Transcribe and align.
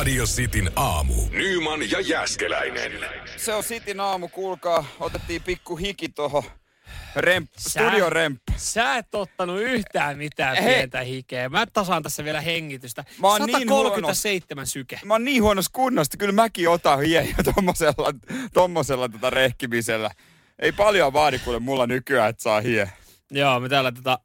Radio 0.00 0.24
Cityn 0.24 0.70
aamu. 0.76 1.14
Nyman 1.30 1.90
ja 1.90 2.00
Jäskeläinen. 2.00 2.92
Se 3.36 3.54
on 3.54 3.62
Sitin 3.62 4.00
aamu, 4.00 4.28
kuulkaa. 4.28 4.84
Otettiin 5.00 5.42
pikku 5.42 5.76
hiki 5.76 6.08
tuohon 6.08 6.42
remp, 7.16 7.50
Sä- 7.58 7.70
studioremppa. 7.70 8.52
Sä 8.56 8.96
et 8.96 9.14
ottanut 9.14 9.60
yhtään 9.60 10.18
mitään 10.18 10.56
Hei. 10.56 10.74
pientä 10.74 11.00
hikeä. 11.00 11.48
Mä 11.48 11.66
tasaan 11.66 12.02
tässä 12.02 12.24
vielä 12.24 12.40
hengitystä. 12.40 13.04
Mä 13.18 13.28
oon 13.28 13.40
niin 13.46 13.58
137 13.58 14.66
syke. 14.66 15.00
Mä 15.04 15.14
oon 15.14 15.24
niin 15.24 15.42
huonossa 15.42 15.70
kunnossa, 15.74 16.18
kyllä 16.18 16.32
mäkin 16.32 16.68
otan 16.68 17.00
hieniä 17.00 17.36
tommosella, 17.54 18.14
tommosella 18.52 19.08
tota 19.08 19.30
rehkimisellä. 19.30 20.10
Ei 20.58 20.72
paljon 20.72 21.12
vaadi 21.12 21.38
kuule 21.38 21.58
mulla 21.58 21.86
nykyään, 21.86 22.30
että 22.30 22.42
saa 22.42 22.60
hie. 22.60 22.90
Joo, 23.30 23.60
me 23.60 23.68
täällä 23.68 23.92
tota, 23.92 24.18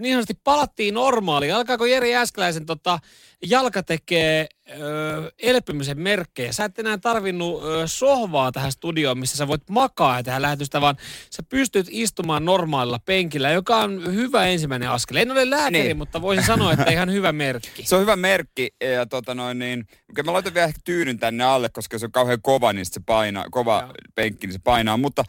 niin 0.00 0.14
sanotusti 0.14 0.40
palattiin 0.44 0.94
normaaliin. 0.94 1.54
Alkaako 1.54 1.86
Jeri 1.86 2.16
Äskeläisen 2.16 2.66
tota, 2.66 2.98
jalka 3.46 3.82
tekee 3.82 4.46
ö, 4.70 5.32
elpymisen 5.38 6.00
merkkejä? 6.00 6.52
Sä 6.52 6.64
et 6.64 6.78
enää 6.78 6.98
tarvinnut 6.98 7.64
ö, 7.64 7.82
sohvaa 7.86 8.52
tähän 8.52 8.72
studioon, 8.72 9.18
missä 9.18 9.36
sä 9.36 9.48
voit 9.48 9.70
makaa 9.70 10.16
ja 10.16 10.22
tähän 10.22 10.42
lähetystä, 10.42 10.80
vaan 10.80 10.96
sä 11.30 11.42
pystyt 11.42 11.86
istumaan 11.90 12.44
normaalilla 12.44 12.98
penkillä, 12.98 13.50
joka 13.50 13.76
on 13.76 14.14
hyvä 14.14 14.46
ensimmäinen 14.46 14.90
askel. 14.90 15.16
En 15.16 15.30
ole 15.30 15.50
lääkäri, 15.50 15.82
Niin. 15.82 15.96
mutta 15.96 16.22
voisin 16.22 16.46
sanoa, 16.46 16.72
että 16.72 16.90
ihan 16.90 17.12
hyvä 17.12 17.32
merkki. 17.32 17.82
Se 17.86 17.94
on 17.94 18.02
hyvä 18.02 18.16
merkki 18.16 18.70
ja 18.94 19.06
tota 19.06 19.34
noin 19.34 19.58
niin, 19.58 19.86
okei, 20.10 20.24
mä 20.24 20.32
laitan 20.32 20.54
vielä 20.54 20.66
ehkä 20.66 20.80
tyynyn 20.84 21.18
tänne 21.18 21.44
alle, 21.44 21.68
koska 21.68 21.98
se 21.98 22.06
on 22.06 22.12
kauhean 22.12 22.42
kova, 22.42 22.72
niin 22.72 22.86
se 22.86 23.00
painaa, 23.06 23.44
kova 23.50 23.80
Joo. 23.80 23.92
penkki, 24.14 24.46
niin 24.46 24.54
se 24.54 24.60
painaa, 24.64 24.96
mutta 24.96 25.24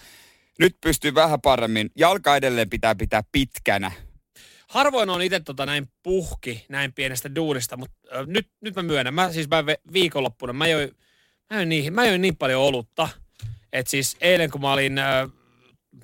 nyt 0.59 0.75
pystyy 0.81 1.15
vähän 1.15 1.41
paremmin. 1.41 1.89
Jalka 1.97 2.35
edelleen 2.35 2.69
pitää 2.69 2.95
pitää 2.95 3.21
pitkänä. 3.31 3.91
Harvoin 4.71 5.09
on 5.09 5.21
itse 5.21 5.39
tota 5.39 5.65
näin 5.65 5.87
puhki 6.03 6.65
näin 6.69 6.93
pienestä 6.93 7.35
duunista, 7.35 7.77
mutta 7.77 7.97
ö, 8.15 8.25
nyt, 8.27 8.47
nyt 8.61 8.75
mä 8.75 8.81
myönnän. 8.83 9.13
Mä 9.13 9.31
siis 9.31 9.47
mä 9.49 9.63
viikonloppuna, 9.93 10.53
mä 10.53 10.67
join, 10.67 10.91
mä 11.49 11.57
join, 11.57 11.69
niin, 11.69 11.93
mä 11.93 12.05
join 12.05 12.21
niin 12.21 12.37
paljon 12.37 12.61
olutta, 12.61 13.09
että 13.73 13.89
siis 13.89 14.17
eilen 14.21 14.51
kun 14.51 14.61
mä 14.61 14.73
olin 14.73 14.97
ö, 14.97 15.29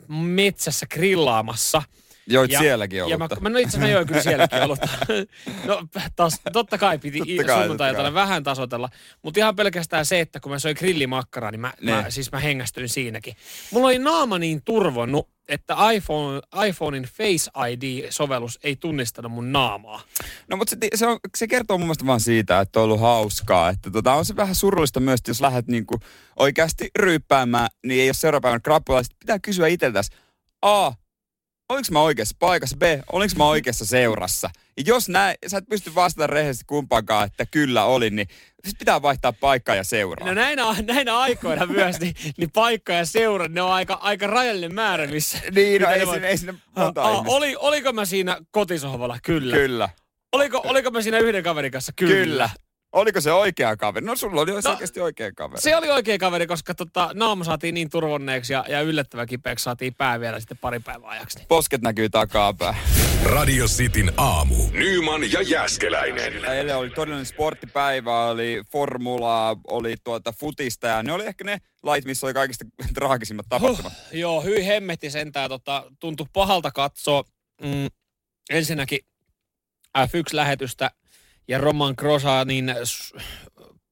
metsässä 0.09 0.85
grillaamassa. 0.91 1.81
Joit 2.29 2.51
sielläkin 2.59 2.97
ja 2.97 3.17
mä, 3.17 3.23
olutta. 3.23 3.39
mä, 3.39 3.49
no 3.49 3.59
itse 3.59 3.79
mä 3.79 3.87
join 3.87 4.07
kyllä 4.07 4.21
sielläkin 4.21 4.63
olutta. 4.63 4.87
No 5.65 5.87
taas, 6.15 6.41
totta 6.53 6.77
kai 6.77 6.97
piti 6.99 7.19
sunnuntailtana 7.57 8.13
vähän 8.13 8.43
tasotella. 8.43 8.89
Mutta 9.21 9.39
ihan 9.39 9.55
pelkästään 9.55 10.05
se, 10.05 10.19
että 10.19 10.39
kun 10.39 10.51
mä 10.51 10.59
söin 10.59 10.75
grillimakkaraa, 10.79 11.51
niin 11.51 11.61
mä, 11.61 11.73
mä, 11.81 12.01
Ne. 12.01 12.11
siis 12.11 12.31
mä 12.31 12.39
hengästyin 12.39 12.89
siinäkin. 12.89 13.35
Mulla 13.71 13.87
oli 13.87 13.99
naama 13.99 14.39
niin 14.39 14.61
turvonnut, 14.65 15.29
että 15.47 15.75
iPhone, 15.93 16.41
iPhonein 16.67 17.03
Face 17.03 17.51
ID-sovellus 17.71 18.59
ei 18.63 18.75
tunnistanut 18.75 19.31
mun 19.31 19.51
naamaa. 19.51 20.01
No 20.47 20.57
mutta 20.57 20.75
se, 20.81 20.97
se, 20.97 21.07
on, 21.07 21.19
se 21.37 21.47
kertoo 21.47 21.77
mun 21.77 21.87
mielestä 21.87 22.05
vaan 22.05 22.19
siitä, 22.19 22.59
että 22.59 22.79
on 22.79 22.83
ollut 22.83 22.99
hauskaa. 22.99 23.69
Että 23.69 23.91
tota, 23.91 24.13
on 24.13 24.25
se 24.25 24.35
vähän 24.35 24.55
surullista 24.55 24.99
myös, 24.99 25.19
jos 25.27 25.41
lähdet 25.41 25.67
niinku 25.67 25.99
oikeasti 26.35 26.89
ryyppäämään, 26.99 27.69
niin 27.85 28.01
ei 28.01 28.07
ole 28.07 28.13
seuraavan 28.13 28.41
päivän 28.41 28.61
krapula. 28.61 29.03
Sitten 29.03 29.19
pitää 29.19 29.39
kysyä 29.39 29.67
itseltäsi, 29.67 30.11
A, 30.61 30.91
olinko 31.69 31.87
mä 31.91 32.01
oikeassa 32.01 32.35
paikassa, 32.39 32.77
B, 32.77 32.83
olinko 33.11 33.35
mä 33.37 33.45
oikeassa 33.47 33.85
seurassa. 33.85 34.49
Ja 34.77 34.83
jos 34.85 35.09
näin, 35.09 35.37
sä 35.47 35.57
et 35.57 35.69
pysty 35.69 35.95
vastaamaan 35.95 36.29
rehellisesti 36.29 36.65
kumpaankaan, 36.67 37.25
että 37.25 37.45
kyllä 37.45 37.85
olin, 37.85 38.15
niin 38.15 38.27
sit 38.65 38.77
pitää 38.79 39.01
vaihtaa 39.01 39.33
paikkaa 39.33 39.75
ja 39.75 39.83
seuraa. 39.83 40.27
No 40.27 40.33
näinä, 40.33 40.63
näinä 40.81 41.17
aikoina 41.17 41.65
myös, 41.65 41.99
niin, 41.99 42.15
niin 42.37 42.51
paikka 42.51 42.93
ja 42.93 43.05
seura, 43.05 43.47
ne 43.47 43.61
on 43.61 43.71
aika, 43.71 43.93
aika 43.93 44.27
rajallinen 44.27 44.75
määrä, 44.75 45.07
missä... 45.07 45.37
niin, 45.55 45.81
no 45.81 45.89
ei 45.89 46.05
voi- 46.05 46.15
sinne, 46.15 46.27
ei 46.27 46.37
sinne 46.37 46.53
monta 46.75 47.01
Aa, 47.03 47.11
ihmistä. 47.11 47.35
oli, 47.35 47.55
oliko 47.59 47.93
mä 47.93 48.05
siinä 48.05 48.37
kotisohvalla? 48.51 49.17
Kyllä. 49.23 49.55
Kyllä. 49.55 49.89
Oliko, 50.31 50.61
oliko 50.63 50.91
mä 50.91 51.01
siinä 51.01 51.19
yhden 51.19 51.43
kaverin 51.43 51.71
kanssa? 51.71 51.91
Kyllä. 51.95 52.13
Kyllä. 52.13 52.49
Oliko 52.91 53.21
se 53.21 53.31
oikea 53.31 53.77
kaveri? 53.77 54.05
No 54.05 54.15
sulla 54.15 54.41
oli 54.41 54.51
No, 54.51 54.69
oikeasti 54.69 54.99
oikea 54.99 55.31
kaveri. 55.31 55.61
Se 55.61 55.75
oli 55.75 55.89
oikea 55.89 56.17
kaveri, 56.17 56.47
koska 56.47 56.75
tota, 56.75 57.09
naama 57.13 57.43
saatiin 57.43 57.73
niin 57.73 57.89
turvonneeksi 57.89 58.53
ja, 58.53 58.65
ja 58.69 58.81
yllättävän 58.81 59.27
kipeäksi 59.27 59.63
saatiin 59.63 59.95
pää 59.95 60.19
vielä 60.19 60.39
sitten 60.39 60.57
pari 60.57 60.79
päivää 60.79 61.09
ajaksi. 61.09 61.39
Posket 61.47 61.81
näkyy 61.81 62.09
takapäin. 62.09 62.75
Radio 63.23 63.65
Cityn 63.65 64.13
aamu. 64.17 64.55
Nyman 64.71 65.31
ja 65.31 65.41
Jäskeläinen. 65.41 66.45
Eilen 66.45 66.77
oli 66.77 66.89
todellinen 66.89 67.25
sporttipäivä, 67.25 68.25
oli 68.25 68.61
formulaa, 68.71 69.55
oli 69.67 69.95
tuota 70.03 70.31
futista 70.39 70.87
ja 70.87 71.03
ne 71.03 71.13
oli 71.13 71.25
ehkä 71.25 71.43
ne 71.43 71.57
lait, 71.83 72.05
missä 72.05 72.27
oli 72.27 72.33
kaikista 72.33 72.65
traagisimmat 72.95 73.45
tapahtumat. 73.49 73.93
Huh, 73.93 74.19
joo, 74.19 74.41
hyi 74.41 74.65
hemmetti 74.67 75.09
sentään. 75.09 75.49
Tota, 75.49 75.91
tuntui 75.99 76.27
pahalta 76.33 76.71
katsoa. 76.71 77.23
Mm, 77.61 77.87
ensinnäkin 78.49 78.99
F1-lähetystä 79.97 80.91
ja 81.47 81.57
Roman 81.57 81.93
Grosanin 81.97 82.75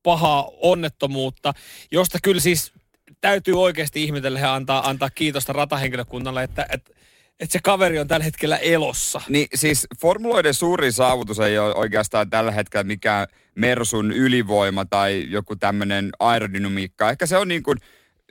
pahaa 0.04 0.52
onnettomuutta, 0.62 1.54
josta 1.92 2.18
kyllä 2.24 2.42
siis 2.42 2.74
täytyy 3.22 3.62
oikeasti 3.62 4.04
ihmetellä 4.04 4.40
ja 4.40 4.56
antaa, 4.56 4.90
antaa 4.90 5.10
kiitosta 5.10 5.54
ratahenkilökunnalle, 5.54 6.44
että, 6.44 6.66
että, 6.74 6.92
että 7.40 7.54
se 7.54 7.60
kaveri 7.64 8.00
on 8.00 8.08
tällä 8.08 8.24
hetkellä 8.24 8.58
elossa. 8.58 9.22
Niin 9.30 9.48
siis 9.56 9.88
formuloiden 10.02 10.54
suurin 10.54 10.94
saavutus 10.94 11.40
ei 11.40 11.60
ole 11.60 11.76
oikeastaan 11.76 12.30
tällä 12.30 12.52
hetkellä 12.52 12.84
mikään 12.84 13.28
Mersun 13.56 14.12
ylivoima 14.12 14.86
tai 14.86 15.26
joku 15.30 15.56
tämmöinen 15.56 16.10
aerodynamiikka. 16.20 17.10
Ehkä 17.10 17.26
se 17.26 17.38
on 17.38 17.48
niin 17.48 17.64
kuin 17.64 17.78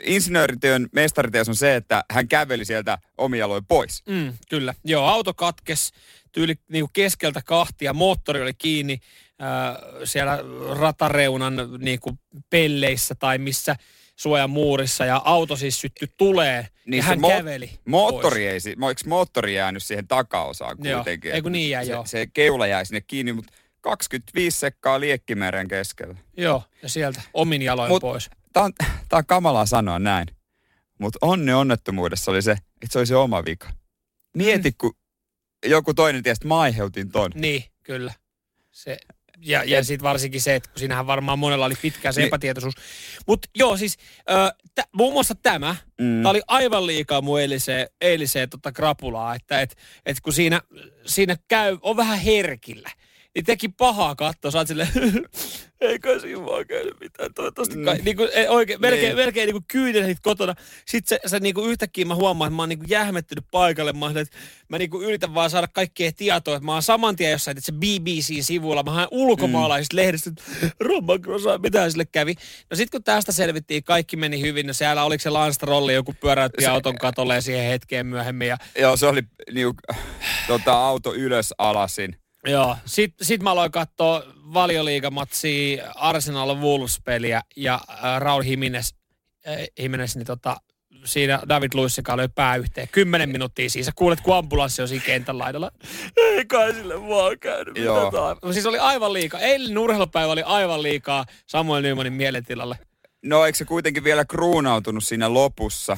insinöörityön 0.02 0.88
mestariteos 0.92 1.48
on 1.48 1.56
se, 1.56 1.76
että 1.76 2.04
hän 2.10 2.28
käveli 2.28 2.64
sieltä 2.64 2.98
omialoin 3.18 3.64
pois. 3.64 4.02
Mm, 4.08 4.32
kyllä. 4.48 4.74
Joo, 4.84 5.06
auto 5.06 5.34
katkes 5.34 5.92
tyyli 6.34 6.54
niin 6.68 6.86
keskeltä 6.92 7.42
kahtia, 7.44 7.92
moottori 7.92 8.42
oli 8.42 8.54
kiinni 8.54 8.98
äh, 9.42 9.76
siellä 10.04 10.38
ratareunan 10.80 11.54
niin 11.78 12.00
kuin 12.00 12.18
pelleissä 12.50 13.14
tai 13.14 13.38
missä 13.38 13.76
suojamuurissa 14.16 15.04
ja 15.04 15.22
auto 15.24 15.56
siis 15.56 15.80
syttyi 15.80 16.08
tulee 16.16 16.68
Niin 16.86 16.98
ja 16.98 17.04
hän 17.04 17.18
mo- 17.18 17.28
käveli 17.28 17.70
Moottori 17.84 18.46
ei, 18.46 18.60
si- 18.60 18.74
mo- 18.74 18.88
eikö 18.88 19.00
moottori 19.06 19.54
jäänyt 19.54 19.82
siihen 19.82 20.08
takaosaan 20.08 20.76
Joo, 20.82 20.98
kuitenkin? 20.98 21.32
ei 21.32 21.42
kun 21.42 21.52
niin 21.52 21.70
jäi, 21.70 21.86
se, 21.86 21.92
joo. 21.92 22.06
se 22.06 22.26
keula 22.34 22.66
jäi 22.66 22.86
sinne 22.86 23.00
kiinni, 23.00 23.32
mutta 23.32 23.52
25 23.80 24.58
sekkaa 24.58 25.00
liekkimeren 25.00 25.68
keskellä. 25.68 26.14
Pois. 26.14 26.26
Joo, 26.36 26.62
ja 26.82 26.88
sieltä 26.88 27.22
omin 27.34 27.62
jaloin 27.62 27.90
Mut- 27.92 28.00
pois. 28.00 28.30
Tämä 28.52 28.64
on, 28.66 28.72
tää 29.08 29.18
on 29.18 29.26
kamalaa 29.26 29.66
sanoa 29.66 29.98
näin, 29.98 30.26
mutta 30.98 31.18
onni 31.22 31.52
onnettomuudessa 31.52 32.30
oli 32.30 32.42
se, 32.42 32.52
että 32.52 32.86
se 32.90 32.98
oli 32.98 33.06
se 33.06 33.16
oma 33.16 33.44
vika. 33.44 33.68
Mieti, 34.36 34.70
Mm. 34.70 34.74
kun 34.80 34.96
joku 35.64 35.94
toinen 35.94 36.22
tiesi, 36.22 36.38
että 36.38 36.48
mä 36.48 36.60
aiheutin 36.60 37.10
ton. 37.10 37.30
Niin, 37.34 37.64
kyllä. 37.82 38.12
Se, 38.70 38.98
ja, 39.40 39.64
ja 39.64 39.84
sitten 39.84 40.04
varsinkin 40.04 40.40
se, 40.40 40.54
että 40.54 40.70
kun 40.70 40.78
siinähän 40.78 41.06
varmaan 41.06 41.38
monella 41.38 41.64
oli 41.66 41.74
pitkään 41.82 42.14
se 42.14 42.20
Niin. 42.20 42.26
epätietoisuus. 42.26 42.74
Mutta 43.26 43.48
joo, 43.54 43.76
siis 43.76 43.96
ö, 44.30 44.34
tä, 44.74 44.82
muun 44.92 45.12
muassa 45.12 45.34
tämä, 45.34 45.76
Mm. 46.00 46.16
Tämä 46.22 46.30
oli 46.30 46.42
aivan 46.46 46.86
liikaa 46.86 47.20
mun 47.20 47.40
eiliseen, 47.40 47.86
eiliseen 48.00 48.50
tota 48.50 48.72
krapulaa, 48.72 49.34
että 49.34 49.60
et, 49.60 49.76
et 50.06 50.20
kun 50.20 50.32
siinä, 50.32 50.60
siinä 51.06 51.36
käy, 51.48 51.78
on 51.82 51.96
vähän 51.96 52.18
herkillä, 52.18 52.90
niin 53.34 53.44
teki 53.44 53.68
pahaa 53.68 54.14
katsoa, 54.14 54.50
sä 54.50 54.58
oot 54.58 54.68
silleen, 54.68 54.88
ei 55.80 55.98
kai 55.98 56.20
siinä 56.20 56.46
vaan 56.46 56.66
käynyt 56.66 57.00
mitään, 57.00 57.34
toivottavasti 57.34 57.76
kai. 57.84 57.98
Mm. 57.98 58.04
Niin 58.04 58.16
kuin, 58.16 58.28
ei, 58.32 58.48
oikein, 58.48 58.80
melkein, 58.80 59.06
Niin. 59.06 59.16
melkein 59.16 59.52
niin 59.52 59.64
kyynelit 59.68 60.18
kotona. 60.22 60.54
Sitten 60.86 61.18
se, 61.22 61.28
se 61.28 61.40
niin 61.40 61.54
kuin 61.54 61.70
yhtäkkiä 61.70 62.04
mä 62.04 62.14
huomaan, 62.14 62.48
että 62.48 62.56
mä 62.56 62.62
oon 62.62 62.68
niin 62.68 62.78
kuin 62.78 62.90
jähmettynyt 62.90 63.44
paikalle. 63.50 63.92
Mä, 63.92 64.06
että 64.06 64.36
mä 64.68 64.78
niin 64.78 64.90
kuin 64.90 65.06
yritän 65.06 65.34
vaan 65.34 65.50
saada 65.50 65.68
kaikkea 65.68 66.12
tietoa, 66.12 66.60
mä 66.60 66.72
oon 66.72 66.82
saman 66.82 67.16
tien 67.16 67.30
jossain, 67.30 67.58
että 67.58 67.66
se 67.66 67.72
BBC-sivulla, 67.72 68.82
mä 68.82 68.90
haen 68.90 69.08
ulkomaalaisista 69.10 69.94
mm. 69.94 69.96
lehdistä, 69.96 70.30
että 70.30 70.44
Roman 70.80 71.20
Grosa, 71.20 71.58
mitä 71.58 71.90
sille 71.90 72.04
kävi. 72.04 72.34
No 72.70 72.76
sitten 72.76 72.98
kun 72.98 73.04
tästä 73.04 73.32
selvittiin, 73.32 73.84
kaikki 73.84 74.16
meni 74.16 74.40
hyvin, 74.40 74.66
no 74.66 74.72
siellä 74.72 75.04
oliko 75.04 75.22
se 75.22 75.30
Lance 75.30 75.66
joku 75.94 76.14
pyöräytti 76.20 76.62
Se- 76.62 76.68
auton 76.68 76.98
katolle 76.98 77.40
siihen 77.40 77.70
hetkeen 77.70 78.06
myöhemmin. 78.06 78.48
Ja, 78.48 78.56
Joo, 78.78 78.96
se 78.96 79.06
oli 79.06 79.22
niinku, 79.52 79.74
tota, 80.46 80.72
auto 80.72 81.14
ylös 81.14 81.54
alasin. 81.58 82.23
Joo, 82.46 82.76
sitten 82.86 83.26
sit 83.26 83.42
mä 83.42 83.50
aloin 83.50 83.72
katsoa 83.72 84.22
valioliigamatsia 84.54 85.92
Arsenal 85.94 86.56
Wolves-peliä 86.56 87.42
ja 87.56 87.80
äh, 87.90 88.20
Raul 88.20 88.42
Jimenez, 88.42 88.90
äh, 89.48 89.56
Jimenez 89.78 90.16
niin 90.16 90.26
tota, 90.26 90.56
siinä 91.04 91.40
David 91.48 91.70
Luissin 91.74 92.04
kanssa 92.04 92.16
löi 92.16 92.28
pää 92.34 92.56
yhteen. 92.56 92.88
Kymmenen 92.92 93.28
minuuttia 93.28 93.70
siis. 93.70 93.86
Sä 93.86 93.92
kuulet, 93.94 94.20
kun 94.20 94.36
ambulanssi 94.36 94.82
on 94.82 94.88
siinä 94.88 95.04
kentän 95.04 95.38
laidalla. 95.38 95.70
Ei 96.16 96.44
kai 96.44 96.74
sille 96.74 97.08
vaan 97.08 97.38
käynyt. 97.38 97.76
Joo. 97.78 98.04
Mitä 98.04 98.16
tää- 98.42 98.52
Siis 98.52 98.66
oli 98.66 98.78
aivan 98.78 99.12
liikaa. 99.12 99.40
Eilen 99.40 99.78
urheilupäivä 99.78 100.32
oli 100.32 100.42
aivan 100.42 100.82
liikaa 100.82 101.24
Samuel 101.46 101.82
Nymanin 101.82 102.12
mielentilalle. 102.12 102.78
No 103.24 103.44
eikö 103.46 103.58
se 103.58 103.64
kuitenkin 103.64 104.04
vielä 104.04 104.24
kruunautunut 104.24 105.04
siinä 105.04 105.34
lopussa? 105.34 105.96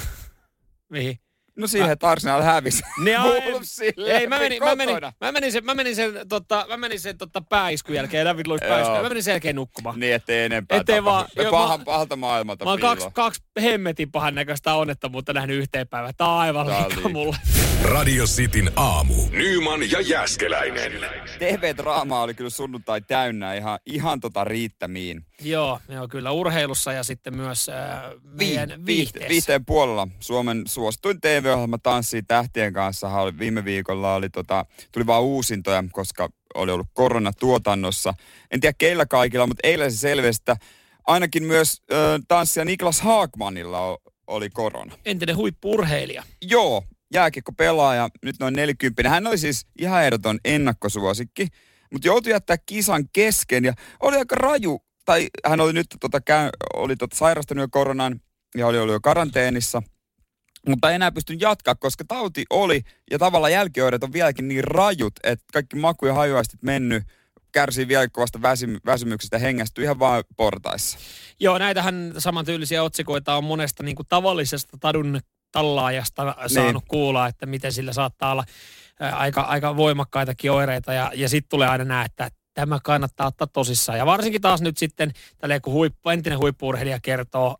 Mihin? 0.89 1.19
No 1.57 1.67
siihen, 1.67 1.91
että 1.91 2.09
Arsenal 2.11 2.43
hävisi. 2.43 2.83
Ne 3.05 3.19
on- 3.21 3.33
Ei, 4.07 4.27
mä 4.27 4.39
menin, 4.39 4.63
mä 4.63 4.75
menin, 4.77 4.97
mä 5.21 5.33
menin 5.33 5.53
sen, 5.53 5.65
mä 5.65 5.75
menin 5.75 5.97
sen, 5.97 6.13
tota, 6.29 6.67
mä 6.69 6.77
menin 6.77 7.01
sen 7.01 7.19
tota, 7.19 7.41
pääiskun 7.41 7.95
jälkeen, 7.95 8.27
David 8.27 8.47
Luiz 8.47 8.61
pääiskun, 8.69 8.97
mä 8.97 9.09
menin 9.09 9.23
sen 9.23 9.33
jälkeen 9.33 9.57
nukkumaan. 9.57 10.01
Niin, 10.01 10.15
ettei 10.15 10.45
enempää 10.45 10.79
Ettei 10.79 11.05
vaan- 11.05 11.25
tapahdu. 11.25 11.43
joo, 11.43 11.51
Pahan, 11.51 11.81
mä- 11.81 11.85
pahalta 11.85 12.17
maailmalta 12.17 12.65
Mä 12.65 12.71
oon 12.71 12.81
kaksi, 12.81 13.09
kaksi 13.13 13.43
hemmetin 13.63 14.11
pahan 14.13 14.35
näköistä 14.35 14.75
onnettomuutta 14.75 15.33
nähnyt 15.33 15.57
yhteen 15.57 15.89
päivään. 15.89 16.15
Tää 16.17 16.29
on 16.29 16.39
aivan 16.39 16.67
liikaa. 16.67 17.11
mulle. 17.13 17.37
Radio 17.93 18.25
Cityn 18.25 18.71
aamu. 18.77 19.15
Nyman 19.31 19.91
ja 19.91 20.01
Jäskeläinen. 20.01 20.93
TV-draamaa 21.39 22.23
oli 22.23 22.35
kyllä 22.35 22.51
sunnuntai 22.51 23.01
täynnä 23.01 23.55
ihan, 23.55 23.79
ihan 23.87 24.21
tota 24.21 24.45
riittämiin. 24.45 25.23
Joo, 25.41 25.81
joo, 25.89 26.09
kyllä 26.09 26.31
urheilussa 26.31 26.93
ja 26.93 27.03
sitten 27.05 27.37
myös 27.37 27.69
äh, 27.69 27.77
meidän 28.23 28.71
Vi- 28.71 28.87
viihteessä. 28.87 29.29
viihteen 29.29 29.65
puolella 29.65 30.09
Suomen 30.21 30.63
suosituin 30.67 31.21
TV-ohjelma 31.21 31.79
Tanssii 31.79 32.23
tähtien 32.23 32.73
kanssa 32.73 33.09
oli 33.09 33.39
viime 33.39 33.65
viikolla 33.65 34.15
oli 34.15 34.31
tota, 34.31 34.65
tuli 34.93 35.07
vaan 35.07 35.23
uusintoja, 35.23 35.85
koska 35.93 36.29
oli 36.55 36.73
ollut 36.73 36.89
korona 36.95 37.33
tuotannossa. 37.33 38.15
En 38.51 38.61
tiedä 38.61 38.75
keillä 38.79 39.07
kaikilla, 39.07 39.47
mutta 39.47 39.69
eilen 39.69 39.93
se 39.93 39.97
selvisi, 39.99 40.41
että 40.43 40.57
ainakin 41.07 41.45
myös 41.45 41.83
ö, 41.93 42.19
tanssija 42.29 42.65
Niklas 42.65 43.01
Haakmanilla 43.01 43.99
oli 44.27 44.51
korona. 44.51 44.95
Entinen 45.05 45.37
huippuurheilija. 45.37 46.23
Joo, 46.43 46.83
jääkiekko 47.15 47.53
pelaaja, 47.53 48.09
nyt 48.23 48.37
noin 48.41 48.55
40. 48.55 49.09
Hän 49.09 49.27
oli 49.27 49.39
siis 49.39 49.67
ihan 49.79 50.05
ehdoton 50.05 50.39
ennakkosuosikki, 50.45 51.49
mutta 51.93 52.09
joutui 52.09 52.33
jättää 52.33 52.57
kisan 52.67 53.09
kesken 53.13 53.65
ja 53.65 53.73
oli 54.01 54.17
aika 54.17 54.35
raju, 54.35 54.83
tai 55.05 55.29
hän 55.47 55.61
oli 55.61 55.73
nyt 55.73 55.87
tota, 56.01 56.21
käy, 56.21 56.51
oli 56.75 56.97
tota, 56.97 57.17
sairastunut 57.17 57.63
jo 57.63 57.69
koronan 57.71 58.21
ja 58.57 58.67
oli 58.67 58.79
ollut 58.79 58.93
jo 58.93 59.01
karanteenissa, 59.01 59.83
mutta 60.69 60.91
enää 60.91 61.13
pystynyt 61.13 61.41
jatkaa, 61.41 61.75
koska 61.75 62.05
tauti 62.09 62.45
oli 62.51 62.83
ja 63.11 63.19
tavallaan 63.19 63.53
jälkioireet 63.53 64.05
on 64.05 64.13
vieläkin 64.13 64.49
niin 64.49 64.65
rajut, 64.65 65.15
että 65.23 65.45
kaikki 65.53 65.77
maku- 65.77 66.07
ja 66.07 66.15
hajuaistit 66.15 66.63
mennyt, 66.63 67.05
kärsii 67.53 67.89
vielä 67.89 68.09
kovasta 68.09 68.39
väsy- 68.43 68.81
väsymyksestä, 68.87 69.39
hengästyy 69.39 69.85
ihan 69.85 69.99
vaan 69.99 70.25
portaissa. 70.37 70.99
Joo, 71.41 71.59
näitähän 71.59 72.15
samantyylisiä 72.19 72.83
otsikoita 72.83 73.37
on 73.37 73.45
monesta 73.45 73.83
niin 73.83 73.97
kuin 73.97 74.07
tavallisesta 74.09 74.79
tadun 74.81 75.21
tallaajasta 75.57 76.35
saanut 76.47 76.83
Niin. 76.83 76.89
kuulla, 76.89 77.27
että 77.27 77.47
miten 77.47 77.73
sillä 77.73 77.93
saattaa 77.93 78.33
olla 78.33 78.45
aika, 79.13 79.41
aika 79.41 79.77
voimakkaitakin 79.77 80.53
oireita. 80.53 80.93
Ja, 80.93 81.13
ja 81.15 81.29
sitten 81.29 81.49
tulee 81.49 81.69
aina 81.69 81.85
nämä, 81.85 82.05
että 82.05 82.31
tämä 82.55 82.79
kannattaa 82.85 83.27
ottaa 83.27 83.47
tosissaan. 83.47 83.99
Ja 83.99 84.07
varsinkin 84.07 84.41
taas 84.41 84.61
nyt 84.63 84.79
sitten, 84.79 85.13
tälleen 85.39 85.63
kun 85.63 85.73
huippu, 85.73 86.09
entinen 86.09 86.39
huippuurheilija 86.39 86.99
kertoo 87.03 87.57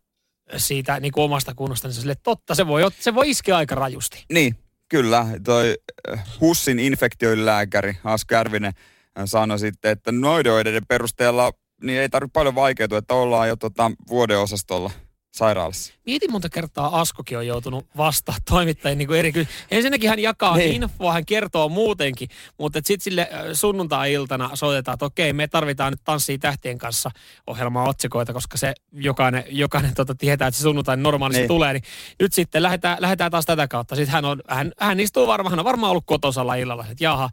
siitä 0.57 0.99
niin 0.99 1.11
kuin 1.11 1.23
omasta 1.23 1.53
kunnosta, 1.55 1.87
niin 1.87 2.09
että 2.09 2.23
totta, 2.23 2.55
se 2.55 2.67
voi, 2.67 2.81
se 2.99 3.15
voi 3.15 3.29
iskeä 3.29 3.57
aika 3.57 3.75
rajusti. 3.75 4.25
Niin, 4.33 4.55
kyllä. 4.89 5.25
Toi 5.43 5.77
äh, 6.11 6.23
HUSin 6.41 6.79
infektioilääkäri 6.79 7.97
Asko 8.03 8.35
Järvinen 8.35 8.73
äh, 9.19 9.23
sanoi 9.25 9.59
sitten, 9.59 9.91
että 9.91 10.11
noiden 10.11 10.85
perusteella 10.87 11.51
niin 11.83 11.99
ei 12.01 12.09
tarvitse 12.09 12.33
paljon 12.33 12.55
vaikeutua, 12.55 12.97
että 12.97 13.13
ollaan 13.13 13.47
jo 13.47 13.55
tota 13.55 13.91
vuodeosastolla 14.09 14.91
sairaalassa. 15.33 15.93
Mietin 16.05 16.31
monta 16.31 16.49
kertaa 16.49 16.99
Askokin 17.01 17.37
on 17.37 17.47
joutunut 17.47 17.85
vastaan 17.97 18.39
toimittajien 18.49 18.97
niin 18.97 19.13
eri 19.13 19.31
ky- 19.31 19.47
Ensinnäkin 19.71 20.09
hän 20.09 20.19
jakaa 20.19 20.57
Niin. 20.57 20.83
infoa, 20.83 21.13
hän 21.13 21.25
kertoo 21.25 21.69
muutenkin, 21.69 22.29
mutta 22.59 22.79
sitten 22.83 23.03
sille 23.03 23.29
sunnuntai-iltana 23.53 24.49
soitetaan, 24.53 24.93
että 24.93 25.05
okei, 25.05 25.33
me 25.33 25.47
tarvitaan 25.47 25.93
nyt 25.93 26.01
Tanssii 26.03 26.37
tähtien 26.37 26.77
kanssa 26.77 27.11
ohjelmaa 27.47 27.89
otsikoita, 27.89 28.33
koska 28.33 28.57
se 28.57 28.73
jokainen, 28.93 29.43
jokainen 29.49 29.93
tota, 29.95 30.15
tietää, 30.15 30.47
että 30.47 30.57
se 30.57 30.61
sunnuntai 30.61 30.97
normaalisti 30.97 31.41
Niin. 31.41 31.47
tulee, 31.47 31.73
niin 31.73 31.83
nyt 32.19 32.33
sitten 32.33 32.63
lähdetään, 32.63 32.97
lähdetään 32.99 33.31
taas 33.31 33.45
tätä 33.45 33.67
kautta. 33.67 33.95
Sitten 33.95 34.13
hän, 34.13 34.25
on, 34.25 34.41
hän, 34.49 34.71
hän 34.79 34.99
istuu 34.99 35.27
varmaan, 35.27 35.51
hän 35.51 35.59
on 35.59 35.65
varmaan 35.65 35.89
ollut 35.91 36.03
kotosalla 36.07 36.55
illalla, 36.55 36.85
että 36.91 37.03
jaha, 37.03 37.29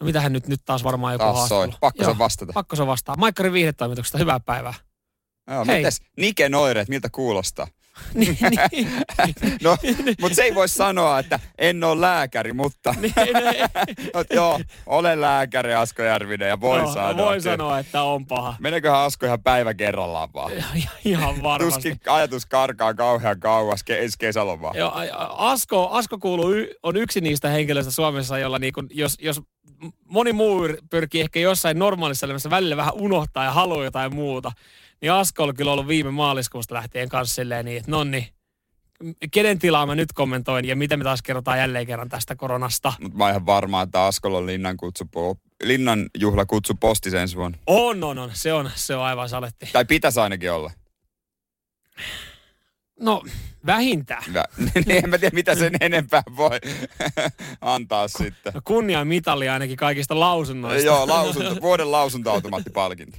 no 0.00 0.04
mitähän 0.06 0.32
nyt, 0.32 0.46
nyt 0.48 0.60
taas 0.64 0.84
varmaan 0.84 1.14
joku 1.14 1.24
Taas 1.24 1.36
haastattelu. 1.36 1.72
Pakko 1.80 2.04
se 2.04 2.18
vastata. 2.18 2.52
Pakko 2.52 2.76
se 2.76 2.86
vastaa. 2.86 3.16
Maikkarin 3.16 3.52
viihdetoimituksesta, 3.52 4.18
hyvää 4.18 4.40
päivää. 4.40 4.74
Joo, 5.50 5.64
Hei. 5.66 5.76
mites 5.76 6.00
Niken 6.16 6.54
oireet, 6.54 6.88
miltä 6.88 7.08
kuulostaa? 7.12 7.66
niin, 8.14 8.38
niin. 8.70 8.88
No, 9.62 9.76
mutta 10.20 10.36
se 10.36 10.42
ei 10.42 10.54
voi 10.54 10.68
sanoa, 10.68 11.18
että 11.18 11.40
en 11.58 11.84
ole 11.84 12.00
lääkäri, 12.00 12.52
mutta 12.52 12.94
Niin, 13.00 13.14
no, 14.14 14.24
joo, 14.36 14.60
olen 14.86 15.20
lääkäri 15.20 15.74
Asko 15.74 16.02
Järvinen 16.02 16.48
ja 16.48 16.60
voi 16.60 16.78
Joo, 16.78 16.92
sanoa. 16.94 17.16
Voi 17.16 17.38
kyllä. 17.38 17.40
sanoa, 17.56 17.78
että 17.78 18.02
on 18.02 18.26
paha. 18.26 18.56
Meneköhän 18.60 19.00
Asko 19.00 19.26
ihan 19.26 19.42
päivä 19.42 19.74
kerrallaan 19.74 20.28
vaan? 20.34 20.52
Ihan 21.04 21.42
varmasti. 21.42 21.90
Tuskin 21.90 22.12
ajatus 22.12 22.46
karkaa 22.46 22.94
kauhean 22.94 23.40
kauas 23.40 23.80
ke- 23.90 23.94
ensi 23.94 24.16
kesälomaa. 24.18 24.72
Joo, 24.76 24.92
Asko, 25.28 25.88
Asko 25.88 26.18
kuuluu, 26.18 26.50
y- 26.52 26.68
on 26.82 26.96
yksi 26.96 27.20
niistä 27.20 27.48
henkilöistä 27.48 27.92
Suomessa, 27.92 28.38
jolla 28.38 28.58
niin 28.58 28.72
kun, 28.72 28.88
jos, 28.90 29.16
jos 29.20 29.40
moni 30.08 30.32
muu 30.32 30.66
yr- 30.66 30.78
pyrkii 30.90 31.20
ehkä 31.20 31.40
jossain 31.40 31.78
normaalissa 31.78 32.26
elämässä 32.26 32.50
välillä 32.50 32.76
vähän 32.76 32.94
unohtaa 32.94 33.44
ja 33.44 33.52
haluaa 33.52 33.84
jotain 33.84 34.14
muuta, 34.14 34.52
niin 35.00 35.12
Asko 35.12 35.42
on 35.42 35.54
kyllä 35.54 35.72
ollut 35.72 35.88
viime 35.88 36.10
maaliskuusta 36.10 36.74
lähtien 36.74 37.08
kanssa 37.08 37.34
silleen 37.34 37.64
niin, 37.64 37.78
että 37.78 37.90
nonni, 37.90 38.32
kenen 39.30 39.58
tilaa 39.58 39.86
mä 39.86 39.94
nyt 39.94 40.12
kommentoin 40.12 40.64
ja 40.64 40.76
mitä 40.76 40.96
me 40.96 41.04
taas 41.04 41.22
kerrotaan 41.22 41.58
jälleen 41.58 41.86
kerran 41.86 42.08
tästä 42.08 42.36
koronasta. 42.36 42.92
Mutta 43.00 43.18
mä 43.18 43.24
oon 43.24 43.30
ihan 43.30 43.46
varma, 43.46 43.82
että 43.82 44.04
Askolla 44.04 44.38
on 44.38 44.46
linnan, 44.46 44.76
kutsu, 44.76 45.08
linnan 45.62 46.06
juhla 46.18 46.46
kutsu 46.46 46.74
postis 46.80 47.14
ensi 47.14 47.36
vuonna. 47.36 47.58
On, 47.66 48.04
on, 48.04 48.18
on. 48.18 48.30
Se 48.32 48.52
on, 48.52 48.70
se 48.74 48.96
on 48.96 49.02
aivan 49.02 49.28
saletti. 49.28 49.68
Tai 49.72 49.84
pitäisi 49.84 50.20
ainakin 50.20 50.52
olla. 50.52 50.70
No, 53.02 53.22
vähintään. 53.66 54.22
Hyvä. 54.28 54.44
Niin 54.86 55.04
en 55.04 55.10
mä 55.10 55.18
tiedä, 55.18 55.34
mitä 55.34 55.54
sen 55.54 55.72
enempää 55.80 56.22
voi 56.36 56.58
antaa 57.60 58.08
sitten. 58.08 58.52
No 58.54 58.60
kunnian 58.64 59.06
mitali 59.08 59.48
ainakin 59.48 59.76
kaikista 59.76 60.20
lausunnoista. 60.20 60.86
Joo, 60.86 61.08
lausunto, 61.16 61.56
vuoden 61.60 61.92
lausuntoautomaattipalkinto. 61.92 63.18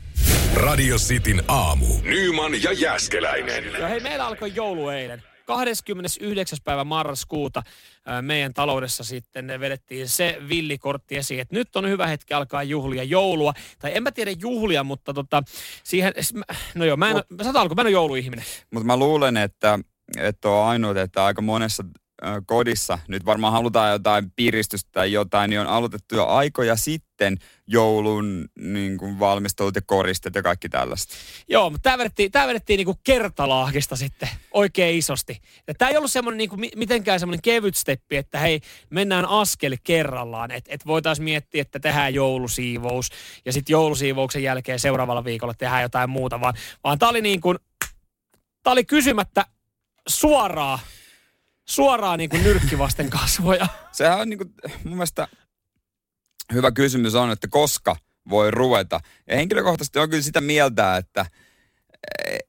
Radio 0.53 0.97
Cityn 0.97 1.43
aamu. 1.47 1.85
Nyman 2.03 2.63
ja 2.63 2.71
Jäskeläinen. 2.73 3.63
Joo, 3.79 3.89
hei, 3.89 3.99
meillä 3.99 4.27
alkoi 4.27 4.51
joulu 4.55 4.89
eilen. 4.89 5.23
29. 5.45 6.59
päivä 6.63 6.83
marraskuuta 6.83 7.63
meidän 8.21 8.53
taloudessa 8.53 9.03
sitten 9.03 9.47
vedettiin 9.59 10.09
se 10.09 10.37
villikortti 10.49 11.15
esiin, 11.15 11.39
että 11.39 11.55
nyt 11.55 11.75
on 11.75 11.89
hyvä 11.89 12.07
hetki 12.07 12.33
alkaa 12.33 12.63
juhlia 12.63 13.03
joulua. 13.03 13.53
Tai 13.79 13.91
en 13.95 14.03
mä 14.03 14.11
tiedä 14.11 14.31
juhlia, 14.31 14.83
mutta 14.83 15.13
tota, 15.13 15.43
siihen, 15.83 16.13
no 16.75 16.85
joo, 16.85 16.97
mä 16.97 17.09
en, 17.09 17.15
mä 17.15 17.43
sanon 17.43 17.61
alkuun, 17.61 17.75
mä 17.75 17.81
en 17.81 17.85
ole 17.85 17.91
jouluihminen. 17.91 18.45
Mutta 18.71 18.87
mä 18.87 18.97
luulen, 18.97 19.37
että, 19.37 19.79
että 20.17 20.49
on 20.49 20.67
ainut, 20.67 20.97
että 20.97 21.25
aika 21.25 21.41
monessa 21.41 21.83
kodissa 22.45 22.99
nyt 23.07 23.25
varmaan 23.25 23.53
halutaan 23.53 23.91
jotain 23.91 24.31
piristystä 24.35 24.89
tai 24.91 25.11
jotain, 25.11 25.49
niin 25.49 25.59
on 25.59 25.67
aloitettu 25.67 26.15
jo 26.15 26.27
aikoja 26.27 26.75
sitten 26.75 27.37
joulun 27.67 28.49
niin 28.59 28.97
kuin 28.97 29.19
valmistelut 29.19 29.75
ja 29.75 29.81
koristet 29.85 30.35
ja 30.35 30.43
kaikki 30.43 30.69
tällaista. 30.69 31.13
Joo, 31.47 31.69
mutta 31.69 31.83
tämä 31.83 31.97
vedettiin, 31.97 32.31
tää 32.31 32.47
vedettiin 32.47 32.77
niinku 32.77 32.99
kertalaahista 33.03 33.95
sitten 33.95 34.29
oikein 34.51 34.97
isosti. 34.97 35.41
Tämä 35.77 35.89
ei 35.89 35.97
ollut 35.97 36.11
semmoinen 36.11 36.37
niinku, 36.37 36.57
mi- 36.57 36.71
mitenkään 36.75 37.19
semmoinen 37.19 37.41
kevyt 37.41 37.75
steppi, 37.75 38.17
että 38.17 38.39
hei, 38.39 38.61
mennään 38.89 39.25
askel 39.25 39.77
kerrallaan. 39.83 40.51
Että 40.51 40.71
et 40.73 40.85
voitaisiin 40.85 41.23
miettiä, 41.23 41.61
että 41.61 41.79
tehdään 41.79 42.13
joulusiivous 42.13 43.09
ja 43.45 43.53
sitten 43.53 43.73
joulusiivouksen 43.73 44.43
jälkeen 44.43 44.79
seuraavalla 44.79 45.23
viikolla 45.23 45.53
tehdään 45.53 45.81
jotain 45.81 46.09
muuta. 46.09 46.41
Vaan, 46.41 46.53
vaan 46.83 46.99
tämä 46.99 47.09
oli 47.09 47.21
niin 47.21 47.41
kuin, 47.41 47.57
tää 48.63 48.73
oli 48.73 48.85
kysymättä 48.85 49.45
suoraa, 50.07 50.79
suoraa 51.65 52.17
niin 52.17 52.29
kuin 52.29 52.43
nyrkki 52.43 52.77
vasten 52.77 53.09
kasvoja. 53.09 53.67
Sehän 53.91 54.19
on 54.19 54.29
niin 54.29 54.37
kuin, 54.37 54.53
mun 54.83 54.93
mielestä 54.93 55.27
hyvä 56.53 56.71
kysymys 56.71 57.15
on, 57.15 57.31
että 57.31 57.47
koska 57.47 57.95
voi 58.29 58.51
ruveta. 58.51 58.99
Ja 59.27 59.35
henkilökohtaisesti 59.35 59.99
on 59.99 60.09
kyllä 60.09 60.23
sitä 60.23 60.41
mieltä, 60.41 60.97
että 60.97 61.25
eh, 62.27 62.39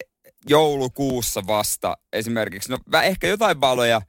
joulukuussa 0.48 1.46
vasta 1.46 1.96
esimerkiksi, 2.12 2.70
no 2.70 2.78
ehkä 3.02 3.26
jotain 3.26 3.60
valoja 3.60 4.02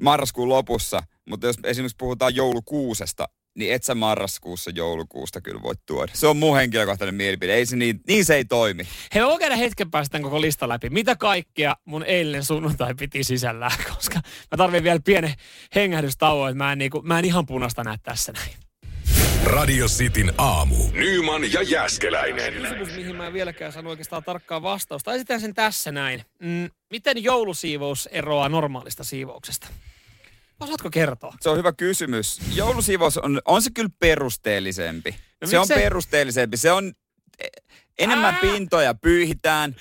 marraskuun 0.00 0.48
lopussa, 0.48 1.02
mutta 1.28 1.46
jos 1.46 1.56
esimerkiksi 1.64 1.96
puhutaan 1.98 2.34
joulukuusesta, 2.34 3.28
niin 3.54 3.74
et 3.74 3.84
sä 3.84 3.94
marraskuussa 3.94 4.70
joulukuusta 4.74 5.40
kyllä 5.40 5.62
voit 5.62 5.80
tuoda. 5.86 6.12
Se 6.14 6.26
on 6.26 6.36
mun 6.36 6.56
henkilökohtainen 6.56 7.14
mielipide. 7.14 7.54
Ei 7.54 7.66
se 7.66 7.76
niin, 7.76 8.00
niin 8.08 8.24
se 8.24 8.34
ei 8.34 8.44
toimi. 8.44 8.88
Hei, 9.14 9.22
mä 9.22 9.28
voin 9.28 9.38
käydä 9.38 9.56
hetken 9.56 9.90
päästä 9.90 10.12
tämän 10.12 10.22
koko 10.22 10.40
lista 10.40 10.68
läpi. 10.68 10.90
Mitä 10.90 11.16
kaikkea 11.16 11.76
mun 11.84 12.02
eilinen 12.02 12.44
sunnuntai 12.44 12.94
piti 12.94 13.24
sisällään, 13.24 13.84
koska 13.94 14.20
mä 14.50 14.56
tarvin 14.56 14.84
vielä 14.84 15.00
pienen 15.04 15.34
hengähdystauon, 15.74 16.50
että 16.50 16.64
mä 16.64 16.72
en, 16.72 16.78
niinku, 16.78 17.02
mä 17.02 17.18
en 17.18 17.24
ihan 17.24 17.46
punasta 17.46 17.84
näe 17.84 17.96
tässä 18.02 18.32
näin. 18.32 18.50
Radio 19.44 19.86
Cityn 19.86 20.32
aamu. 20.38 20.76
Nyman 20.92 21.52
ja 21.52 21.62
Jäskeläinen. 21.62 22.54
Kysymys, 22.54 22.96
mihin 22.96 23.16
mä 23.16 23.26
en 23.26 23.32
vieläkään 23.32 23.72
sano 23.72 23.90
oikeastaan 23.90 24.24
tarkkaa 24.24 24.62
vastausta. 24.62 25.12
Esitän 25.12 25.40
sen 25.40 25.54
tässä 25.54 25.92
näin. 25.92 26.22
Mm, 26.38 26.70
miten 26.90 27.24
joulusiivous 27.24 28.06
eroaa 28.06 28.48
normaalista 28.48 29.04
siivouksesta? 29.04 29.66
Osaatko 30.64 30.90
kertoa? 30.90 31.34
Se 31.40 31.48
on 31.50 31.58
hyvä 31.58 31.72
kysymys. 31.72 32.40
Joulusiivous 32.54 33.18
on, 33.18 33.40
on 33.44 33.62
se 33.62 33.70
kyllä 33.74 33.90
perusteellisempi. 33.98 35.10
No 35.10 35.16
No, 35.40 35.48
se 35.50 35.58
on 35.58 35.62
miksei- 35.68 35.78
perusteellisempi. 35.82 36.56
Se 36.56 36.72
on 36.72 36.92
eh, 37.38 37.48
enemmän 37.98 38.34
Ää! 38.34 38.40
pintoja 38.40 38.94
pyyhitään, 38.94 39.76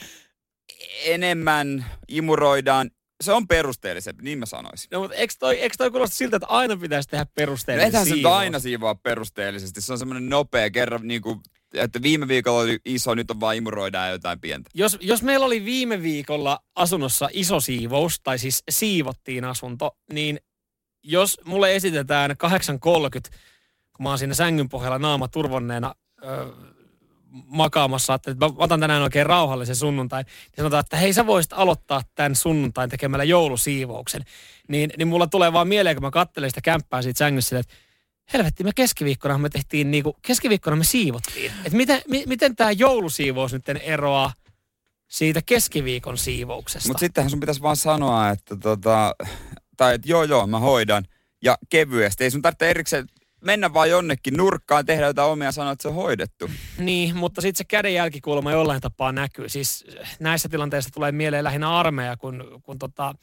enemmän 1.06 1.86
imuroidaan. 2.08 2.92
Se 3.24 3.32
on 3.32 3.48
perusteellisempi, 3.48 4.24
niin 4.24 4.40
mä 4.40 4.46
sanoisin. 4.46 4.88
No, 4.92 5.00
mutta 5.00 5.16
eikö 5.16 5.34
toi, 5.40 5.60
eikö 5.60 5.76
toi 5.78 5.92
kuulosta 5.92 6.16
siltä, 6.16 6.36
että 6.38 6.48
aina 6.48 6.78
pitäisi 6.78 7.10
tehdä 7.10 7.24
No 7.24 7.32
perusteellinen 7.36 7.88
ethän 7.88 8.04
se 8.06 8.10
nyt 8.10 8.18
siivous? 8.18 8.34
aina 8.36 8.60
siivoa 8.60 8.96
perusteellisesti. 8.96 9.82
Se 9.82 9.92
on 9.92 10.00
semmoinen 10.00 10.30
nopea 10.30 10.70
kerran, 10.70 11.08
niin 11.08 11.22
kuin, 11.22 11.40
että 11.74 12.02
viime 12.02 12.28
viikolla 12.28 12.62
oli 12.62 12.80
iso, 12.86 13.16
nyt 13.16 13.32
on 13.32 13.40
vaan 13.40 13.56
imuroidaan 13.56 14.12
jotain 14.12 14.40
pientä. 14.40 14.70
Jos, 14.74 14.98
jos 15.02 15.24
meillä 15.24 15.46
oli 15.46 15.66
viime 15.66 16.02
viikolla 16.02 16.60
asunnossa 16.76 17.30
iso 17.34 17.60
siivous, 17.60 18.20
tai 18.20 18.40
siis 18.40 18.64
siivottiin 18.70 19.46
asunto, 19.46 19.98
niin 20.14 20.40
jos 21.04 21.42
mulle 21.46 21.76
esitetään 21.76 22.32
8.30, 22.32 22.38
kun 23.94 24.04
mä 24.04 24.10
oon 24.10 24.18
siinä 24.18 24.34
sängyn 24.34 24.70
pohjalla 24.70 25.00
naama 25.00 25.28
turvonneena 25.28 25.96
öö, 26.24 26.48
makaamassa, 27.46 28.14
että 28.14 28.36
mä 28.40 28.50
otan 28.58 28.80
tänään 28.80 29.04
oikein 29.04 29.26
rauhallisen 29.26 29.76
sunnuntai, 29.76 30.24
niin 30.24 30.58
sanotaan, 30.58 30.80
että 30.80 30.98
hei 30.98 31.14
sä 31.14 31.28
voisit 31.28 31.54
aloittaa 31.54 32.02
tämän 32.16 32.36
sunnuntain 32.36 32.90
tekemällä 32.90 33.24
joulusiivouksen. 33.24 34.26
Niin, 34.68 34.92
niin 34.98 35.08
mulla 35.08 35.28
tulee 35.28 35.54
vaan 35.54 35.68
mieleen, 35.68 35.96
kun 35.96 36.04
mä 36.04 36.12
katselen 36.12 36.50
sitä 36.50 36.62
kämppää 36.62 37.02
siitä 37.02 37.18
sängyssä, 37.18 37.60
että 37.60 37.74
helvetti, 38.34 38.64
me 38.64 38.72
keskiviikkona 38.76 39.38
me 39.38 39.50
tehtiin 39.50 39.92
niinku, 39.92 40.18
keskiviikkona 40.22 40.76
me 40.76 40.84
siivottiin. 40.84 41.52
Että 41.66 41.78
miten, 41.78 42.02
mi, 42.08 42.24
miten 42.28 42.56
tämä 42.56 42.72
joulusiivous 42.72 43.54
nyt 43.54 43.70
eroaa 43.82 44.34
siitä 45.08 45.42
keskiviikon 45.46 46.18
siivouksesta? 46.18 46.90
Mutta 46.90 47.00
sittenhän 47.00 47.30
sun 47.30 47.40
pitäisi 47.40 47.62
vaan 47.62 47.78
sanoa, 47.78 48.30
että 48.30 48.56
tota, 48.56 49.16
tai 49.78 49.96
että 49.96 50.10
joo 50.10 50.24
joo, 50.24 50.48
mä 50.48 50.60
hoidan. 50.60 51.04
Ja 51.44 51.58
kevyesti. 51.70 52.24
Ei 52.24 52.32
sun 52.32 52.42
tarvitse 52.42 52.70
erikseen 52.70 53.08
mennä 53.44 53.74
vaan 53.74 53.90
jonnekin 53.90 54.34
nurkkaan, 54.38 54.86
tehdä 54.86 55.06
jotain 55.06 55.32
omia 55.32 55.52
sanoa, 55.52 55.72
että 55.72 55.82
se 55.82 55.88
on 55.88 55.94
hoidettu. 55.94 56.50
Niin, 56.78 57.18
mutta 57.18 57.42
sitten 57.42 57.58
se 57.58 57.64
kädenjälkikulma 57.64 58.52
jollain 58.52 58.82
tapaa 58.82 59.12
näkyy. 59.12 59.50
Siis 59.50 59.86
näissä 60.20 60.50
tilanteissa 60.50 60.90
tulee 60.94 61.12
mieleen 61.12 61.44
lähinnä 61.44 61.80
armeija, 61.80 62.18
kun, 62.18 62.62
kun 62.64 62.80
tota, 62.80 63.16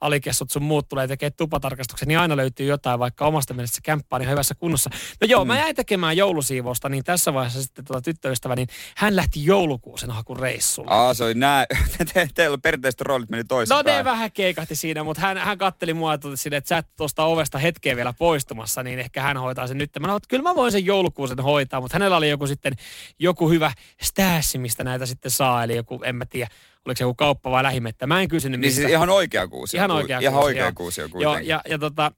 alikessut 0.00 0.50
sun 0.50 0.62
muut 0.62 0.88
tulee 0.88 1.08
tekemään 1.08 1.32
tupatarkastuksen, 1.36 2.08
niin 2.08 2.18
aina 2.18 2.36
löytyy 2.36 2.66
jotain, 2.66 2.98
vaikka 2.98 3.26
omasta 3.26 3.54
mielestä 3.54 3.74
se 3.74 3.80
kämppä 3.82 4.16
on 4.16 4.22
ihan 4.22 4.32
hyvässä 4.32 4.54
kunnossa. 4.54 4.90
No 5.20 5.26
joo, 5.26 5.44
mm. 5.44 5.48
mä 5.48 5.58
jäin 5.58 5.76
tekemään 5.76 6.16
joulusiivousta, 6.16 6.88
niin 6.88 7.04
tässä 7.04 7.34
vaiheessa 7.34 7.62
sitten 7.62 7.84
tuota 7.84 8.02
tyttöystävä, 8.02 8.56
niin 8.56 8.68
hän 8.96 9.16
lähti 9.16 9.44
joulukuusen 9.44 10.10
reissulle. 10.40 10.90
Aa, 10.90 11.14
se 11.14 11.24
oli 11.24 11.34
nää, 11.34 11.66
te, 12.14 12.28
teillä 12.34 12.58
perinteiset 12.58 13.00
roolit 13.00 13.30
meni 13.30 13.44
toisinpäin. 13.44 13.86
No 13.86 13.92
ne 13.92 14.04
vähän 14.04 14.32
keikahti 14.32 14.76
siinä, 14.76 15.04
mutta 15.04 15.22
hän, 15.22 15.38
hän 15.38 15.58
katteli 15.58 15.94
mua 15.94 16.14
että 16.14 16.28
että 16.52 16.68
sä 16.68 16.78
et 16.78 16.86
tuosta 16.96 17.24
ovesta 17.24 17.58
hetkeä 17.58 17.96
vielä 17.96 18.12
poistumassa, 18.12 18.82
niin 18.82 18.98
ehkä 18.98 19.22
hän 19.22 19.36
hoitaa 19.36 19.66
sen 19.66 19.78
nyt. 19.78 19.90
Mä 20.00 20.06
sanoin, 20.06 20.16
että 20.16 20.28
kyllä 20.28 20.42
mä 20.42 20.54
voin 20.54 20.72
sen 20.72 20.86
joulukuusen 20.86 21.38
hoitaa, 21.38 21.80
mutta 21.80 21.94
hänellä 21.94 22.16
oli 22.16 22.30
joku 22.30 22.46
sitten 22.46 22.72
joku 23.18 23.50
hyvä 23.50 23.72
stäässi, 24.02 24.58
mistä 24.58 24.84
näitä 24.84 25.06
sitten 25.06 25.30
saa, 25.30 25.64
eli 25.64 25.76
joku, 25.76 26.00
en 26.04 26.16
mä 26.16 26.26
tiedä, 26.26 26.50
oliko 26.88 26.98
se 26.98 27.04
joku 27.04 27.14
kauppa 27.14 27.50
vai 27.50 27.62
lähimettä. 27.62 28.06
Mä 28.06 28.20
en 28.20 28.28
kysynyt 28.28 28.60
Niin 28.60 28.72
siis 28.72 28.90
ihan 28.90 29.10
oikea 29.10 29.48
kuusi. 29.48 29.76
Ihan 29.76 29.90
oikea 29.90 30.18
ihan 30.18 30.34
kuusi, 30.34 30.46
oikea 30.46 30.64
joo. 30.64 30.72
kuusi 30.74 31.02
on 31.02 31.10
Joo, 31.20 31.38
ja, 31.38 31.60
ja 31.68 31.78
tota, 31.78 32.12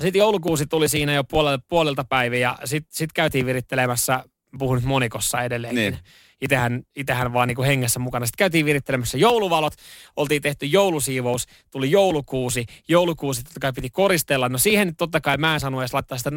sitten 0.00 0.18
joulukuusi 0.18 0.66
tuli 0.66 0.88
siinä 0.88 1.12
jo 1.12 1.24
puolelta, 1.24 1.64
puolelta 1.68 2.04
päiviä 2.04 2.38
ja 2.38 2.58
sitten 2.64 2.94
sit 2.94 3.12
käytiin 3.12 3.46
virittelemässä, 3.46 4.24
puhun 4.58 4.76
nyt 4.76 4.84
monikossa 4.84 5.42
edelleenkin. 5.42 5.82
Niin. 5.82 5.98
Itähän, 6.40 6.82
itähän 6.96 7.32
vaan 7.32 7.48
niinku 7.48 7.62
hengessä 7.62 8.00
mukana. 8.00 8.26
Sitten 8.26 8.38
käytiin 8.38 8.66
virittelemässä 8.66 9.18
jouluvalot, 9.18 9.74
oltiin 10.16 10.42
tehty 10.42 10.66
joulusiivous, 10.66 11.46
tuli 11.70 11.90
joulukuusi, 11.90 12.66
joulukuusi 12.88 13.44
totta 13.44 13.60
kai 13.60 13.72
piti 13.72 13.90
koristella. 13.90 14.48
No 14.48 14.58
siihen 14.58 14.86
nyt 14.86 14.96
totta 14.96 15.20
kai 15.20 15.36
mä 15.36 15.54
en 15.54 15.60
saanut 15.60 15.80
edes 15.80 15.94
laittaa 15.94 16.18
sitä 16.18 16.30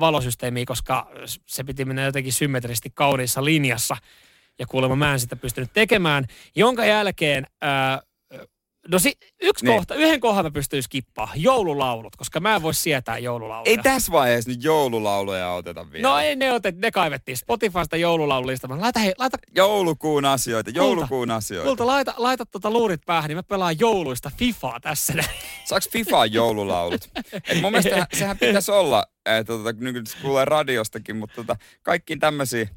valosysteemiä, 0.00 0.64
koska 0.66 1.10
se 1.46 1.64
piti 1.64 1.84
mennä 1.84 2.02
jotenkin 2.02 2.32
symmetrisesti 2.32 2.90
kauniissa 2.94 3.44
linjassa. 3.44 3.96
Ja 4.58 4.66
kuulemma 4.66 4.96
mä 4.96 5.12
en 5.12 5.20
sitä 5.20 5.36
pystynyt 5.36 5.70
tekemään, 5.72 6.24
jonka 6.56 6.84
jälkeen 6.84 7.46
ää, 7.62 8.00
No 8.88 8.98
si, 8.98 9.12
yksi 9.42 9.64
Niin. 9.64 9.76
kohta, 9.76 9.94
yhden 9.94 10.20
kohdan 10.20 10.44
mä 10.44 10.50
pystyin 10.50 10.82
skippaa. 10.82 11.32
Joululaulut, 11.34 12.16
koska 12.16 12.40
mä 12.40 12.56
en 12.56 12.62
voi 12.62 12.74
sietää 12.74 13.18
joululauluja. 13.18 13.70
Ei 13.70 13.78
tässä 13.78 14.12
vaiheessa 14.12 14.50
nyt 14.50 14.64
joululauluja 14.64 15.50
oteta 15.52 15.92
vielä. 15.92 16.08
No 16.08 16.18
ei 16.18 16.36
ne 16.36 16.52
otet, 16.52 16.76
ne 16.78 16.90
kaivettiin 16.90 17.36
Spotifysta 17.36 17.96
joululaululista. 17.96 18.68
Mä 18.68 18.80
laita, 18.80 19.00
hei, 19.00 19.14
laita, 19.18 19.36
Joulukuun 19.54 20.24
asioita, 20.24 20.70
joulukuun 20.70 21.30
asioita. 21.30 21.68
kulta, 21.68 21.86
laita, 21.86 22.14
laita 22.16 22.46
tota 22.46 22.70
luurit 22.70 23.00
päähän, 23.06 23.28
niin 23.28 23.38
mä 23.38 23.42
pelaan 23.42 23.78
jouluista 23.80 24.30
Fifaa 24.36 24.80
tässä. 24.80 25.12
Saaks 25.64 25.88
FIFA 25.90 26.26
joululaulut? 26.26 27.08
Et 27.48 27.60
mun 27.60 27.72
mielestä 27.72 28.06
sehän- 28.14 28.38
pitäisi 28.46 28.70
olla, 28.70 29.04
että 29.26 29.52
tota, 29.52 29.72
nyt 29.72 30.16
kuulee 30.22 30.44
radiostakin, 30.44 31.16
mutta 31.16 31.36
tota, 31.36 31.56
kaikkiin 31.82 32.18
tämmöisiä 32.18 32.68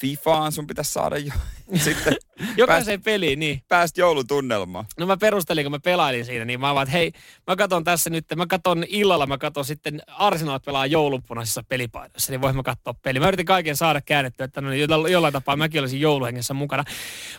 FIFAan 0.00 0.52
sun 0.52 0.66
pitäisi 0.66 0.92
saada 0.92 1.18
jo. 1.18 1.32
Sitten 1.84 2.16
Jokaiseen 2.56 3.02
peliin, 3.02 3.38
niin. 3.38 3.62
pääst 3.68 3.98
joulutunnelmaan. 3.98 4.84
No 4.98 5.06
mä 5.06 5.16
perustelin, 5.16 5.64
kun 5.64 5.72
mä 5.72 5.78
pelailin 5.78 6.24
siinä, 6.24 6.44
niin 6.44 6.60
mä 6.60 6.74
vaan, 6.74 6.82
että 6.82 6.92
hei, 6.92 7.12
mä 7.46 7.56
katon 7.56 7.84
tässä 7.84 8.10
nyt, 8.10 8.24
mä 8.36 8.46
katon 8.46 8.84
illalla, 8.88 9.26
mä 9.26 9.38
katon 9.38 9.64
sitten 9.64 10.02
Arsenal 10.06 10.60
pelaa 10.60 10.86
joulupunaisissa 10.86 11.62
pelipaidoissa, 11.68 12.32
niin 12.32 12.40
voin 12.40 12.56
mä 12.56 12.62
katsoa 12.62 12.94
peli. 12.94 13.20
Mä 13.20 13.28
yritin 13.28 13.46
kaiken 13.46 13.76
saada 13.76 14.00
käännettyä, 14.00 14.44
että 14.44 14.60
no, 14.60 14.70
niin 14.70 14.88
jollain, 15.10 15.32
tapaa 15.32 15.56
mäkin 15.56 15.80
olisin 15.80 16.00
jouluhengessä 16.00 16.54
mukana. 16.54 16.84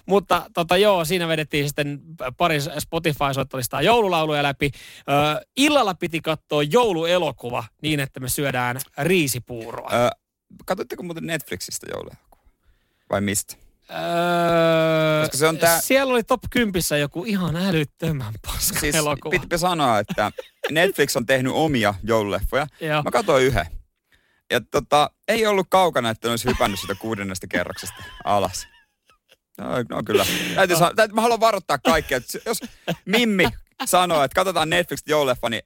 Mutta 0.05 0.45
tota 0.53 0.77
joo, 0.77 1.05
siinä 1.05 1.27
vedettiin 1.27 1.67
sitten 1.67 1.99
pari 2.37 2.57
Spotify-soittolistaa 2.79 3.81
joululauluja 3.81 4.43
läpi. 4.43 4.71
Ö, 4.99 5.45
illalla 5.57 5.93
piti 5.93 6.21
katsoa 6.21 6.63
jouluelokuva 6.63 7.63
niin, 7.81 7.99
että 7.99 8.19
me 8.19 8.29
syödään 8.29 8.79
riisipuuroa. 8.97 9.89
Öö, 9.93 10.09
katoitteko 10.65 11.03
muuten 11.03 11.25
Netflixistä 11.25 11.87
jouluelokuva? 11.91 12.26
Vai 13.09 13.21
mistä? 13.21 13.55
Öö, 13.91 15.21
Koska 15.21 15.37
se 15.37 15.47
on 15.47 15.57
tää- 15.57 15.81
Siellä 15.81 16.13
oli 16.13 16.23
top 16.23 16.41
10 16.49 16.99
joku 16.99 17.23
ihan 17.25 17.55
älyttömän 17.55 18.33
paska 18.45 18.79
Siis 18.79 18.95
elokuva. 18.95 19.31
pitipä 19.31 19.57
sanoa, 19.57 19.99
että 19.99 20.31
Netflix 20.71 21.15
on 21.15 21.25
tehnyt 21.25 21.53
omia 21.55 21.93
joululeffoja. 22.03 22.67
Joo. 22.81 23.03
Mä 23.03 23.11
katsoin 23.11 23.43
yhden. 23.45 23.65
Ja 24.51 24.61
tota, 24.61 25.09
ei 25.27 25.45
ollut 25.47 25.67
kaukana, 25.69 26.09
että 26.09 26.27
ne 26.27 26.29
olisi 26.31 26.49
hypännyt 26.49 26.79
sitä 26.79 26.95
kuudennesta 26.95 27.47
kerroksesta 27.47 28.03
alas. 28.23 28.67
No, 29.57 29.65
no 29.89 30.03
kyllä. 30.05 30.25
Täytyy 30.55 30.75
sanoa, 30.77 30.93
täytyy, 30.93 31.15
mä 31.15 31.21
haluan 31.21 31.39
varoittaa 31.39 31.77
kaikkia, 31.77 32.17
että 32.17 32.37
jos 32.45 32.59
Mimmi 33.05 33.43
sanoo, 33.85 34.23
että 34.23 34.35
katsotaan 34.35 34.69
Netflix 34.69 34.99
joululeffa, 35.07 35.49
niin 35.49 35.61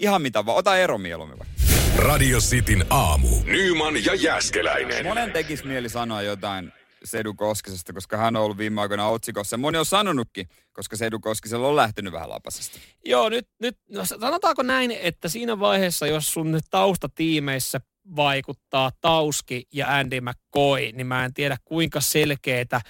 ihan 0.00 0.22
mitä 0.22 0.46
vaan. 0.46 0.58
Ota 0.58 0.76
ero 0.76 0.98
mieluummin 0.98 1.38
vaikka. 1.38 1.71
Radio 1.96 2.38
Cityn 2.38 2.84
aamu. 2.90 3.28
Nyman 3.44 4.04
ja 4.04 4.14
Jäskeläinen. 4.14 5.06
Monen 5.06 5.32
tekisi 5.32 5.66
mieli 5.66 5.88
sanoa 5.88 6.22
jotain 6.22 6.72
Sedu 7.04 7.34
Koskisesta, 7.34 7.92
koska 7.92 8.16
hän 8.16 8.36
on 8.36 8.42
ollut 8.42 8.58
viime 8.58 8.80
aikoina 8.80 9.08
otsikossa. 9.08 9.56
Moni 9.56 9.78
on 9.78 9.84
sanonutkin, 9.86 10.48
koska 10.72 10.96
Sedu 10.96 11.18
Koskisella 11.18 11.68
on 11.68 11.76
lähtenyt 11.76 12.12
vähän 12.12 12.30
lapasesta. 12.30 12.78
Joo, 13.04 13.28
nyt, 13.28 13.48
nyt 13.60 13.78
no 13.90 14.04
sanotaanko 14.04 14.62
näin, 14.62 14.90
että 14.90 15.28
siinä 15.28 15.60
vaiheessa, 15.60 16.06
jos 16.06 16.32
sun 16.32 16.60
taustatiimeissä 16.70 17.80
vaikuttaa 18.16 18.90
Tauski 19.00 19.66
ja 19.72 19.96
Andy 19.96 20.20
McCoy, 20.20 20.92
niin 20.92 21.06
mä 21.06 21.24
en 21.24 21.34
tiedä 21.34 21.56
kuinka 21.64 22.00
selkeätä 22.00 22.80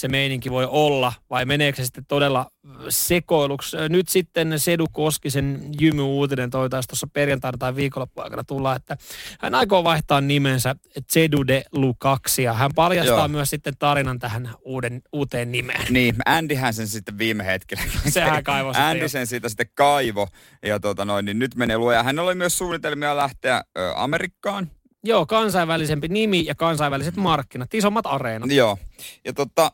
se 0.00 0.08
meininki 0.08 0.50
voi 0.50 0.66
olla, 0.70 1.12
vai 1.30 1.44
meneekö 1.44 1.76
se 1.76 1.84
sitten 1.84 2.06
todella 2.08 2.50
sekoiluksi. 2.88 3.76
Nyt 3.88 4.08
sitten 4.08 4.58
Sedu 4.58 4.86
Koskisen 4.92 5.70
jymy-uutinen 5.80 6.50
toi 6.50 6.70
taas 6.70 6.86
tuossa 6.86 7.06
perjantaina 7.12 7.58
tai 7.58 7.76
viikonloppuaikana 7.76 8.44
tulla, 8.44 8.76
että 8.76 8.96
hän 9.40 9.54
aikoo 9.54 9.84
vaihtaa 9.84 10.20
nimensä 10.20 10.74
Sedu 11.08 11.46
de 11.46 11.62
Lukaksi, 11.72 12.42
ja 12.42 12.52
hän 12.52 12.70
paljastaa 12.74 13.18
Joo. 13.18 13.28
myös 13.28 13.50
sitten 13.50 13.74
tarinan 13.78 14.18
tähän 14.18 14.50
uuden, 14.62 15.02
uuteen 15.12 15.52
nimeen. 15.52 15.86
Niin, 15.90 16.14
Andyhän 16.26 16.74
sen 16.74 16.88
sitten 16.88 17.18
viime 17.18 17.46
hetkellä. 17.46 17.82
Sehän 18.08 18.44
kaivoi 18.44 18.74
sitten 18.74 18.86
Andy 18.86 19.08
sen 19.08 19.26
siitä 19.26 19.48
sitten 19.48 19.70
kaivo. 19.74 20.28
Ja 20.62 20.80
tota 20.80 21.04
noin, 21.04 21.24
niin 21.24 21.38
nyt 21.38 21.54
menee 21.54 21.78
luo. 21.78 21.92
Ja 21.92 22.02
hänellä 22.02 22.28
oli 22.28 22.34
myös 22.34 22.58
suunnitelmia 22.58 23.16
lähteä 23.16 23.62
ö, 23.78 23.92
Amerikkaan. 23.96 24.70
Joo, 25.04 25.26
kansainvälisempi 25.26 26.08
nimi 26.08 26.44
ja 26.46 26.54
kansainväliset 26.54 27.16
markkinat, 27.16 27.74
isommat 27.74 28.06
areenat. 28.06 28.50
Joo. 28.50 28.78
Ja 29.24 29.32
tota, 29.32 29.72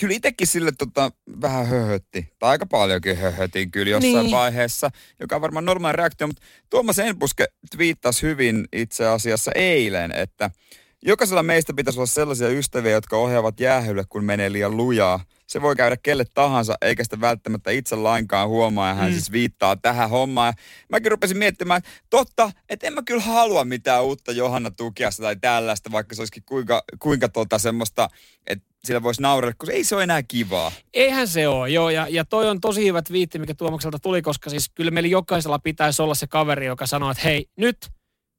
kyllä 0.00 0.14
itsekin 0.14 0.46
sille 0.46 0.72
tota, 0.78 1.10
vähän 1.40 1.66
höhötti. 1.66 2.28
Tai 2.38 2.50
aika 2.50 2.66
paljonkin 2.66 3.16
höhötin 3.16 3.70
kyllä 3.70 3.90
jossain 3.90 4.14
Niin. 4.24 4.30
vaiheessa, 4.36 4.90
joka 5.20 5.34
on 5.36 5.42
varmaan 5.42 5.64
normaali 5.64 5.96
reaktio. 5.96 6.26
Mutta 6.26 6.42
Tuomas 6.70 6.98
Enpuske 6.98 7.46
twiittasi 7.76 8.22
hyvin 8.22 8.68
itse 8.72 9.06
asiassa 9.06 9.52
eilen, 9.54 10.12
että 10.12 10.50
jokaisella 11.02 11.42
meistä 11.42 11.72
pitäisi 11.74 11.98
olla 11.98 12.06
sellaisia 12.06 12.48
ystäviä, 12.48 12.92
jotka 12.92 13.16
ohjaavat 13.16 13.60
jäähylle, 13.60 14.04
kun 14.08 14.24
menee 14.24 14.52
liian 14.52 14.76
lujaa. 14.76 15.24
Se 15.48 15.62
voi 15.62 15.76
käydä 15.76 15.96
kelle 15.96 16.24
tahansa, 16.34 16.74
eikä 16.82 17.04
sitä 17.04 17.20
välttämättä 17.20 17.70
itse 17.70 17.96
lainkaan 17.96 18.48
huomaa, 18.48 18.88
ja 18.88 18.94
hän 18.94 19.08
Mm. 19.10 19.12
siis 19.12 19.32
viittaa 19.32 19.76
tähän 19.76 20.10
hommaan. 20.10 20.54
Mäkin 20.90 21.10
rupesin 21.10 21.38
miettimään, 21.38 21.78
että 21.78 21.90
totta, 22.10 22.52
että 22.68 22.86
en 22.86 22.92
mä 22.94 23.02
kyllä 23.02 23.22
halua 23.22 23.64
mitään 23.64 24.04
uutta 24.04 24.32
Johanna 24.32 24.70
Tukiasta 24.70 25.22
tai 25.22 25.36
tällaista, 25.36 25.92
vaikka 25.92 26.14
se 26.14 26.22
olisikin 26.22 26.42
kuinka, 26.46 26.82
kuinka 26.98 27.28
tota 27.28 27.58
semmoista, 27.58 28.08
että 28.46 28.68
sillä 28.84 29.02
voisi 29.02 29.22
naurella, 29.22 29.54
kun 29.58 29.70
ei 29.70 29.84
se 29.84 29.94
ole 29.94 30.02
enää 30.02 30.22
kivaa. 30.22 30.72
Eihän 30.94 31.28
se 31.28 31.48
ole, 31.48 31.70
joo, 31.70 31.90
ja, 31.90 32.06
ja 32.10 32.24
toi 32.24 32.48
on 32.50 32.60
tosi 32.60 32.84
hyvä 32.86 33.02
twiitti, 33.02 33.38
mikä 33.38 33.54
Tuomakselta 33.54 33.98
tuli, 33.98 34.22
koska 34.22 34.50
siis 34.50 34.70
kyllä 34.74 34.90
meillä 34.90 35.08
jokaisella 35.08 35.58
pitäisi 35.58 36.02
olla 36.02 36.14
se 36.14 36.26
kaveri, 36.26 36.66
joka 36.66 36.86
sanoo, 36.86 37.10
että 37.10 37.22
hei, 37.24 37.46
nyt 37.56 37.76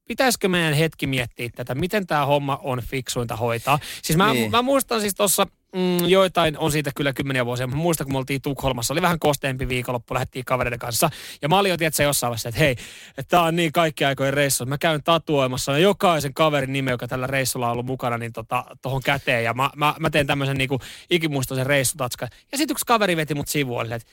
pitäisikö 0.08 0.48
meidän 0.48 0.74
hetki 0.74 1.06
miettiä 1.06 1.48
tätä, 1.54 1.74
miten 1.74 2.06
tämä 2.06 2.26
homma 2.26 2.58
on 2.62 2.82
fiksuinta 2.82 3.36
hoitaa. 3.36 3.78
Siis 4.02 4.16
mä. 4.16 4.32
Niin. 4.32 4.50
mä 4.50 4.62
muistan 4.62 5.00
siis 5.00 5.14
tuossa 5.14 5.46
mm, 5.74 6.08
joitain, 6.08 6.58
on 6.58 6.72
siitä 6.72 6.90
kyllä 6.96 7.12
kymmeniä 7.12 7.46
vuosia, 7.46 7.66
mä 7.66 7.76
muistan 7.76 8.06
kun 8.06 8.14
me 8.14 8.18
oltiin 8.18 8.42
Tukholmassa, 8.42 8.94
oli 8.94 9.02
vähän 9.02 9.18
kosteempi 9.18 9.68
viikonloppu, 9.68 10.14
lähdettiin 10.14 10.44
kavereiden 10.44 10.78
kanssa, 10.78 11.10
ja 11.42 11.48
mä 11.48 11.58
olin 11.58 11.70
jo 11.70 11.76
tietysti 11.76 12.02
jossain 12.02 12.28
vaiheessa, 12.28 12.48
että 12.48 12.58
hei, 12.58 12.76
että 13.18 13.28
tää 13.28 13.42
on 13.42 13.56
niin 13.56 13.72
kaikki 13.72 14.04
aikojen 14.04 14.34
reissu, 14.34 14.66
mä 14.66 14.78
käyn 14.78 15.02
tatuoimassa 15.02 15.78
jokaisen 15.78 16.34
kaverin 16.34 16.72
nime, 16.72 16.90
joka 16.90 17.08
tällä 17.08 17.26
reissulla 17.26 17.66
on 17.66 17.72
ollut 17.72 17.86
mukana, 17.86 18.18
niin 18.18 18.32
tota, 18.32 18.64
tohon 18.82 19.02
käteen, 19.02 19.44
ja 19.44 19.54
mä, 19.54 19.70
mä, 19.76 19.94
mä 19.98 20.10
teen 20.10 20.26
tämmöisen 20.26 20.58
niinku 20.58 20.80
ikimuistoisen 21.10 21.66
reissutatskan. 21.66 22.28
Ja 22.52 22.58
sitten 22.58 22.74
yksi 22.74 22.86
kaveri 22.86 23.16
veti 23.16 23.34
mut 23.34 23.48
sivuille, 23.48 23.94
että 23.94 24.08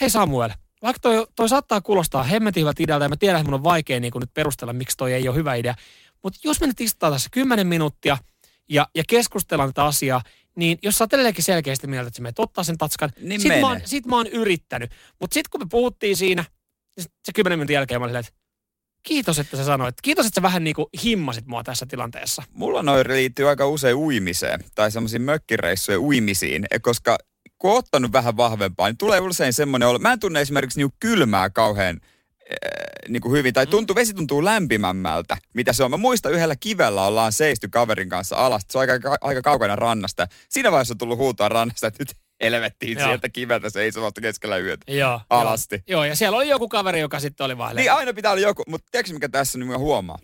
hei 0.00 0.10
Samuel, 0.10 0.50
vaikka 0.82 1.00
toi, 1.00 1.26
toi 1.36 1.48
saattaa 1.48 1.80
kuulostaa 1.80 2.22
hemmetin 2.22 2.60
hyvältä 2.60 2.82
idealta 2.82 3.04
ja 3.04 3.08
mä 3.08 3.16
tiedän, 3.16 3.40
että 3.40 3.50
mun 3.50 3.60
on 3.60 3.64
vaikea 3.64 4.00
niin 4.00 4.12
nyt 4.20 4.34
perustella, 4.34 4.72
miksi 4.72 4.96
toi 4.96 5.12
ei 5.12 5.28
ole 5.28 5.36
hyvä 5.36 5.54
idea. 5.54 5.74
Mutta 6.22 6.40
jos 6.44 6.60
me 6.60 6.66
nyt 6.66 6.80
istutaan 6.80 7.12
tässä 7.12 7.28
10 7.32 7.66
minuuttia 7.66 8.18
ja, 8.68 8.86
ja 8.94 9.02
keskustellaan 9.08 9.68
tätä 9.68 9.84
asiaa, 9.84 10.22
niin 10.56 10.78
jos 10.82 10.98
sä 10.98 11.04
oot 11.04 11.12
edelleenkin 11.12 11.44
selkeästi 11.44 11.86
mieltä, 11.86 12.08
että 12.08 12.16
sä 12.16 12.22
menet 12.22 12.38
ottaa 12.38 12.64
sen 12.64 12.78
tatskan, 12.78 13.10
Niin 13.20 13.40
sit, 13.40 13.60
mä 13.60 13.68
oon, 13.68 13.80
sit 13.84 14.06
mä 14.06 14.16
oon 14.16 14.26
yrittänyt. 14.26 14.90
Mutta 15.20 15.34
sitten 15.34 15.50
kun 15.50 15.60
me 15.60 15.66
puhuttiin 15.70 16.16
siinä, 16.16 16.44
niin 16.96 17.06
se 17.24 17.32
10 17.34 17.58
minuutin 17.58 17.74
jälkeen 17.74 18.00
mä 18.00 18.04
olin 18.04 18.16
että 18.16 18.32
kiitos, 19.02 19.38
että 19.38 19.56
sä 19.56 19.64
sanoit. 19.64 19.94
Kiitos, 20.02 20.26
että 20.26 20.38
sä 20.38 20.42
vähän 20.42 20.64
niin 20.64 20.76
kuin 20.76 20.86
himmasit 21.04 21.46
mua 21.46 21.64
tässä 21.64 21.86
tilanteessa. 21.86 22.42
Mulla 22.52 22.82
noin 22.82 23.08
liittyy 23.08 23.48
aika 23.48 23.66
usein 23.66 23.96
uimiseen 23.96 24.64
tai 24.74 24.90
semmoisiin 24.90 25.22
mökkireissujen 25.22 26.00
uimisiin, 26.00 26.66
eh, 26.70 26.80
koska 26.82 27.18
kun 27.58 27.70
on 27.70 27.76
ottanut 27.76 28.12
vähän 28.12 28.36
vahvempaa, 28.36 28.88
niin 28.88 28.98
tulee 28.98 29.20
usein 29.20 29.52
semmoinen 29.52 29.88
olo. 29.88 29.98
Mä 29.98 30.12
en 30.12 30.20
tunne 30.20 30.40
esimerkiksi 30.40 30.78
niinku 30.78 30.96
kylmää 31.00 31.50
kauhean 31.50 32.00
äh, 32.50 33.08
niinku 33.08 33.32
hyvin, 33.32 33.54
tai 33.54 33.66
tuntuu, 33.66 33.96
vesi 33.96 34.14
tuntuu 34.14 34.44
lämpimämmältä, 34.44 35.36
mitä 35.54 35.72
se 35.72 35.84
on. 35.84 35.90
Mä 35.90 35.96
muistan 35.96 36.32
yhdellä 36.32 36.56
kivellä 36.56 37.02
ollaan 37.02 37.32
seisty 37.32 37.68
kaverin 37.68 38.08
kanssa 38.08 38.36
alas, 38.36 38.62
se 38.70 38.78
on 38.78 38.90
aika, 38.90 39.16
aika 39.20 39.42
kaukana 39.42 39.76
rannasta. 39.76 40.26
Siinä 40.48 40.72
vaiheessa 40.72 40.94
on 40.94 40.98
tullut 40.98 41.18
huutoa 41.18 41.48
rannasta, 41.48 41.86
että 41.86 42.02
nyt 42.02 42.16
helvettiin 42.42 42.98
Joo. 42.98 43.08
sieltä 43.08 43.28
kiveltä 43.28 43.70
seisomasta 43.70 44.20
keskellä 44.20 44.58
yötä. 44.58 44.92
Joo. 44.92 45.20
Alasti. 45.30 45.82
Joo, 45.88 45.98
joo, 45.98 46.04
ja 46.04 46.16
siellä 46.16 46.36
oli 46.36 46.48
joku 46.48 46.68
kaveri, 46.68 47.00
joka 47.00 47.20
sitten 47.20 47.44
oli 47.44 47.58
vaan 47.58 47.76
Niin 47.76 47.92
aina 47.92 48.12
pitää 48.12 48.32
olla 48.32 48.42
joku, 48.42 48.62
mutta 48.68 48.86
tiedätkö 48.90 49.14
mikä 49.14 49.28
tässä 49.28 49.58
nyt 49.58 49.68
mä 49.68 49.78
huomaa? 49.78 50.18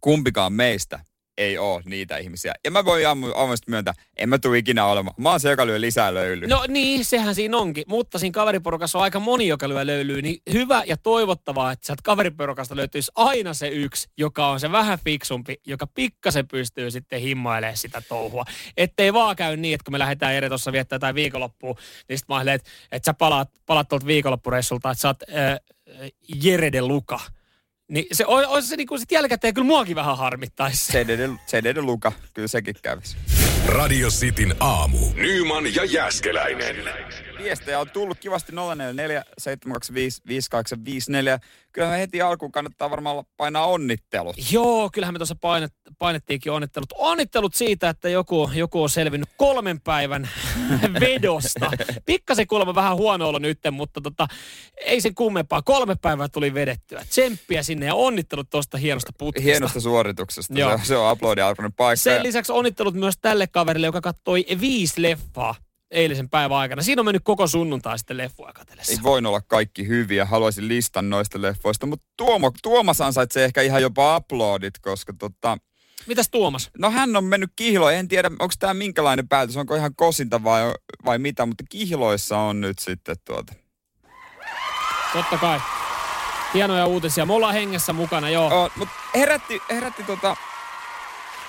Kumpikaan 0.00 0.52
meistä 0.52 1.00
ei 1.38 1.58
ole 1.58 1.82
niitä 1.84 2.16
ihmisiä. 2.16 2.54
Ja 2.64 2.70
mä 2.70 2.84
voin 2.84 3.06
avoimesti 3.08 3.70
myöntää, 3.70 3.94
en 4.16 4.28
mä 4.28 4.38
tule 4.38 4.58
ikinä 4.58 4.86
olemaan. 4.86 5.14
Mä 5.18 5.30
oon 5.30 5.40
se, 5.40 5.50
joka 5.50 5.66
lyö 5.66 5.80
lisää 5.80 6.14
löylyä. 6.14 6.48
No 6.48 6.64
niin, 6.68 7.04
sehän 7.04 7.34
siinä 7.34 7.56
onkin. 7.56 7.84
Mutta 7.86 8.18
siinä 8.18 8.32
kaveriporukassa 8.32 8.98
on 8.98 9.04
aika 9.04 9.20
moni, 9.20 9.48
joka 9.48 9.68
lyö 9.68 9.86
löylyä. 9.86 10.22
Niin 10.22 10.42
hyvä 10.52 10.82
ja 10.86 10.96
toivottavaa, 10.96 11.72
että 11.72 11.86
sieltä 11.86 12.02
kaveriporukasta 12.04 12.76
löytyisi 12.76 13.12
aina 13.14 13.54
se 13.54 13.68
yksi, 13.68 14.08
joka 14.16 14.48
on 14.48 14.60
se 14.60 14.72
vähän 14.72 14.98
fiksumpi, 15.04 15.56
joka 15.66 15.86
pikkasen 15.86 16.48
pystyy 16.48 16.90
sitten 16.90 17.20
himmailemaan 17.20 17.76
sitä 17.76 18.02
touhua. 18.08 18.44
Ettei 18.76 19.12
vaan 19.12 19.36
käy 19.36 19.56
niin, 19.56 19.74
että 19.74 19.84
kun 19.84 19.92
me 19.92 19.98
lähdetään 19.98 20.34
eri 20.34 20.48
tuossa 20.48 20.72
viettää 20.72 20.98
tai 20.98 21.14
viikonloppua, 21.14 21.74
niin 22.08 22.18
sitten 22.18 22.36
mä 22.36 22.52
että, 22.52 22.70
että 22.92 23.06
sä 23.06 23.14
palaat, 23.14 23.50
palaat 23.66 23.88
tuolta 23.88 24.06
viikonloppureissulta, 24.06 24.90
että 24.90 25.02
sä 25.02 25.08
oot 25.08 25.22
äh, 25.22 25.60
Jere 26.42 26.72
de 26.72 26.82
Luka. 26.82 27.20
Niin 27.88 28.06
se 28.12 28.26
olisi 28.26 28.68
se, 28.68 28.76
niin 28.76 28.86
kuin 28.86 29.00
sit 29.00 29.12
jälkikäteen 29.12 29.54
kyllä 29.54 29.66
muakin 29.66 29.96
vähän 29.96 30.18
harmittaisi. 30.18 30.92
CD 31.46 31.76
Luka, 31.80 32.12
kyllä 32.34 32.48
sekin 32.48 32.74
kävisi. 32.82 33.16
Radio 33.66 34.08
Cityn 34.08 34.54
aamu. 34.60 34.98
Nyman 35.14 35.74
ja 35.74 35.84
Jäskeläinen. 35.84 36.76
Viestejä 37.38 37.80
on 37.80 37.90
tullut 37.90 38.18
kivasti 38.20 38.52
044 38.52 39.24
725 39.38 40.22
5854. 40.26 41.38
Kyllä 41.72 41.88
me 41.88 41.98
heti 41.98 42.22
alkuun 42.22 42.52
kannattaa 42.52 42.90
varmaan 42.90 43.24
painaa 43.36 43.66
onnittelut. 43.66 44.36
Joo, 44.52 44.90
kyllähän 44.92 45.14
me 45.14 45.18
tuossa 45.18 45.36
painet, 45.40 45.72
painettiinkin 45.98 46.52
onnittelut. 46.52 46.92
Onnittelut 46.94 47.54
siitä, 47.54 47.88
että 47.88 48.08
joku, 48.08 48.50
joku 48.54 48.82
on 48.82 48.90
selvinnyt 48.90 49.28
kolmen 49.36 49.80
päivän 49.80 50.28
vedosta. 51.00 51.70
Pikkasen 52.06 52.46
kuulemma 52.46 52.74
vähän 52.74 52.96
huono 52.96 53.28
olo 53.28 53.38
nyt, 53.38 53.58
mutta 53.70 54.00
tota, 54.00 54.26
ei 54.84 55.00
sen 55.00 55.14
kummempaa. 55.14 55.62
Kolme 55.62 55.96
päivää 56.02 56.28
tuli 56.28 56.54
vedettyä. 56.54 57.04
Tsemppiä 57.08 57.62
sinne 57.62 57.86
ja 57.86 57.94
onnittelut 57.94 58.50
tuosta 58.50 58.78
hienosta 58.78 59.12
putkesta. 59.18 59.44
Hienosta 59.44 59.80
suorituksesta. 59.80 60.54
Se 60.54 60.60
Joo. 60.60 60.72
on, 60.72 60.80
se 60.84 60.96
on 60.96 61.08
arvoinen 61.08 61.72
paikka. 61.72 62.02
Sen 62.02 62.22
lisäksi 62.22 62.52
onnittelut 62.52 62.94
myös 62.94 63.14
tälle 63.20 63.46
kaverille, 63.46 63.86
joka 63.86 64.00
katsoi 64.00 64.46
viisi 64.60 65.02
leffaa 65.02 65.54
eilisen 65.90 66.30
päivän 66.30 66.58
aikana. 66.58 66.82
Siinä 66.82 67.00
on 67.00 67.06
mennyt 67.06 67.22
koko 67.24 67.46
sunnuntai 67.46 67.98
sitten 67.98 68.16
leffoja 68.16 68.52
katsellessa. 68.52 68.92
ei 68.92 68.98
voinut 69.02 69.30
olla 69.30 69.40
kaikki 69.40 69.88
hyviä. 69.88 70.24
Haluaisin 70.24 70.68
listan 70.68 71.10
noista 71.10 71.42
leffoista, 71.42 71.86
mutta 71.86 72.06
Tuomo, 72.16 72.52
Tuomas 72.62 73.00
ansaitsee 73.00 73.44
ehkä 73.44 73.62
ihan 73.62 73.82
jopa 73.82 74.16
uploadit, 74.16 74.78
koska 74.78 75.12
tota, 75.18 75.58
Mitäs 76.06 76.30
Tuomas? 76.30 76.70
no 76.78 76.90
hän 76.90 77.16
on 77.16 77.24
mennyt 77.24 77.50
kihloihin. 77.56 78.00
En 78.00 78.08
tiedä, 78.08 78.30
onko 78.38 78.54
tämä 78.58 78.74
minkälainen 78.74 79.28
päätös, 79.28 79.56
onko 79.56 79.74
ihan 79.74 79.94
kosinta 79.94 80.44
vai, 80.44 80.62
vai 81.04 81.18
mitä, 81.18 81.46
mutta 81.46 81.64
kihloissa 81.70 82.38
on 82.38 82.60
nyt 82.60 82.78
sitten 82.78 83.16
tuota. 83.24 83.52
Totta 85.12 85.38
kai. 85.38 85.60
Hienoja 86.54 86.86
uutisia. 86.86 87.26
Me 87.26 87.32
ollaan 87.32 87.54
hengessä 87.54 87.92
mukana, 87.92 88.30
joo. 88.30 88.64
Oh, 88.64 88.70
mutta 88.76 88.94
herätti, 89.14 89.60
herätti 89.70 90.02
tota 90.02 90.36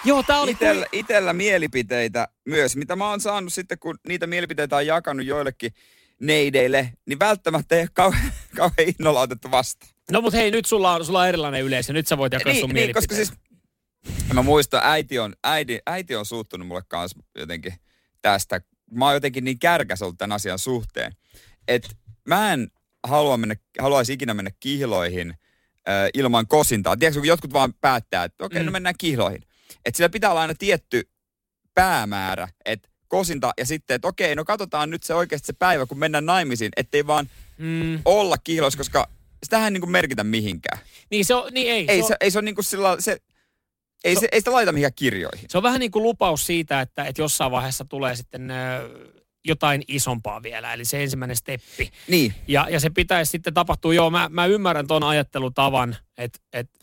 Joo, 0.08 0.24
tää 0.24 0.42
oli... 0.42 0.52
itellä, 0.52 0.86
itellä 0.92 1.34
mielipiteitä 1.34 2.28
myös, 2.46 2.76
mitä 2.76 2.96
mä 2.96 3.10
oon 3.10 3.22
saanut 3.22 3.54
sitten, 3.54 3.80
kun 3.80 4.00
niitä 4.08 4.28
mielipiteitä 4.28 4.76
on 4.76 4.86
jakanut 4.86 5.26
joillekin 5.26 5.72
neideille, 6.22 6.94
niin 7.06 7.20
välttämättä 7.20 7.76
ei 7.76 7.82
ole 7.82 7.90
kauhean, 7.94 8.32
kauhean 8.58 8.90
innolla 9.00 9.22
otettu 9.22 9.52
vastaan. 9.52 9.92
No 10.12 10.22
mut 10.22 10.34
hei, 10.34 10.52
nyt 10.52 10.66
sulla 10.66 10.94
on, 10.94 11.06
sulla 11.06 11.22
on 11.22 11.28
erilainen 11.28 11.64
yleisö. 11.64 11.94
Nyt 11.94 12.08
sä 12.08 12.18
voit 12.18 12.34
jakaa 12.34 12.54
sun 12.54 12.70
niin, 12.70 12.74
niin, 12.76 12.94
koska 12.94 13.16
siis 13.16 13.34
mä 14.34 14.42
muistan, 14.42 14.82
äiti 14.84 15.20
on, 15.20 15.36
äiti, 15.44 15.80
äiti 15.86 16.16
on 16.16 16.26
suuttunut 16.26 16.68
mulle 16.68 16.82
kanssa 16.88 17.20
jotenkin 17.36 17.74
tästä. 18.22 18.62
Mä 18.92 19.06
oon 19.06 19.14
jotenkin 19.14 19.44
niin 19.44 19.60
kärkäs 19.60 20.02
ollut 20.02 20.18
tämän 20.18 20.36
asian 20.36 20.60
suhteen, 20.60 21.12
että 21.68 21.90
mä 22.28 22.54
en 22.54 22.68
halua 23.08 23.38
mennä, 23.38 23.56
haluaisi 23.80 24.14
ikinä 24.14 24.34
mennä 24.34 24.52
kihloihin 24.60 25.30
äh, 25.30 26.10
ilman 26.14 26.48
kosintaa. 26.48 26.98
Tiedätkö, 26.98 27.20
kun 27.20 27.28
jotkut 27.28 27.54
vaan 27.54 27.74
päättää, 27.74 28.24
että 28.24 28.46
okei, 28.46 28.56
okay, 28.58 28.66
no 28.66 28.72
Mm. 28.72 28.74
mennään 28.74 28.96
kihloihin. 28.98 29.42
Että 29.86 29.98
sillä 29.98 30.10
pitää 30.10 30.30
olla 30.32 30.42
aina 30.42 30.54
tietty 30.60 31.10
päämäärä, 31.74 32.48
että 32.66 32.90
kosinta 33.08 33.52
ja 33.58 33.66
sitten, 33.66 33.96
että 33.96 34.08
okei, 34.08 34.36
no 34.36 34.46
katsotaan 34.46 34.90
nyt 34.90 35.04
se 35.04 35.14
oikeasti 35.14 35.46
se 35.48 35.54
päivä, 35.54 35.86
kun 35.86 36.00
mennään 36.00 36.26
naimisiin, 36.26 36.72
ettei 36.78 37.08
vaan 37.08 37.30
Mm, 37.60 38.02
olla 38.06 38.38
kihloissa, 38.38 38.78
koska 38.78 39.10
sitähän 39.44 39.76
ei 39.76 39.80
niin 39.80 39.92
merkitä 39.92 40.24
mihinkään. 40.24 40.78
niin 41.12 41.26
se 41.26 41.36
on, 41.36 41.54
niin 41.54 41.72
ei. 41.72 41.86
Ei 41.88 41.98
se, 41.98 42.04
on, 42.04 42.08
se, 42.08 42.16
ei 42.22 42.32
se 42.32 42.38
ole 42.40 42.46
niin 42.46 42.56
kuin 42.56 42.66
sillä 42.66 42.96
se, 43.00 43.18
ei, 44.04 44.16
Se- 44.16 44.20
se, 44.22 44.28
ei 44.32 44.40
sitä 44.42 44.52
laita 44.52 44.72
mihinkään 44.72 44.94
kirjoihin. 44.96 45.46
se 45.50 45.58
on 45.58 45.64
vähän 45.64 45.80
niin 45.80 45.92
kuin 45.92 46.04
lupaus 46.04 46.46
siitä, 46.46 46.82
että, 46.82 47.04
että 47.06 47.22
jossain 47.22 47.52
vaiheessa 47.52 47.86
tulee 47.86 48.16
sitten 48.16 48.52
jotain 49.46 49.84
isompaa 49.88 50.44
vielä, 50.44 50.74
eli 50.74 50.86
se 50.86 51.04
ensimmäinen 51.04 51.36
steppi. 51.38 51.92
Niin. 52.08 52.34
Ja, 52.48 52.68
ja 52.70 52.80
se 52.80 52.90
pitäisi 52.90 53.30
sitten 53.30 53.54
tapahtua, 53.54 53.94
joo, 53.94 54.10
mä, 54.10 54.30
mä 54.32 54.46
ymmärrän 54.46 54.88
ton 54.88 55.04
ajattelutavan, 55.04 55.96
että 56.18 56.40
et, 56.54 56.60
et 56.66 56.80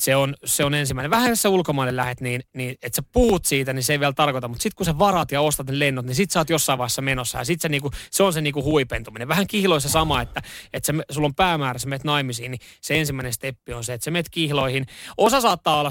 se, 0.00 0.16
on, 0.16 0.34
se 0.44 0.64
on 0.64 0.74
ensimmäinen. 0.74 1.10
Vähän 1.10 1.28
jos 1.28 1.42
sä 1.42 1.48
ulkomaille 1.48 1.96
lähet, 1.96 2.20
niin, 2.20 2.42
niin 2.54 2.76
että 2.82 2.96
sä 2.96 3.02
puhut 3.12 3.44
siitä, 3.44 3.72
niin 3.72 3.82
se 3.82 3.92
ei 3.92 4.00
vielä 4.00 4.12
tarkoita, 4.12 4.48
mutta 4.48 4.62
sitten 4.62 4.76
kun 4.76 4.86
sä 4.86 4.98
varaat 4.98 5.32
ja 5.32 5.40
ostat 5.40 5.66
ne 5.66 5.78
lennot, 5.78 6.06
niin 6.06 6.14
sit 6.14 6.30
sä 6.30 6.40
oot 6.40 6.50
jossain 6.50 6.78
vaiheessa 6.78 7.02
menossa 7.02 7.38
ja 7.38 7.44
sit 7.44 7.60
se, 7.60 7.68
niinku, 7.68 7.90
se 8.10 8.22
on 8.22 8.32
se 8.32 8.40
niinku 8.40 8.62
huipentuminen. 8.62 9.28
Vähän 9.28 9.46
kihloissa 9.46 9.88
sama, 9.88 10.20
että, 10.20 10.42
että 10.72 10.86
sä, 10.86 10.92
sulla 11.10 11.26
on 11.26 11.34
päämäärä, 11.34 11.78
sä 11.78 11.88
menet 11.88 12.04
naimisiin, 12.04 12.50
niin 12.50 12.60
se 12.80 12.98
ensimmäinen 13.00 13.32
steppi 13.32 13.72
on 13.72 13.84
se, 13.84 13.94
että 13.94 14.04
sä 14.04 14.10
menet 14.10 14.28
kihloihin. 14.30 14.86
Osa 15.16 15.40
saattaa 15.40 15.80
olla 15.80 15.90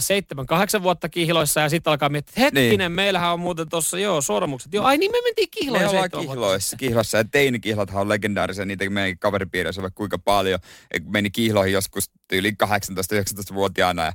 7-8 0.80 0.84
vuotta 0.84 1.10
kihloissa 1.10 1.60
ja 1.62 1.70
sitten 1.70 1.92
alkaa 1.92 2.10
miettiä, 2.10 2.32
että 2.48 2.60
hetkinen, 2.60 2.78
niin. 2.78 2.92
meillähän 2.92 3.34
on 3.34 3.40
muuten 3.40 3.70
tuossa, 3.70 4.00
joo, 4.00 4.22
sormukset. 4.22 4.74
Joo, 4.74 4.86
ai 4.86 4.98
niin 4.98 5.12
me 5.12 5.18
mentiin 5.24 5.48
kihloihin 5.52 5.86
Me 5.86 5.90
ollaan 5.90 6.04
seitsemän 6.04 6.28
kihloissa, 6.28 6.78
kihlossa 6.78 7.18
ja 7.18 7.24
teinikihlathan 7.24 8.02
on 8.02 8.10
legendaarisia, 8.10 8.66
niitä 8.66 8.90
meidän 8.90 9.20
kaveripiirissä 9.20 9.82
vaikka 9.82 9.98
kuinka 9.98 10.18
paljon. 10.18 10.60
Meni 11.04 11.30
kihloihin 11.30 11.74
joskus 11.74 12.12
yli 12.34 12.52
18-19-vuotiaana 12.64 13.91
ja 13.98 14.12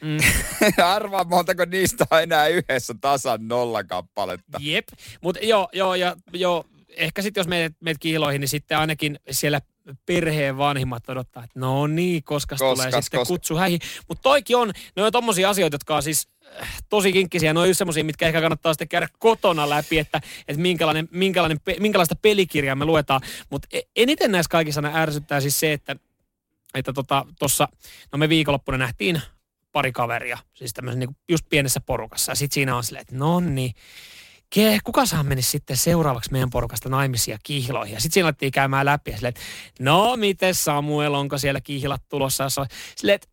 Mm. 0.00 0.18
arvaa 0.84 1.24
montako 1.24 1.64
niistä 1.64 2.06
on 2.10 2.22
enää 2.22 2.46
yhdessä 2.46 2.94
tasan 3.00 3.48
nolla 3.48 3.84
kappaletta. 3.84 4.58
Jep, 4.62 4.88
mutta 5.22 5.40
joo, 5.44 5.68
joo, 5.72 5.94
ja 5.94 6.16
joo, 6.32 6.64
ehkä 6.96 7.22
sitten 7.22 7.40
jos 7.40 7.48
menet, 7.48 7.72
menet 7.80 7.98
kiiloihin, 7.98 8.40
niin 8.40 8.48
sitten 8.48 8.78
ainakin 8.78 9.18
siellä 9.30 9.60
perheen 10.06 10.56
vanhimmat 10.58 11.08
odottaa, 11.08 11.44
että 11.44 11.60
no 11.60 11.86
niin, 11.86 12.24
koska 12.24 12.56
tulee 12.56 12.76
sitten 12.76 13.02
koska. 13.20 13.24
kutsu 13.24 13.56
häihin. 13.56 13.80
Mutta 14.08 14.22
toikin 14.22 14.56
on, 14.56 14.72
ne 14.96 15.02
on 15.02 15.12
tommosia 15.12 15.50
asioita, 15.50 15.74
jotka 15.74 15.96
on 15.96 16.02
siis 16.02 16.28
äh, 16.62 16.82
tosi 16.88 17.12
kinkkisiä. 17.12 17.52
Ne 17.52 17.60
on 17.60 17.68
just 17.68 17.78
semmosia, 17.78 18.04
mitkä 18.04 18.26
ehkä 18.26 18.40
kannattaa 18.40 18.72
sitten 18.72 18.88
käydä 18.88 19.08
kotona 19.18 19.68
läpi, 19.70 19.98
että, 19.98 20.20
että 20.48 20.62
minkälainen, 20.62 21.08
minkälainen, 21.10 21.60
minkälaista 21.80 22.16
pelikirjaa 22.22 22.74
me 22.76 22.84
luetaan. 22.84 23.20
Mutta 23.50 23.68
eniten 23.96 24.32
näissä 24.32 24.50
kaikissa 24.50 24.80
aina 24.80 24.98
ärsyttää 24.98 25.40
siis 25.40 25.60
se, 25.60 25.72
että 25.72 25.96
että 26.74 26.92
tota, 26.92 27.26
tossa, 27.38 27.68
no 28.12 28.18
me 28.18 28.28
viikonloppuna 28.28 28.78
nähtiin 28.78 29.22
pari 29.72 29.92
kaveria, 29.92 30.38
siis 30.54 30.72
tämmöisen 30.72 31.00
niin 31.00 31.16
just 31.28 31.44
pienessä 31.48 31.80
porukassa. 31.80 32.32
Ja 32.32 32.36
sitten 32.36 32.54
siinä 32.54 32.76
on 32.76 32.84
silleen, 32.84 33.00
että 33.02 33.16
no 33.16 33.40
niin, 33.40 33.74
ke, 34.50 34.78
kuka 34.84 35.06
saa 35.06 35.22
menisi 35.22 35.50
sitten 35.50 35.76
seuraavaksi 35.76 36.32
meidän 36.32 36.50
porukasta 36.50 36.88
naimisia 36.88 37.38
kihloihin? 37.42 37.94
Ja 37.94 38.00
sitten 38.00 38.14
siinä 38.14 38.26
alettiin 38.26 38.52
käymään 38.52 38.86
läpi 38.86 39.10
ja 39.10 39.16
silleen, 39.16 39.28
että 39.28 39.40
no 39.80 40.16
miten 40.16 40.54
Samuel, 40.54 41.14
onko 41.14 41.38
siellä 41.38 41.60
kihlat 41.60 42.02
tulossa? 42.08 42.44
Ja 42.44 42.50
se 42.50 42.60
on, 42.60 42.66
silleen, 42.96 43.14
että 43.14 43.28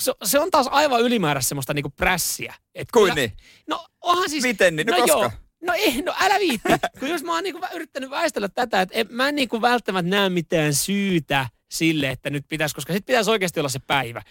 se, 0.00 0.12
se 0.24 0.38
on 0.38 0.50
taas 0.50 0.68
aivan 0.70 1.00
ylimääräistä 1.00 1.48
semmoista 1.48 1.74
niinku 1.74 1.90
prässiä. 1.90 2.54
Et 2.74 2.90
Kuin 2.92 3.02
kyllä- 3.02 3.14
niin? 3.14 3.32
No 3.68 3.86
onhan 4.00 4.30
siis... 4.30 4.42
Miten 4.42 4.76
niin? 4.76 4.86
No 4.86 4.96
koska? 4.96 5.18
Joo, 5.18 5.30
no 5.62 5.72
ei, 5.72 6.02
no 6.02 6.14
älä 6.20 6.38
viitti. 6.38 6.68
Kun 6.98 7.08
jos 7.08 7.22
mä 7.22 7.34
oon 7.34 7.44
niinku 7.44 7.66
yrittänyt 7.74 8.10
väistellä 8.10 8.48
tätä, 8.48 8.80
että 8.80 8.94
en, 8.98 9.06
mä 9.10 9.28
en 9.28 9.34
niinku 9.34 9.60
välttämättä 9.60 10.10
näe 10.10 10.28
mitään 10.28 10.74
syytä 10.74 11.48
sille, 11.68 12.10
että 12.10 12.30
nyt 12.30 12.44
pitäisi, 12.48 12.74
koska 12.74 12.92
sitten 12.92 13.12
pitäisi 13.12 13.30
oikeasti 13.30 13.60
olla 13.60 13.68
se 13.68 13.78
päivä. 13.78 14.22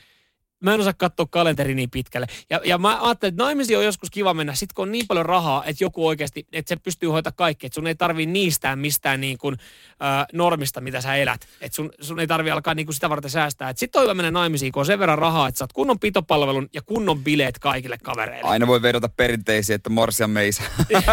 Mä 0.59 0.73
en 0.73 0.79
osaa 0.79 0.93
katsoa 0.93 1.25
kalenteri 1.29 1.75
niin 1.75 1.89
pitkälle. 1.89 2.27
Ja, 2.49 2.61
ja 2.65 2.77
mä 2.77 2.99
ajattelin, 3.01 3.33
että 3.33 3.43
naimisiin 3.43 3.79
on 3.79 3.85
joskus 3.85 4.09
kiva 4.09 4.33
mennä, 4.33 4.55
sit 4.55 4.73
kun 4.73 4.83
on 4.83 4.91
niin 4.91 5.07
paljon 5.07 5.25
rahaa, 5.25 5.65
että 5.65 5.83
joku 5.83 6.07
oikeasti, 6.07 6.47
että 6.51 6.69
se 6.69 6.75
pystyy 6.75 7.09
hoitamaan 7.09 7.35
kaikki, 7.35 7.67
että 7.67 7.75
sun 7.75 7.87
ei 7.87 7.95
tarvii 7.95 8.25
niistää 8.25 8.75
mistään 8.75 9.21
niin 9.21 9.37
kuin, 9.37 9.55
äh, 10.03 10.25
normista, 10.33 10.81
mitä 10.81 11.01
sä 11.01 11.15
elät. 11.15 11.47
Että 11.61 11.75
sun, 11.75 11.91
sun 12.01 12.19
ei 12.19 12.27
tarvii 12.27 12.51
alkaa 12.51 12.73
niin 12.73 12.85
kuin 12.85 12.93
sitä 12.93 13.09
varten 13.09 13.31
säästää. 13.31 13.69
Että 13.69 13.79
sit 13.79 13.95
on 13.95 14.03
hyvä 14.03 14.13
mennä 14.13 14.31
naimisiin, 14.31 14.71
kun 14.71 14.79
on 14.79 14.85
sen 14.85 14.99
verran 14.99 15.17
rahaa, 15.17 15.47
että 15.47 15.57
saat 15.59 15.73
kunnon 15.73 15.99
pitopalvelun 15.99 16.69
ja 16.73 16.81
kunnon 16.81 17.23
bileet 17.23 17.59
kaikille 17.59 17.97
kavereille. 18.03 18.49
Aina 18.49 18.67
voi 18.67 18.81
vedota 18.81 19.09
perinteisiin, 19.09 19.75
että 19.75 19.89
morsia 19.89 20.27
meisa. 20.27 20.63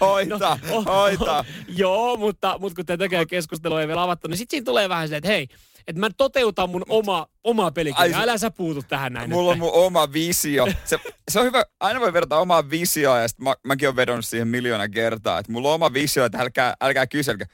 hoita, 0.00 0.58
no, 0.70 0.82
hoita. 0.82 1.44
Joo, 1.68 2.16
mutta, 2.16 2.58
mutta 2.58 2.76
kun 2.76 2.86
tätäkään 2.86 3.26
keskustelua 3.26 3.80
ei 3.80 3.88
vielä 3.88 4.02
avattu, 4.02 4.28
niin 4.28 4.38
sitten 4.38 4.56
siinä 4.56 4.64
tulee 4.64 4.88
vähän 4.88 5.08
silleen, 5.08 5.18
että 5.18 5.28
hei, 5.28 5.48
että 5.86 6.00
mä 6.00 6.10
toteutan 6.16 6.70
mun 6.70 6.84
oma, 6.88 7.26
oma 7.44 7.70
pelikirja. 7.70 8.18
Älä 8.18 8.38
sä 8.38 8.50
puutu 8.50 8.82
tähän 8.82 9.12
näin. 9.12 9.30
Mulla 9.30 9.54
nyt. 9.54 9.62
on 9.62 9.68
mun 9.68 9.84
oma 9.84 10.12
visio. 10.12 10.66
Se, 10.84 10.98
se 11.30 11.40
on 11.40 11.46
hyvä, 11.46 11.64
aina 11.80 12.00
voi 12.00 12.12
verrata 12.12 12.38
omaa 12.38 12.70
visioa 12.70 13.18
ja 13.18 13.28
sit 13.28 13.38
mä, 13.38 13.54
mäkin 13.64 13.88
olen 13.88 13.96
vedonnut 13.96 14.24
siihen 14.24 14.48
miljoona 14.48 14.88
kertaa. 14.88 15.38
Että 15.38 15.52
mulla 15.52 15.68
on 15.68 15.74
oma 15.74 15.92
visio, 15.92 16.24
että 16.24 16.38
älkää, 16.38 16.74
älkää 16.80 17.06
kyselkää. 17.06 17.46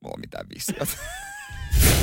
Mulla 0.00 0.14
on 0.14 0.20
mitään 0.20 0.46
visiota. 0.54 0.86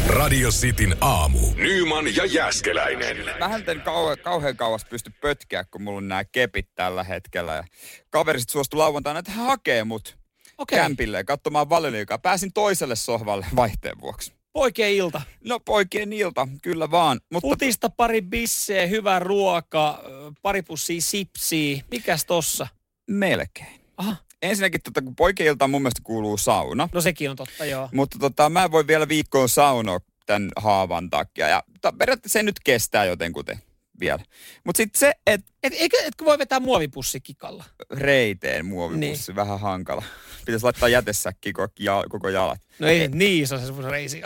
Radio 0.07 0.49
Cityn 0.49 0.97
aamu. 1.01 1.39
Nyman 1.55 2.15
ja 2.15 2.25
Jäskeläinen. 2.25 3.17
Mä 3.39 3.55
en 3.71 3.81
kauhe, 3.81 4.15
kauhean 4.15 4.57
kauas 4.57 4.85
pysty 4.85 5.11
pötkeä, 5.21 5.63
kun 5.63 5.81
mulla 5.83 5.97
on 5.97 6.07
nämä 6.07 6.23
kepit 6.23 6.69
tällä 6.75 7.03
hetkellä. 7.03 7.55
Ja 7.55 7.63
kaveriset 8.09 8.49
suostu 8.49 8.77
lauantaina, 8.77 9.19
että 9.19 9.31
hän 9.31 9.45
hakee 9.45 9.83
mut 9.83 10.17
okay. 10.57 10.79
kämpille 10.79 11.23
katsomaan 11.23 11.69
valioliikaa. 11.69 12.17
Pääsin 12.17 12.53
toiselle 12.53 12.95
sohvalle 12.95 13.45
vaihteen 13.55 14.01
vuoksi. 14.01 14.34
Poikien 14.55 14.91
ilta. 14.91 15.21
No 15.43 15.59
poikien 15.59 16.13
ilta, 16.13 16.47
kyllä 16.61 16.91
vaan. 16.91 17.19
Mutta... 17.31 17.47
Putista 17.47 17.89
pari 17.89 18.21
bisseä, 18.21 18.87
hyvä 18.87 19.19
ruoka, 19.19 20.03
pari 20.41 20.61
pussia 20.61 21.01
sipsiä. 21.01 21.83
Mikäs 21.91 22.25
tossa? 22.25 22.67
Melkein. 23.09 23.81
Aha. 23.97 24.15
Ensinnäkin, 24.41 24.81
tota, 24.81 25.01
kun 25.01 25.15
poikien 25.15 25.49
ilta 25.49 25.67
mun 25.67 25.81
mielestä 25.81 26.01
kuuluu 26.03 26.37
sauna. 26.37 26.89
No 26.93 27.01
sekin 27.01 27.29
on 27.29 27.35
totta, 27.35 27.65
joo. 27.65 27.89
Mutta 27.93 28.19
tota, 28.19 28.49
mä 28.49 28.63
en 28.63 28.71
voi 28.71 28.87
vielä 28.87 29.07
viikkoon 29.07 29.49
saunoa 29.49 29.99
tämän 30.25 30.51
haavan 30.57 31.09
takia. 31.09 31.47
Ja 31.47 31.63
ta, 31.81 31.93
periaatteessa 31.93 32.39
se 32.39 32.43
nyt 32.43 32.59
kestää 32.63 33.05
jotenkuten 33.05 33.59
vielä. 33.99 34.23
Mutta 34.63 34.77
sitten 34.77 34.99
se, 34.99 35.13
että... 35.27 35.51
Et, 35.63 35.73
eikö, 35.77 35.97
etkö 36.03 36.25
voi 36.25 36.37
vetää 36.37 36.59
muovipussi 36.59 37.21
kikalla? 37.21 37.63
Reiteen 37.91 38.65
muovipussi, 38.65 39.31
niin. 39.31 39.35
vähän 39.35 39.59
hankala. 39.59 40.03
Pitäisi 40.45 40.63
laittaa 40.63 40.89
jätesäkki 40.89 41.53
koko, 41.53 41.73
koko 42.09 42.29
jalat. 42.29 42.61
No 42.79 42.87
ei 42.87 43.07
niin 43.07 43.43
iso 43.43 43.59
se 43.59 43.65
sun 43.65 43.83
reisi 43.83 44.21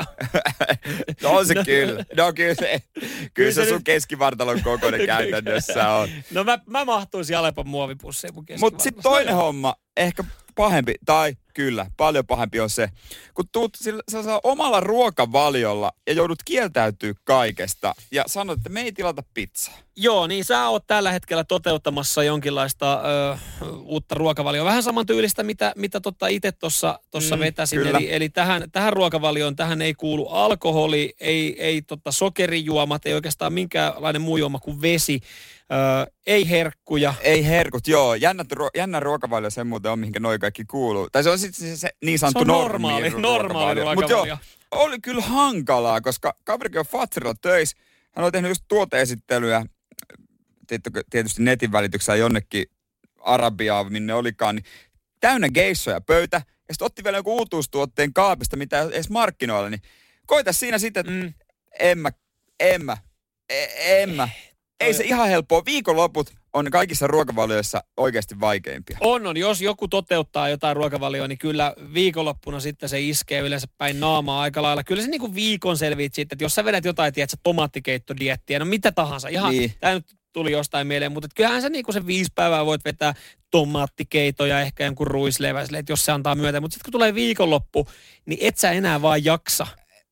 no 1.23 1.29
on 1.29 1.47
se 1.47 1.53
no. 1.53 1.63
kyllä. 1.65 2.05
No 2.17 2.34
kyllä 2.34 2.55
se, 2.55 2.82
kyllä 3.34 3.51
se, 3.51 3.63
se 3.63 3.67
sun 3.67 3.77
nyt... 3.77 3.86
keskivartalon 3.86 4.62
kokoinen 4.63 5.05
käytännössä 5.15 5.89
on. 5.89 6.10
No 6.32 6.43
mä, 6.43 6.60
mä 6.65 6.86
mahtuisin 6.86 7.38
Alepan 7.38 7.67
muovipussiin 7.67 8.34
mun 8.34 8.45
Mutta 8.60 8.84
sitten 8.84 9.03
toinen 9.03 9.36
homma, 9.36 9.75
ehkä 9.97 10.23
pahempi, 10.55 10.95
tai 11.05 11.34
kyllä, 11.60 11.86
paljon 11.98 12.28
pahempi 12.28 12.60
on 12.60 12.69
se, 12.69 12.89
kun 13.34 13.45
tuut 13.52 13.72
sillä, 13.76 14.04
sä 14.12 14.39
omalla 14.43 14.80
ruokavaliolla 14.80 15.91
ja 16.08 16.13
joudut 16.13 16.43
kieltäytyä 16.45 17.13
kaikesta 17.24 17.95
ja 18.12 18.24
sanot, 18.28 18.58
että 18.58 18.69
me 18.69 18.82
ei 18.82 18.91
tilata 18.91 19.24
pizzaa. 19.34 19.78
Joo, 20.01 20.27
niin 20.27 20.45
sä 20.45 20.67
oot 20.67 20.88
tällä 20.88 21.12
hetkellä 21.12 21.43
toteuttamassa 21.43 22.23
jonkinlaista 22.23 23.01
ö, 23.01 23.38
uutta 23.83 24.15
ruokavalioa. 24.15 24.65
Vähän 24.65 24.83
samantyylistä, 24.83 25.43
mitä, 25.43 25.73
mitä 25.75 25.99
tota 25.99 26.27
itse 26.27 26.51
tuossa 26.51 26.99
mm, 27.35 27.39
vetäsin. 27.39 27.88
Eli, 27.88 28.13
eli 28.13 28.29
tähän, 28.29 28.71
tähän 28.71 28.93
ruokavalioon 28.93 29.55
tähän 29.55 29.81
ei 29.81 29.93
kuulu 29.93 30.27
alkoholi, 30.27 31.13
ei, 31.19 31.63
ei 31.63 31.81
tota 31.81 32.12
sokerijuomat, 32.12 33.05
ei 33.05 33.13
oikeastaan 33.13 33.53
minkäänlainen 33.53 34.21
muu 34.21 34.38
juoma 34.38 34.59
kuin 34.59 34.81
vesi. 34.81 35.19
Ö, 35.71 36.12
ei 36.27 36.49
herkkuja. 36.49 37.13
Ei 37.21 37.45
herkut, 37.45 37.88
joo. 37.88 38.15
Jännä, 38.15 38.45
jännä 38.75 38.99
ruokavalio 38.99 39.49
se 39.49 39.63
muuten 39.63 39.91
on, 39.91 39.99
mihinkä 39.99 40.19
noi 40.19 40.39
kaikki 40.39 40.65
kuuluu. 40.65 41.09
Tai 41.12 41.23
se 41.23 41.29
on 41.29 41.39
sitten 41.39 41.67
se, 41.67 41.77
se 41.77 41.89
niin 42.05 42.19
sanottu 42.19 42.39
se 42.39 42.41
on 42.41 42.47
normaali, 42.47 43.09
normi, 43.09 43.21
normaali 43.21 43.81
ruokavalio. 43.81 44.17
Mutta 44.17 44.29
joo, 44.29 44.38
oli 44.71 44.99
kyllä 44.99 45.21
hankalaa, 45.21 46.01
koska 46.01 46.33
kaverikin 46.43 46.79
on 46.79 46.85
Fatserilla 46.85 47.35
töissä. 47.41 47.77
Hän 48.12 48.23
oli 48.23 48.31
tehnyt 48.31 48.49
just 48.49 48.63
tuoteesittelyä 48.67 49.65
tietysti 51.10 51.43
netin 51.43 51.71
välityksellä 51.71 52.17
jonnekin 52.17 52.65
Arabiaan, 53.19 53.91
minne 53.91 54.13
olikaan, 54.13 54.55
niin 54.55 54.65
täynnä 55.19 55.49
geissoja 55.49 56.01
pöytä. 56.01 56.41
Ja 56.67 56.73
sitten 56.73 56.86
otti 56.86 57.03
vielä 57.03 57.17
joku 57.17 57.38
uutuustuotteen 57.38 58.13
kaapista, 58.13 58.58
mitä 58.58 58.82
edes 58.82 59.10
markkinoilla, 59.10 59.69
niin 59.69 59.82
koita 60.25 60.53
siinä 60.53 60.77
sitten, 60.77 61.01
että 61.01 61.12
mm. 61.12 61.34
en 61.79 61.97
mä, 61.97 62.12
en 62.60 62.86
mä, 62.86 62.97
e- 63.49 64.01
en 64.01 64.10
mä. 64.10 64.29
Ei 64.79 64.93
se 64.93 65.03
ihan 65.03 65.29
helppoa. 65.29 65.65
Viikonloput 65.65 66.34
on 66.53 66.71
kaikissa 66.71 67.07
ruokavalioissa 67.07 67.83
oikeasti 67.97 68.39
vaikeimpia. 68.39 68.97
On, 69.01 69.27
on. 69.27 69.38
Jos 69.38 69.62
joku 69.62 69.88
toteuttaa 69.88 70.49
jotain 70.49 70.75
ruokavalioa, 70.75 71.27
niin 71.27 71.38
kyllä 71.38 71.73
viikonloppuna 71.93 72.59
sitten 72.59 72.89
se 72.89 73.01
iskee 73.01 73.41
yleensä 73.41 73.67
päin 73.77 73.99
naamaa 73.99 74.41
aika 74.41 74.62
lailla. 74.62 74.83
Kyllä 74.83 75.01
se 75.01 75.07
niin 75.07 75.21
kuin 75.21 75.35
viikon 75.35 75.77
selviit 75.77 76.13
sitten, 76.13 76.35
että 76.35 76.45
jos 76.45 76.55
sä 76.55 76.65
vedät 76.65 76.85
jotain, 76.85 77.13
tiedätkö, 77.13 77.38
tomaattikeittodiettiä, 77.43 78.59
no 78.59 78.65
mitä 78.65 78.91
tahansa. 78.91 79.27
Ihan, 79.27 79.51
niin. 79.51 79.73
tämä 79.79 79.93
nyt 79.93 80.15
tuli 80.33 80.51
jostain 80.51 80.88
mieleen, 80.88 81.12
mutta 81.12 81.27
kyllähän 81.35 81.62
sä 81.62 81.69
niinku 81.69 81.91
se 81.91 82.05
viisi 82.05 82.31
päivää 82.35 82.65
voit 82.65 82.85
vetää 82.85 83.13
tomaattikeitoja, 83.51 84.62
ehkä 84.62 84.85
jonkun 84.85 85.07
ruisleväiselle, 85.07 85.79
että 85.79 85.91
jos 85.91 86.05
se 86.05 86.12
antaa 86.12 86.35
myötä. 86.35 86.62
Mutta 86.62 86.73
sitten 86.73 86.85
kun 86.85 86.91
tulee 86.91 87.15
viikonloppu, 87.15 87.88
niin 88.25 88.39
et 88.41 88.57
sä 88.57 88.71
enää 88.71 89.01
vaan 89.01 89.25
jaksa. 89.25 89.67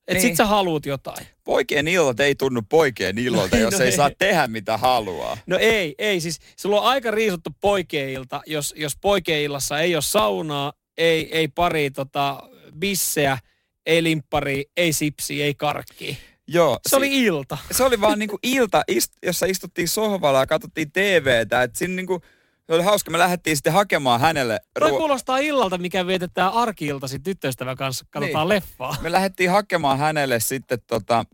Että 0.08 0.14
niin. 0.14 0.22
sit 0.22 0.36
sä 0.36 0.46
haluut 0.46 0.86
jotain. 0.86 1.28
Poikien 1.48 1.88
illat 1.88 2.20
ei 2.20 2.36
tunnu 2.36 2.62
poikien 2.70 3.18
illolta, 3.18 3.56
no, 3.56 3.62
jos 3.62 3.74
no 3.74 3.80
ei, 3.80 3.86
ei 3.86 3.96
saa 3.96 4.10
tehdä 4.18 4.48
mitä 4.48 4.78
haluaa. 4.78 5.38
No 5.46 5.58
ei, 5.58 5.96
ei. 5.98 6.20
Siis 6.22 6.40
sulla 6.58 6.82
on 6.82 6.88
aika 6.88 7.12
riisuttu 7.12 7.50
poikien 7.62 8.10
ilta, 8.10 8.42
jos, 8.46 8.74
jos 8.78 8.98
poikien 9.02 9.42
illassa 9.42 9.80
ei 9.80 9.96
ole 9.96 10.02
saunaa, 10.02 10.74
ei, 10.98 11.38
ei 11.38 11.48
pari 11.48 11.92
tota, 11.92 12.50
bisseä, 12.80 13.38
ei 13.86 14.04
limppari, 14.04 14.66
ei 14.78 14.94
sipsi, 14.94 15.44
ei 15.44 15.56
karkki. 15.56 16.18
Joo. 16.48 16.80
Se 16.84 16.90
si- 16.90 16.96
oli 16.96 17.24
ilta. 17.24 17.58
Se 17.72 17.84
oli 17.84 18.02
vaan 18.02 18.20
niinku 18.20 18.40
ilta, 18.44 18.84
ist, 18.88 19.14
jossa 19.26 19.46
istuttiin 19.46 19.88
sohvalla 19.88 20.40
ja 20.40 20.48
katsottiin 20.48 20.92
TVtä. 20.92 21.64
Et 21.64 21.76
siinä 21.76 21.96
niinku, 21.96 22.22
se 22.68 22.74
oli 22.74 22.84
hauska, 22.84 23.12
me 23.12 23.20
lähdettiin 23.20 23.58
sitten 23.58 23.74
hakemaan 23.74 24.20
hänelle... 24.20 24.60
Toi 24.80 24.90
ruo- 24.92 24.98
kuulostaa 24.98 25.38
illalta, 25.38 25.78
mikä 25.78 26.08
vietetään 26.08 26.54
arki-iltasi 26.54 27.20
tyttöystävän 27.20 27.78
kanssa, 27.78 28.06
katsotaan 28.10 28.50
niin. 28.50 28.56
leffaa. 28.56 28.96
Me 29.02 29.12
lähdettiin 29.12 29.52
hakemaan 29.52 30.00
hänelle 30.00 30.40
sitten 30.40 30.80
tota, 30.88 31.26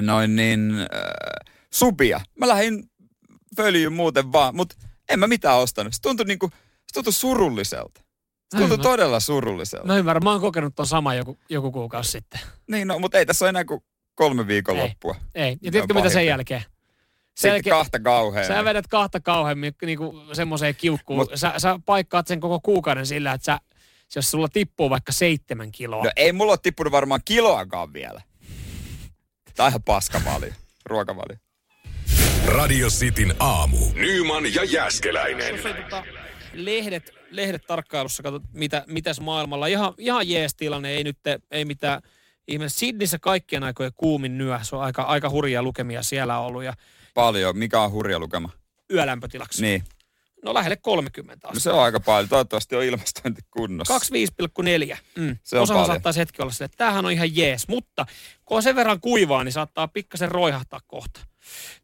noin 0.00 0.36
niin, 0.36 0.70
äh, 0.80 1.52
subia. 1.72 2.20
Mä 2.38 2.48
lähdin 2.48 2.90
följyyn 3.56 3.92
muuten 3.92 4.32
vaan, 4.32 4.56
mutta 4.56 4.76
en 5.08 5.18
mä 5.18 5.26
mitään 5.26 5.58
ostanut. 5.58 5.94
Se 5.94 6.02
tuntui 6.02 6.26
niinku, 6.26 6.50
se 6.86 6.94
tuntui 6.94 7.12
surulliselta. 7.12 8.00
Se 8.50 8.58
tuntui 8.58 8.76
mä, 8.76 8.82
todella 8.82 9.20
surulliselta. 9.20 9.86
Mä 9.86 9.96
ymmärrän, 9.96 10.24
mä 10.24 10.30
oon 10.30 10.40
kokenut 10.40 10.74
ton 10.74 10.86
sama 10.86 11.14
joku, 11.14 11.38
joku 11.48 11.72
kuukausi 11.72 12.10
sitten. 12.10 12.40
Niin, 12.70 12.88
no, 12.88 12.98
mutta 12.98 13.18
ei 13.18 13.26
tässä 13.26 13.44
ole 13.44 13.48
enää 13.48 13.64
kuin 13.64 13.80
kolme 14.14 14.46
viikon 14.46 14.76
ei, 14.76 14.82
loppua. 14.82 15.16
Ei, 15.34 15.56
ja 15.62 15.72
tiedätkö 15.72 15.94
mitä 15.94 16.08
sen 16.08 16.26
jälkeen? 16.26 16.62
Selkeä, 17.36 17.70
kahta 17.70 18.00
kauhean. 18.00 18.46
Sä 18.46 18.64
vedät 18.64 18.86
kahta 18.86 19.20
kauheammin 19.20 19.74
niinku 19.82 20.22
semmoiseen 20.32 20.74
kiukkuun. 20.74 21.18
Mut, 21.18 21.30
sä, 21.34 21.52
sä 21.58 21.80
paikkaat 21.86 22.26
sen 22.26 22.40
koko 22.40 22.60
kuukauden 22.60 23.06
sillä, 23.06 23.32
että 23.32 23.44
sä, 23.44 23.60
jos 24.16 24.30
sulla 24.30 24.48
tippuu 24.48 24.90
vaikka 24.90 25.12
seitsemän 25.12 25.72
kiloa. 25.72 26.04
No 26.04 26.10
ei 26.16 26.32
mulla 26.32 26.52
ole 26.52 26.58
tippunut 26.62 26.92
varmaan 26.92 27.20
kiloakaan 27.24 27.92
vielä. 27.92 28.22
Tää 29.60 29.66
on 29.66 29.70
ihan 29.70 29.82
paskavalio, 29.82 30.52
ruokavalio. 30.84 31.36
Radio 32.46 32.88
Cityn 32.88 33.34
aamu. 33.38 33.76
Nyman 33.94 34.54
ja 34.54 34.64
Jäskeläinen. 34.64 35.54
Tota, 35.62 36.04
lehdet, 36.52 37.10
lehdet 37.30 37.62
tarkkailussa, 37.66 38.22
katsot, 38.22 38.42
mitä, 38.52 38.84
mitäs 38.86 39.20
maailmalla. 39.20 39.66
Ihan, 39.66 39.94
ihan 39.98 40.28
jees 40.28 40.54
tilanne, 40.54 40.90
ei 40.90 41.04
nyt, 41.04 41.18
ei 41.50 41.64
mitään 41.64 42.02
ihme. 42.48 42.68
Sydneyssä 42.68 43.18
kaikkien 43.18 43.64
aikojen 43.64 43.92
kuumin 43.96 44.38
nyö, 44.38 44.58
se 44.62 44.76
on 44.76 44.82
aika, 44.82 45.02
aika 45.02 45.30
hurjia 45.30 45.62
lukemia 45.62 46.02
siellä 46.02 46.38
ollut. 46.38 46.64
Ja 46.64 46.72
Paljon, 47.14 47.58
mikä 47.58 47.80
on 47.80 47.92
hurja 47.92 48.18
lukema? 48.18 48.50
Yölämpötilaksi. 48.92 49.62
Niin. 49.62 49.84
No 50.44 50.54
lähelle 50.54 50.76
30 50.76 51.48
astetta. 51.48 51.54
No 51.54 51.60
se 51.60 51.78
on 51.78 51.84
aika 51.84 52.00
paljon. 52.00 52.28
Toivottavasti 52.28 52.76
on 52.76 52.84
ilmastointi 52.84 53.42
kunnossa. 53.50 53.98
25,4. 54.92 54.98
Mm. 55.16 55.36
Se 55.42 55.56
on 55.56 55.62
Osahan 55.62 55.86
saattaa 55.86 56.12
hetki 56.16 56.42
olla 56.42 56.52
se, 56.52 56.64
että 56.64 56.76
tämähän 56.76 57.06
on 57.06 57.12
ihan 57.12 57.36
jees. 57.36 57.68
Mutta 57.68 58.06
kun 58.44 58.56
on 58.56 58.62
sen 58.62 58.76
verran 58.76 59.00
kuivaa, 59.00 59.44
niin 59.44 59.52
saattaa 59.52 59.88
pikkasen 59.88 60.30
roihahtaa 60.30 60.80
kohta. 60.86 61.20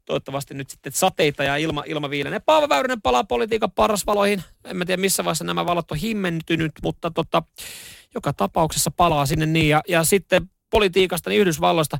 Toivottavasti 0.05 0.55
nyt 0.55 0.71
sitten 0.71 0.93
sateita 0.93 1.45
ja 1.45 1.57
ilma, 1.57 1.83
ilma 1.87 2.11
viilenee. 2.11 2.41
Paavo 2.41 2.69
Väyrynen 2.69 3.03
palaa 3.03 3.25
politiikan 3.25 3.73
parasvaloihin. 3.73 4.43
En 4.65 4.77
mä 4.77 4.85
tiedä 4.85 5.01
missä 5.01 5.25
vaiheessa 5.25 5.45
nämä 5.45 5.67
valot 5.67 5.91
on 5.91 5.99
himmentynyt, 5.99 6.73
mutta 6.83 7.11
tota, 7.11 7.43
joka 8.15 8.33
tapauksessa 8.33 8.91
palaa 8.91 9.27
sinne 9.27 9.47
niin. 9.47 9.69
Ja, 9.69 9.83
ja 9.89 10.05
sitten 10.05 10.51
politiikasta, 10.71 11.31
niin 11.31 11.41
Yhdysvalloista. 11.41 11.99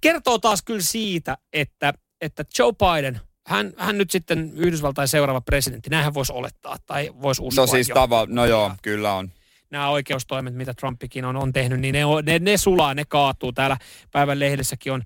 Kertoo 0.00 0.38
taas 0.38 0.62
kyllä 0.62 0.80
siitä, 0.80 1.38
että, 1.52 1.94
että 2.20 2.44
Joe 2.58 2.72
Biden– 2.72 3.20
hän, 3.46 3.72
hän 3.76 3.98
nyt 3.98 4.10
sitten 4.10 4.52
Yhdysvaltain 4.56 5.08
seuraava 5.08 5.40
presidentti, 5.40 5.90
näinhän 5.90 6.14
voisi 6.14 6.32
olettaa 6.32 6.76
tai 6.86 7.10
voisi 7.22 7.42
uskoa. 7.42 7.62
No 7.62 7.66
siis 7.66 7.88
tava, 7.88 8.26
no 8.28 8.46
joo, 8.46 8.72
kyllä 8.82 9.12
on. 9.12 9.30
Nämä 9.70 9.88
oikeustoimet, 9.88 10.54
mitä 10.54 10.74
Trumpikin 10.74 11.24
on, 11.24 11.36
on 11.36 11.52
tehnyt, 11.52 11.80
niin 11.80 11.92
ne, 11.92 12.02
ne, 12.22 12.38
ne 12.38 12.56
sulaa, 12.56 12.94
ne 12.94 13.04
kaatuu. 13.08 13.52
Täällä 13.52 13.76
päivän 14.12 14.38
lehdessäkin 14.38 14.92
on 14.92 15.02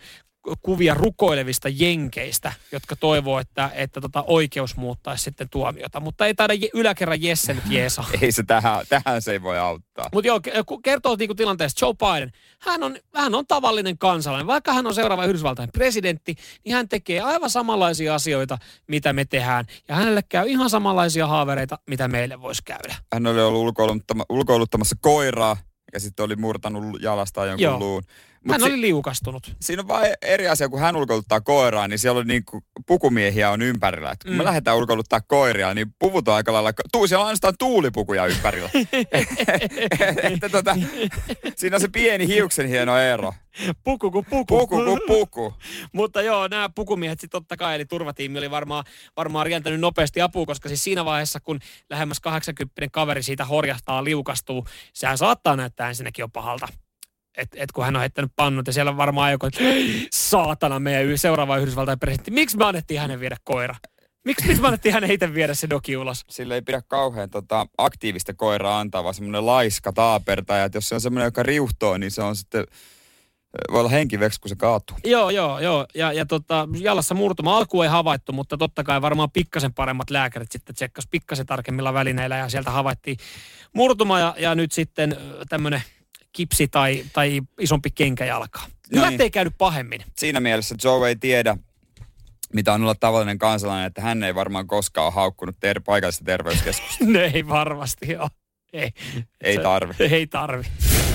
kuvia 0.63 0.95
rukoilevista 0.95 1.69
jenkeistä, 1.69 2.53
jotka 2.73 2.97
toivoo, 2.97 3.39
että, 3.39 3.71
että 3.75 4.01
tota 4.01 4.25
oikeus 4.27 4.77
muuttaisi 4.77 5.25
sitten 5.25 5.49
tuomiota. 5.49 6.01
Mutta 6.01 6.27
ei 6.27 6.35
taida 6.35 6.55
yläkerran 6.75 7.23
Jesse 7.23 7.55
nyt 7.55 7.65
jeesa. 7.69 8.05
ei 8.23 8.33
se 8.33 8.43
tähän, 8.43 8.87
tähän 8.89 9.23
se 9.23 9.33
ei 9.33 9.43
voi 9.43 9.59
auttaa. 9.59 10.09
Mutta 10.13 10.29
joo, 10.29 10.41
kertoo 10.83 11.17
niinku 11.17 11.35
tilanteesta 11.35 11.87
Joe 11.87 11.95
Biden. 11.95 12.33
Hän 12.59 12.83
on, 12.83 12.97
hän 13.15 13.35
on 13.35 13.47
tavallinen 13.47 13.99
kansalainen. 13.99 14.47
Vaikka 14.47 14.73
hän 14.73 14.87
on 14.87 14.95
seuraava 14.95 15.25
Yhdysvaltain 15.25 15.69
presidentti, 15.73 16.37
niin 16.65 16.75
hän 16.75 16.89
tekee 16.89 17.21
aivan 17.21 17.51
samanlaisia 17.51 18.15
asioita, 18.15 18.59
mitä 18.89 19.13
me 19.13 19.25
tehdään. 19.25 19.65
Ja 19.89 19.95
hänelle 19.95 20.23
käy 20.23 20.49
ihan 20.49 20.71
samanlaisia 20.71 21.27
haavereita, 21.27 21.79
mitä 21.87 22.09
meille 22.09 22.41
voisi 22.41 22.63
käydä. 22.65 22.95
Hän 23.13 23.27
oli 23.27 23.41
ollut 23.41 23.75
ulkoiluttamassa 24.29 24.97
koiraa 25.01 25.57
ja 25.93 26.01
sitten 26.01 26.25
oli 26.25 26.37
murtanut 26.37 27.03
jalastaan 27.03 27.49
jonkun 27.49 27.63
Joo. 27.63 27.79
luun. 27.79 28.03
Mut 28.47 28.53
hän 28.53 28.61
si- 28.61 28.67
oli 28.67 28.81
liukastunut. 28.81 29.57
Siinä 29.61 29.83
on 29.83 29.89
vain 29.89 30.15
eri 30.23 30.49
asia, 30.49 30.69
kun 30.69 30.81
hän 30.81 30.97
ulkoiluttaa 30.97 31.41
koiraa, 31.41 31.89
niin 31.89 31.99
siellä 31.99 32.21
on 32.21 32.27
niin 32.27 32.45
kuin 32.45 32.65
pukumiehiä 32.87 33.51
on 33.51 33.63
ympärillä. 33.63 34.11
Et 34.11 34.23
kun 34.25 34.33
mm. 34.33 34.39
me 34.39 34.45
lähdetään 34.45 34.77
ulkoiluttaa 34.77 35.21
koiria, 35.21 35.75
niin 35.75 35.87
puvut 35.99 36.29
on 36.29 36.35
aika 36.35 36.53
lailla, 36.53 36.73
tuu, 36.93 37.07
siellä 37.07 37.23
on 37.23 37.27
ainoastaan 37.27 37.55
tuulipukuja 37.59 38.27
ympärillä. 38.27 38.71
että 40.33 40.49
tota, 40.49 40.77
siinä 41.57 41.77
on 41.77 41.81
se 41.81 41.89
pieni 41.89 42.27
hiuksen 42.27 42.69
hieno 42.69 42.99
ero. 42.99 43.33
Puku 43.85 44.11
kuin 44.11 44.25
puku. 44.31 44.45
Puku 44.45 44.85
kuin 44.85 45.01
puku. 45.07 45.55
Mutta 45.93 46.23
joo, 46.23 46.49
nämä 46.49 46.69
pukumiehet 46.75 47.21
sitten 47.21 47.41
totta 47.41 47.57
kai, 47.57 47.75
eli 47.75 47.85
turvatiimi 47.85 48.39
oli 48.39 48.51
varmaan, 48.51 48.85
varmaan 49.17 49.47
rientänyt 49.47 49.81
nopeasti 49.81 50.21
apua, 50.21 50.47
koska 50.47 50.69
siis 50.69 50.85
siinä 50.85 51.05
vaiheessa, 51.05 51.41
kun 51.41 51.61
lähemmäs 51.91 52.21
80 52.21 52.89
kaveri 52.93 53.23
siitä 53.23 53.45
horjahtaa, 53.45 54.05
liukastuu, 54.05 54.67
sehän 54.93 55.19
saattaa 55.19 55.57
näyttää 55.57 55.89
ensinnäkin 55.89 56.23
jo 56.23 56.29
pahalta 56.29 56.69
että 57.37 57.57
et 57.61 57.73
kun 57.73 57.85
hän 57.85 57.97
on 57.97 58.01
heittänyt 58.01 58.33
pannut 58.37 58.67
ja 58.67 58.73
siellä 58.73 58.91
on 58.91 58.97
varmaan 58.97 59.33
joku, 59.33 59.47
että 59.47 59.61
saatana 60.13 60.81
meidän 60.81 61.19
seuraava 61.19 61.57
Yhdysvaltain 61.57 61.99
presidentti, 61.99 62.31
miksi 62.31 62.57
me 62.57 62.65
annettiin 62.65 63.01
hänen 63.01 63.21
viedä 63.21 63.37
koira? 63.45 63.75
Miksi, 64.25 64.47
miksi 64.47 64.63
me 64.63 64.69
annettiin 64.69 64.93
hänen 64.93 65.11
itse 65.11 65.35
viedä 65.35 65.55
se 65.55 65.71
doki 65.71 65.97
ulos? 65.97 66.25
Sillä 66.31 66.55
ei 66.55 66.63
pidä 66.63 66.83
kauhean 66.89 67.31
tota, 67.31 67.67
aktiivista 67.79 68.35
koiraa 68.35 68.81
antaa, 68.81 69.05
vaan 69.05 69.15
semmoinen 69.15 69.47
laiska 69.47 69.93
taapertaja. 69.93 70.65
Että 70.65 70.77
jos 70.77 70.89
se 70.89 70.95
on 70.95 71.01
semmoinen, 71.01 71.27
joka 71.27 71.43
riuhtoo, 71.43 71.99
niin 71.99 72.11
se 72.11 72.23
on 72.23 72.37
sitten 72.37 72.65
voi 73.73 73.81
olla 73.81 73.91
henkiveksi, 73.91 74.41
kun 74.41 74.49
se 74.49 74.57
kaatuu. 74.57 74.97
Joo, 75.05 75.31
joo, 75.31 75.61
joo. 75.61 75.87
Ja, 75.95 76.13
ja 76.13 76.27
tota, 76.27 76.69
jalassa 76.79 77.15
murtuma 77.15 77.57
alku 77.57 77.83
ei 77.83 77.89
havaittu, 77.89 78.33
mutta 78.33 78.57
totta 78.57 78.85
kai 78.85 79.03
varmaan 79.03 79.31
pikkasen 79.31 79.75
paremmat 79.75 80.11
lääkärit 80.11 80.53
sitten 80.53 80.75
tsekkas 80.75 81.07
pikkasen 81.11 81.47
tarkemmilla 81.47 81.95
välineillä 81.95 82.37
ja 82.37 82.49
sieltä 82.49 82.71
havaittiin 82.71 83.17
murtuma 83.73 84.21
ja, 84.21 84.35
ja 84.39 84.55
nyt 84.55 84.73
sitten 84.73 85.17
tämmöinen 85.49 85.83
kipsi 86.37 86.69
tai, 86.69 87.05
tai 87.13 87.41
isompi 87.61 87.91
kenkä 87.91 88.25
jalkaa. 88.25 88.67
Hyvä, 88.95 89.11
niin. 89.11 89.21
ei 89.21 89.31
käynyt 89.31 89.55
pahemmin. 89.59 90.05
Siinä 90.17 90.41
mielessä 90.41 90.75
Joe 90.85 91.09
ei 91.09 91.17
tiedä, 91.17 91.57
mitä 92.53 92.73
on 92.73 92.83
olla 92.83 92.95
tavallinen 92.95 93.39
kansalainen, 93.39 93.87
että 93.87 94.01
hän 94.03 94.23
ei 94.23 94.35
varmaan 94.35 94.67
koskaan 94.67 95.05
ole 95.05 95.15
haukkunut 95.15 95.57
ter- 95.61 95.81
paikallista 95.81 96.25
terveyskeskusta. 96.25 97.05
no 97.05 97.21
ei 97.35 97.49
varmasti 97.49 98.17
ole. 98.17 98.31
Ei, 98.73 98.91
ei 99.41 99.59
tarvi. 99.59 99.95
Ei 99.99 100.27
tarvi. 100.27 100.65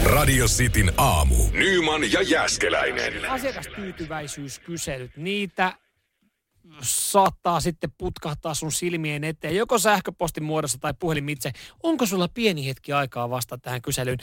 Radio 0.03 0.45
Cityn 0.45 0.93
aamu. 0.97 1.35
Nyman 1.51 2.11
ja 2.11 2.21
Jäskeläinen. 2.21 3.29
Asiakastyytyväisyyskyselyt, 3.29 5.17
niitä 5.17 5.73
saattaa 6.81 7.59
sitten 7.59 7.91
putkahtaa 7.97 8.53
sun 8.53 8.71
silmien 8.71 9.23
eteen, 9.23 9.55
joko 9.55 9.79
sähköpostin 9.79 10.43
muodossa 10.43 10.77
tai 10.77 10.93
puhelimitse. 10.99 11.51
Onko 11.83 12.05
sulla 12.05 12.27
pieni 12.27 12.67
hetki 12.67 12.93
aikaa 12.93 13.29
vastata 13.29 13.61
tähän 13.61 13.81
kyselyyn? 13.81 14.17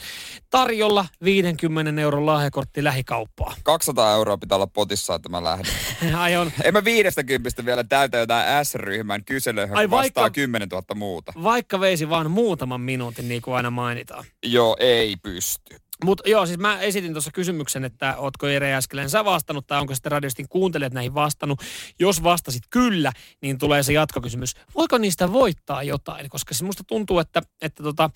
Tarjolla 0.49 1.05
50 1.23 2.01
euron 2.01 2.25
lahjakortti 2.25 2.83
lähikauppaa. 2.83 3.55
200 3.63 4.13
euroa 4.13 4.37
pitää 4.37 4.55
olla 4.55 4.67
potissa, 4.67 5.15
että 5.15 5.29
mä 5.29 5.43
lähden. 5.43 5.65
Ai 6.15 6.37
on. 6.37 6.51
En 6.63 6.73
mä 6.73 6.83
50 6.83 7.65
vielä 7.65 7.83
täytä 7.83 8.17
jotain 8.17 8.65
S-ryhmän 8.65 9.25
kyselyä, 9.25 9.69
Ai 9.73 9.89
vaikka, 9.89 10.21
vastaa 10.21 10.29
10 10.29 10.69
000 10.69 10.83
muuta. 10.95 11.33
Vaikka 11.43 11.79
veisi 11.79 12.09
vaan 12.09 12.31
muutaman 12.31 12.81
minuutin, 12.81 13.27
niin 13.27 13.41
kuin 13.41 13.55
aina 13.55 13.69
mainitaan. 13.69 14.25
Joo, 14.45 14.77
ei 14.79 15.15
pysty. 15.23 15.88
Mutta 16.05 16.29
joo, 16.29 16.45
siis 16.45 16.57
mä 16.59 16.79
esitin 16.79 17.13
tuossa 17.13 17.31
kysymyksen, 17.31 17.85
että 17.85 18.17
ootko 18.17 18.47
Ere 18.47 18.73
Äskeleen 18.73 19.09
sä 19.09 19.25
vastannut 19.25 19.67
tai 19.67 19.79
onko 19.79 19.95
sitten 19.95 20.11
radiostin 20.11 20.49
kuuntelijat 20.49 20.93
näihin 20.93 21.13
vastannut. 21.13 21.61
Jos 21.99 22.23
vastasit 22.23 22.63
kyllä, 22.69 23.11
niin 23.41 23.57
tulee 23.57 23.83
se 23.83 23.93
jatkokysymys. 23.93 24.53
Voiko 24.75 24.97
niistä 24.97 25.31
voittaa 25.31 25.83
jotain? 25.83 26.29
Koska 26.29 26.53
se 26.53 26.65
musta 26.65 26.83
tuntuu, 26.83 27.19
että, 27.19 27.41
että 27.61 27.83
tota, 27.83 28.09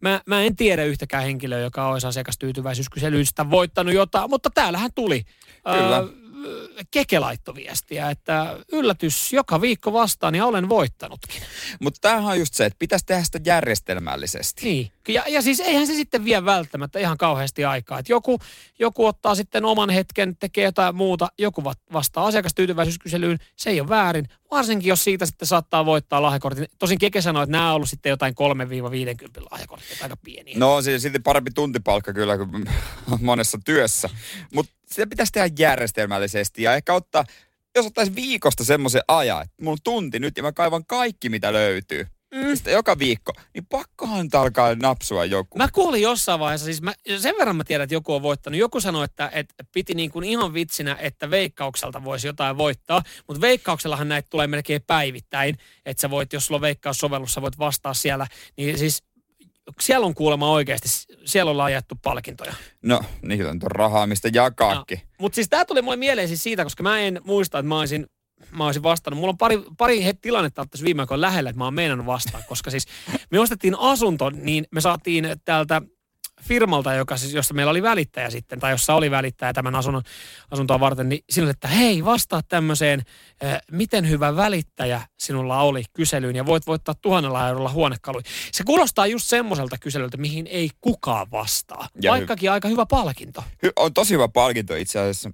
mä, 0.00 0.20
mä 0.26 0.42
en 0.42 0.56
tiedä 0.56 0.84
yhtäkään 0.84 1.24
henkilöä, 1.24 1.58
joka 1.58 1.88
olisi 1.88 2.06
asiakastyytyväisyyskyselyistä 2.06 3.50
voittanut 3.50 3.94
jotain, 3.94 4.30
mutta 4.30 4.50
täällähän 4.50 4.90
tuli. 4.94 5.22
Kyllä. 5.64 5.98
Öö, 5.98 6.25
Keke 6.90 7.18
laittoi 7.18 7.54
viestiä, 7.54 8.10
että 8.10 8.56
yllätys, 8.72 9.32
joka 9.32 9.60
viikko 9.60 9.92
vastaan 9.92 10.34
ja 10.34 10.46
olen 10.46 10.68
voittanutkin. 10.68 11.42
Mutta 11.80 12.00
tämähän 12.00 12.24
on 12.24 12.38
just 12.38 12.54
se, 12.54 12.64
että 12.64 12.78
pitäisi 12.78 13.06
tehdä 13.06 13.24
sitä 13.24 13.40
järjestelmällisesti. 13.44 14.64
Niin, 14.64 14.92
ja, 15.08 15.22
ja 15.28 15.42
siis 15.42 15.60
eihän 15.60 15.86
se 15.86 15.94
sitten 15.94 16.24
vie 16.24 16.44
välttämättä 16.44 16.98
ihan 16.98 17.18
kauheasti 17.18 17.64
aikaa. 17.64 17.98
Että 17.98 18.12
joku, 18.12 18.38
joku 18.78 19.06
ottaa 19.06 19.34
sitten 19.34 19.64
oman 19.64 19.90
hetken, 19.90 20.36
tekee 20.36 20.64
jotain 20.64 20.96
muuta, 20.96 21.28
joku 21.38 21.64
vastaa 21.92 22.26
asiakastyytyväisyyskyselyyn, 22.26 23.38
se 23.56 23.70
ei 23.70 23.80
ole 23.80 23.88
väärin. 23.88 24.28
Varsinkin 24.50 24.88
jos 24.88 25.04
siitä 25.04 25.26
sitten 25.26 25.48
saattaa 25.48 25.86
voittaa 25.86 26.22
lahjakortin. 26.22 26.66
Tosin 26.78 26.98
Keke 26.98 27.20
sanoi, 27.20 27.42
että 27.42 27.52
nämä 27.52 27.68
on 27.68 27.74
ollut 27.76 27.88
sitten 27.88 28.10
jotain 28.10 28.34
3-50 29.40 29.42
lahjakorttia, 29.50 29.96
aika 30.02 30.16
pieniä. 30.16 30.54
No 30.58 30.82
siis 30.82 31.02
silti 31.02 31.18
parempi 31.18 31.50
tuntipalkka 31.50 32.12
kyllä 32.12 32.38
kuin 32.38 32.64
monessa 33.20 33.58
työssä. 33.64 34.10
Mutta 34.54 34.75
sitä 34.90 35.06
pitäisi 35.06 35.32
tehdä 35.32 35.48
järjestelmällisesti 35.58 36.62
ja 36.62 36.74
ehkä 36.74 36.94
ottaa, 36.94 37.24
jos 37.74 37.86
ottaisi 37.86 38.14
viikosta 38.14 38.64
semmoisen 38.64 39.02
ajan, 39.08 39.42
että 39.42 39.54
mulla 39.60 39.72
on 39.72 39.78
tunti 39.84 40.18
nyt 40.18 40.36
ja 40.36 40.42
mä 40.42 40.52
kaivan 40.52 40.86
kaikki 40.86 41.28
mitä 41.28 41.52
löytyy. 41.52 42.06
Mm. 42.34 42.56
Sitten 42.56 42.72
joka 42.72 42.98
viikko, 42.98 43.32
niin 43.54 43.66
pakkohan 43.66 44.28
alkaa 44.32 44.74
napsua 44.74 45.24
joku. 45.24 45.58
Mä 45.58 45.68
kuulin 45.72 46.02
jossain 46.02 46.40
vaiheessa, 46.40 46.64
siis 46.64 46.82
mä, 46.82 46.94
sen 47.18 47.34
verran 47.38 47.56
mä 47.56 47.64
tiedän, 47.64 47.84
että 47.84 47.94
joku 47.94 48.14
on 48.14 48.22
voittanut. 48.22 48.60
Joku 48.60 48.80
sanoi, 48.80 49.04
että, 49.04 49.30
että 49.32 49.64
piti 49.72 49.94
niin 49.94 50.10
kuin 50.10 50.24
ihan 50.24 50.54
vitsinä, 50.54 50.96
että 51.00 51.30
veikkaukselta 51.30 52.04
voisi 52.04 52.26
jotain 52.26 52.58
voittaa, 52.58 53.02
mutta 53.28 53.40
veikkauksellahan 53.40 54.08
näitä 54.08 54.28
tulee 54.30 54.46
melkein 54.46 54.82
päivittäin, 54.86 55.58
että 55.86 56.00
sä 56.00 56.10
voit, 56.10 56.32
jos 56.32 56.46
sulla 56.46 56.56
on 56.56 56.62
veikkaussovellus, 56.62 57.34
sä 57.34 57.42
voit 57.42 57.58
vastaa 57.58 57.94
siellä. 57.94 58.26
Niin 58.56 58.78
siis 58.78 59.02
siellä 59.80 60.06
on 60.06 60.14
kuulemma 60.14 60.50
oikeasti, 60.50 60.88
siellä 61.24 61.64
on 61.64 61.72
jaettu 61.72 61.94
palkintoja. 62.02 62.54
No, 62.82 63.00
niillä 63.22 63.50
on 63.50 63.62
rahaa, 63.62 64.06
mistä 64.06 64.30
jakaakin. 64.32 64.98
No, 64.98 65.08
mutta 65.18 65.34
siis 65.34 65.48
tämä 65.48 65.64
tuli 65.64 65.82
mulle 65.82 65.96
mieleen 65.96 66.28
siis 66.28 66.42
siitä, 66.42 66.64
koska 66.64 66.82
mä 66.82 66.98
en 67.00 67.20
muista, 67.24 67.58
että 67.58 67.68
mä 67.68 67.78
olisin, 67.78 68.06
mä 68.50 68.66
olisin 68.66 68.82
vastannut. 68.82 69.20
Mulla 69.20 69.30
on 69.30 69.38
pari, 69.38 69.62
pari 69.78 70.12
tilannetta 70.22 70.66
tässä 70.70 70.84
viime 70.84 71.02
aikoina 71.02 71.20
lähellä, 71.20 71.50
että 71.50 71.58
mä 71.58 71.64
oon 71.64 71.74
meinannut 71.74 72.06
vastaa, 72.06 72.42
koska 72.48 72.70
siis 72.70 72.86
me 73.30 73.40
ostettiin 73.40 73.78
asunto, 73.78 74.30
niin 74.30 74.66
me 74.70 74.80
saatiin 74.80 75.28
täältä 75.44 75.82
firmalta, 76.42 76.94
joka 76.94 77.16
siis, 77.16 77.34
josta 77.34 77.54
meillä 77.54 77.70
oli 77.70 77.82
välittäjä 77.82 78.30
sitten, 78.30 78.60
tai 78.60 78.70
jossa 78.70 78.94
oli 78.94 79.10
välittäjä 79.10 79.52
tämän 79.52 79.74
asunnon, 79.74 80.02
asuntoa 80.50 80.80
varten, 80.80 81.08
niin 81.08 81.24
sinulle, 81.30 81.50
että 81.50 81.68
hei, 81.68 82.04
vastaa 82.04 82.42
tämmöiseen, 82.42 83.02
äh, 83.44 83.58
miten 83.70 84.08
hyvä 84.08 84.36
välittäjä 84.36 85.00
sinulla 85.18 85.60
oli 85.60 85.84
kyselyyn, 85.92 86.36
ja 86.36 86.46
voit 86.46 86.66
voittaa 86.66 86.94
tuhannella 86.94 87.48
eurolla 87.48 87.72
huonekalui. 87.72 88.22
Se 88.52 88.64
kuulostaa 88.64 89.06
just 89.06 89.26
semmoiselta 89.26 89.76
kyselyltä, 89.80 90.16
mihin 90.16 90.46
ei 90.46 90.70
kukaan 90.80 91.30
vastaa, 91.30 91.88
ja 92.02 92.10
vaikkakin 92.10 92.48
hy- 92.48 92.52
aika 92.52 92.68
hyvä 92.68 92.86
palkinto. 92.86 93.44
Hy- 93.66 93.72
on 93.76 93.94
tosi 93.94 94.14
hyvä 94.14 94.28
palkinto 94.28 94.76
itse 94.76 94.98
asiassa. 94.98 95.30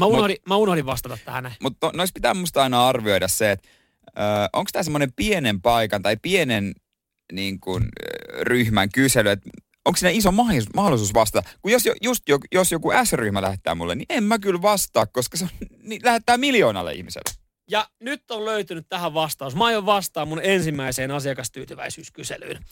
Mä 0.00 0.06
unohdin, 0.06 0.36
mut, 0.40 0.48
mä 0.48 0.56
unohdin 0.56 0.86
vastata 0.86 1.18
tähän. 1.24 1.54
Mutta 1.62 1.90
noissa 1.94 2.14
pitää 2.14 2.34
musta 2.34 2.62
aina 2.62 2.88
arvioida 2.88 3.28
se, 3.28 3.50
että 3.50 3.68
äh, 4.18 4.48
onko 4.52 4.68
tämä 4.72 4.82
semmoinen 4.82 5.12
pienen 5.16 5.62
paikan 5.62 6.02
tai 6.02 6.16
pienen 6.22 6.72
niin 7.32 7.60
kuin, 7.60 7.84
ryhmän 8.40 8.88
kysely, 8.88 9.30
että 9.30 9.50
onko 9.84 9.96
siinä 9.96 10.10
iso 10.10 10.32
mahdollisuus 10.74 11.14
vastata? 11.14 11.50
Kun 11.62 11.72
jos, 11.72 11.82
just, 12.02 12.24
jos 12.52 12.72
joku 12.72 12.92
S-ryhmä 13.04 13.42
lähettää 13.42 13.74
mulle, 13.74 13.94
niin 13.94 14.06
en 14.08 14.24
mä 14.24 14.38
kyllä 14.38 14.62
vastaa, 14.62 15.06
koska 15.06 15.36
se 15.36 15.44
on, 15.44 15.50
niin 15.82 16.00
lähettää 16.04 16.38
miljoonalle 16.38 16.92
ihmiselle. 16.92 17.44
Ja 17.70 17.88
nyt 18.00 18.30
on 18.30 18.44
löytynyt 18.44 18.86
tähän 18.88 19.14
vastaus. 19.14 19.54
Mä 19.56 19.64
aion 19.64 19.86
vastaa 19.86 20.26
mun 20.26 20.40
ensimmäiseen 20.42 21.10
asiakastyytyväisyyskyselyyn. 21.10 22.64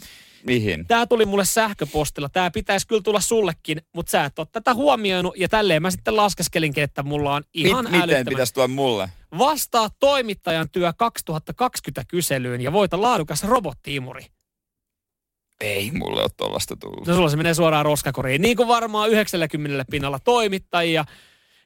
Mihin? 0.46 0.87
Tää 0.87 1.07
tuli 1.07 1.27
mulle 1.27 1.44
sähköpostilla. 1.44 2.29
Tää 2.29 2.51
pitäisi 2.51 2.87
kyllä 2.87 3.03
tulla 3.03 3.20
sullekin, 3.20 3.83
mutta 3.94 4.11
sä 4.11 4.25
et 4.25 4.38
ole 4.38 4.46
tätä 4.53 4.75
huomioinut. 4.75 5.35
Ja 5.37 5.48
tälleen 5.48 5.83
mä 5.83 5.90
sitten 5.90 6.16
laskeskelinkin, 6.16 6.85
että 6.85 7.03
mulla 7.03 7.35
on 7.35 7.42
ihan 7.55 7.85
Mit, 7.90 8.01
Miten 8.01 8.27
pitäisi 8.27 8.55
tulla 8.55 8.68
mulle? 8.68 9.09
Vastaa 9.38 9.90
toimittajan 10.01 10.70
työ 10.70 10.92
2020 10.92 12.05
kyselyyn 12.09 12.61
ja 12.61 12.72
voita 12.72 13.03
laadukas 13.03 13.42
robottiimuri. 13.42 14.27
Ei 15.62 15.90
mulle 15.90 16.22
ole 16.22 16.31
tuollaista 16.37 16.77
tullut. 16.77 17.07
No 17.07 17.14
sulla 17.14 17.29
se 17.29 17.37
menee 17.37 17.55
suoraan 17.55 17.85
roskakoriin. 17.85 18.42
Niin 18.42 18.57
kuin 18.57 18.68
varmaan 18.68 19.11
90 19.11 19.85
pinnalla 19.90 20.18
toimittajia. 20.18 21.05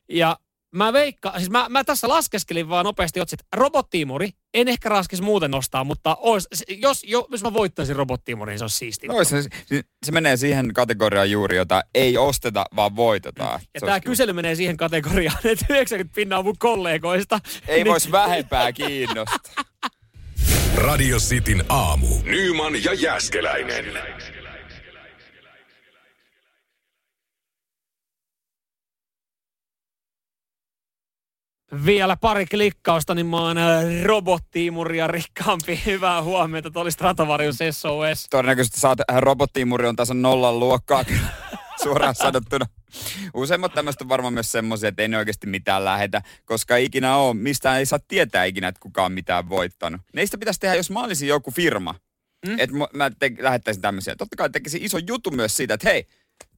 Ja 0.08 0.36
Mä 0.76 0.92
veikka, 0.92 1.32
siis 1.36 1.50
mä, 1.50 1.66
mä 1.68 1.84
tässä 1.84 2.08
laskeskelin 2.08 2.68
vaan 2.68 2.84
nopeasti 2.84 3.20
otsit, 3.20 3.40
robottiimuri, 3.52 4.30
en 4.54 4.68
ehkä 4.68 4.88
raskis 4.88 5.20
muuten 5.20 5.50
nostaa, 5.50 5.84
mutta 5.84 6.16
ois, 6.20 6.48
jos, 6.68 7.04
jos 7.04 7.42
mä 7.42 7.52
voittaisin 7.52 7.96
robottiimurin, 7.96 8.52
niin 8.52 8.58
se 8.58 8.64
olisi 8.64 8.78
siistiä. 8.78 9.12
No, 9.12 9.24
se, 9.24 9.42
se, 9.42 9.82
se, 10.06 10.12
menee 10.12 10.36
siihen 10.36 10.74
kategoriaan 10.74 11.30
juuri, 11.30 11.56
jota 11.56 11.82
ei 11.94 12.18
osteta, 12.18 12.64
vaan 12.76 12.96
voitetaan. 12.96 13.60
Ja 13.74 13.80
tämä 13.80 14.00
kysely 14.00 14.32
menee 14.32 14.54
siihen 14.54 14.76
kategoriaan, 14.76 15.38
että 15.44 15.66
90 15.70 16.14
pinnaa 16.14 16.42
mun 16.42 16.58
kollegoista. 16.58 17.40
Ei 17.68 17.76
niin... 17.76 17.90
vois 17.90 18.12
vähempää 18.12 18.72
kiinnostaa. 18.72 19.64
Radio 20.76 21.18
Cityn 21.18 21.64
aamu. 21.68 22.06
Nyman 22.24 22.84
ja 22.84 22.92
Jäskeläinen. 22.92 23.84
Vielä 31.84 32.16
pari 32.16 32.46
klikkausta, 32.46 33.14
niin 33.14 33.26
mä 33.26 33.36
oon 33.36 33.58
äh, 33.58 33.84
robottiimuria 34.04 35.06
rikkaampi. 35.06 35.80
Hyvää 35.86 36.22
huomenta, 36.22 36.68
että 36.68 36.80
olisi 36.80 36.98
Ratavarjus 37.00 37.58
SOS. 37.70 38.26
Todennäköisesti 38.30 38.80
saat, 38.80 38.98
äh, 39.00 39.18
robottiimuri 39.18 39.86
on 39.86 39.96
tasan 39.96 40.22
nollan 40.22 40.58
luokkaa 40.58 41.04
suoraan 41.82 42.14
sanottuna. 42.14 42.66
Useimmat 43.34 43.74
tämmöistä 43.74 44.04
on 44.04 44.08
varmaan 44.08 44.34
myös 44.34 44.52
semmoisia, 44.52 44.88
että 44.88 45.02
ei 45.02 45.08
ne 45.08 45.18
oikeasti 45.18 45.46
mitään 45.46 45.84
lähetä, 45.84 46.22
koska 46.44 46.76
ikinä 46.76 47.16
on, 47.16 47.36
mistä 47.36 47.78
ei 47.78 47.86
saa 47.86 47.98
tietää 48.08 48.44
ikinä, 48.44 48.68
että 48.68 48.80
kukaan 48.80 49.12
mitään 49.12 49.48
voittanut. 49.48 50.00
Neistä 50.12 50.38
pitäisi 50.38 50.60
tehdä, 50.60 50.74
jos 50.74 50.90
mä 50.90 51.04
olisin 51.04 51.28
joku 51.28 51.50
firma, 51.50 51.94
mm? 52.46 52.58
että 52.58 52.76
mä 52.92 53.10
te- 53.18 53.36
lähettäisin 53.38 53.82
tämmöisiä. 53.82 54.16
Totta 54.16 54.36
kai 54.36 54.50
tekisin 54.50 54.82
iso 54.84 54.98
juttu 54.98 55.30
myös 55.30 55.56
siitä, 55.56 55.74
että 55.74 55.88
hei, 55.88 56.06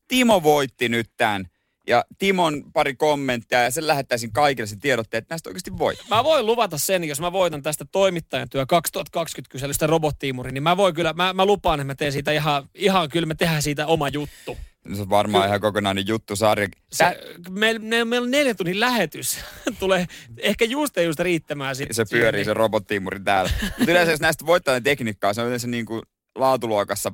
Timo 0.08 0.42
voitti 0.42 0.88
nyt 0.88 1.10
tämän 1.16 1.48
ja 1.88 2.04
Timon 2.18 2.64
pari 2.72 2.94
kommenttia 2.94 3.62
ja 3.62 3.70
sen 3.70 3.86
lähettäisin 3.86 4.32
kaikille 4.32 4.66
se 4.66 4.76
tiedotteet, 4.76 5.22
että 5.22 5.32
näistä 5.32 5.50
oikeasti 5.50 5.78
voi. 5.78 5.94
Mä 6.10 6.24
voin 6.24 6.46
luvata 6.46 6.78
sen, 6.78 7.04
jos 7.04 7.20
mä 7.20 7.32
voitan 7.32 7.62
tästä 7.62 7.84
toimittajan 7.92 8.48
työ 8.48 8.66
2020 8.66 9.52
kyselystä 9.52 9.86
robottiimuri, 9.86 10.52
niin 10.52 10.62
mä 10.62 10.76
voin 10.76 10.94
kyllä, 10.94 11.12
mä, 11.12 11.32
mä 11.32 11.44
lupaan, 11.44 11.80
että 11.80 11.86
mä 11.86 11.94
teen 11.94 12.12
siitä 12.12 12.32
ihan, 12.32 12.68
ihan 12.74 13.08
kyllä 13.08 13.26
me 13.26 13.34
tehdään 13.34 13.62
siitä 13.62 13.86
oma 13.86 14.08
juttu. 14.08 14.56
Se 14.94 15.02
on 15.02 15.10
varmaan 15.10 15.44
Ky- 15.44 15.48
ihan 15.48 15.60
kokonainen 15.60 16.06
juttu 16.06 16.36
sarja. 16.36 16.68
Se, 16.92 17.04
meillä 17.50 17.80
me, 17.80 18.04
me 18.04 18.20
on 18.20 18.30
neljä 18.30 18.54
tunnin 18.54 18.80
lähetys. 18.80 19.38
Tulee 19.80 20.06
ehkä 20.38 20.64
just 20.64 20.96
ja 20.96 21.02
just 21.02 21.20
riittämään. 21.20 21.76
Sit 21.76 21.88
se 21.92 22.04
pyörii 22.10 22.38
siihen. 22.38 22.44
se 22.44 22.54
robottiimuri 22.54 23.20
täällä. 23.20 23.50
Mutta 23.62 23.90
yleensä 23.90 24.12
jos 24.12 24.20
näistä 24.20 24.46
voittaa 24.46 24.80
tekniikkaa, 24.80 25.34
se 25.34 25.40
on 25.40 25.46
yleensä 25.46 25.66
niin 25.66 25.86
kuin 25.86 26.02
laatuluokassa 26.34 27.12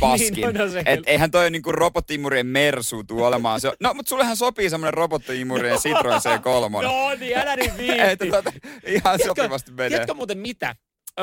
paskin. 0.00 0.34
niin, 0.34 0.54
no, 0.54 0.64
no 0.66 0.82
Et 0.86 1.00
eihän 1.06 1.30
toi 1.30 1.50
niinku 1.50 1.72
robottiimurien 1.72 2.46
mersu 2.46 3.04
tuu 3.04 3.24
olemaan. 3.24 3.60
Se 3.60 3.68
on, 3.68 3.74
no, 3.80 3.94
mutta 3.94 4.08
sullehan 4.08 4.36
sopii 4.36 4.70
semmonen 4.70 4.94
robottiimurien 4.94 5.74
no. 5.74 5.80
Citroen 5.80 6.20
C3. 6.20 6.82
no 6.82 7.14
niin, 7.20 7.38
älä 7.38 7.56
niin 7.56 7.76
viitti. 7.76 8.00
että 8.00 8.26
tota, 8.26 8.52
ihan 8.86 9.02
tiedätkö, 9.02 9.26
sopivasti 9.26 9.72
menee. 9.72 9.88
Tiedätkö 9.88 10.14
muuten 10.14 10.38
mitä? 10.38 10.76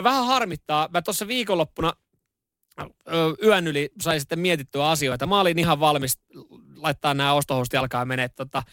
Vähän 0.03 0.25
harmittaa. 0.25 0.89
Mä 0.93 1.01
tuossa 1.01 1.27
viikonloppuna 1.27 1.93
yön 3.43 3.67
yli 3.67 3.89
sai 4.01 4.19
sitten 4.19 4.39
mietittyä 4.39 4.89
asioita. 4.89 5.27
Mä 5.27 5.39
olin 5.39 5.59
ihan 5.59 5.79
valmis 5.79 6.19
laittaa 6.75 7.13
nämä 7.13 7.33
ostohousut 7.33 7.73
jalkaan 7.73 8.01
ja 8.01 8.05
menee 8.05 8.29
tota, 8.29 8.63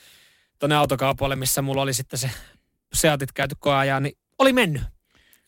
tuonne 0.58 0.76
autokaupoille, 0.76 1.36
missä 1.36 1.62
mulla 1.62 1.82
oli 1.82 1.94
sitten 1.94 2.18
se 2.18 2.30
Seatit 2.94 3.32
käyty 3.32 3.54
koeajaa, 3.58 4.00
niin 4.00 4.18
oli 4.38 4.52
mennyt. 4.52 4.82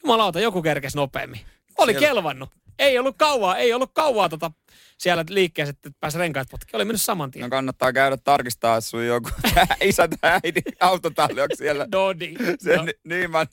Jumalauta, 0.05 0.40
joku 0.40 0.62
kerkesi 0.62 0.97
nopeammin. 0.97 1.40
Oli 1.79 1.93
Siellä... 1.93 2.09
kelvannut. 2.09 2.51
Ei 2.79 2.99
ollut 2.99 3.17
kauaa, 3.19 3.57
ei 3.57 3.73
ollut 3.73 3.90
kauaa 3.95 4.29
tota 4.29 4.51
siellä 4.99 5.25
liikkeessä, 5.29 5.71
että 5.71 5.90
pääsi 6.01 6.19
renkaat 6.19 6.49
potki. 6.51 6.77
Oli 6.77 6.85
mennyt 6.85 7.03
saman 7.03 7.31
tien. 7.31 7.43
No 7.43 7.49
kannattaa 7.49 7.93
käydä 7.93 8.17
tarkistaa, 8.17 8.77
että 8.77 8.90
sun 8.90 9.07
joku 9.07 9.31
isä 9.81 10.09
tai 10.09 10.31
äiti 10.45 10.62
autotalli 10.81 11.40
siellä. 11.55 11.87
Dodi. 11.93 12.35
Se 12.59 12.77
no. 12.77 12.85
niin 13.05 13.31
mä 13.31 13.47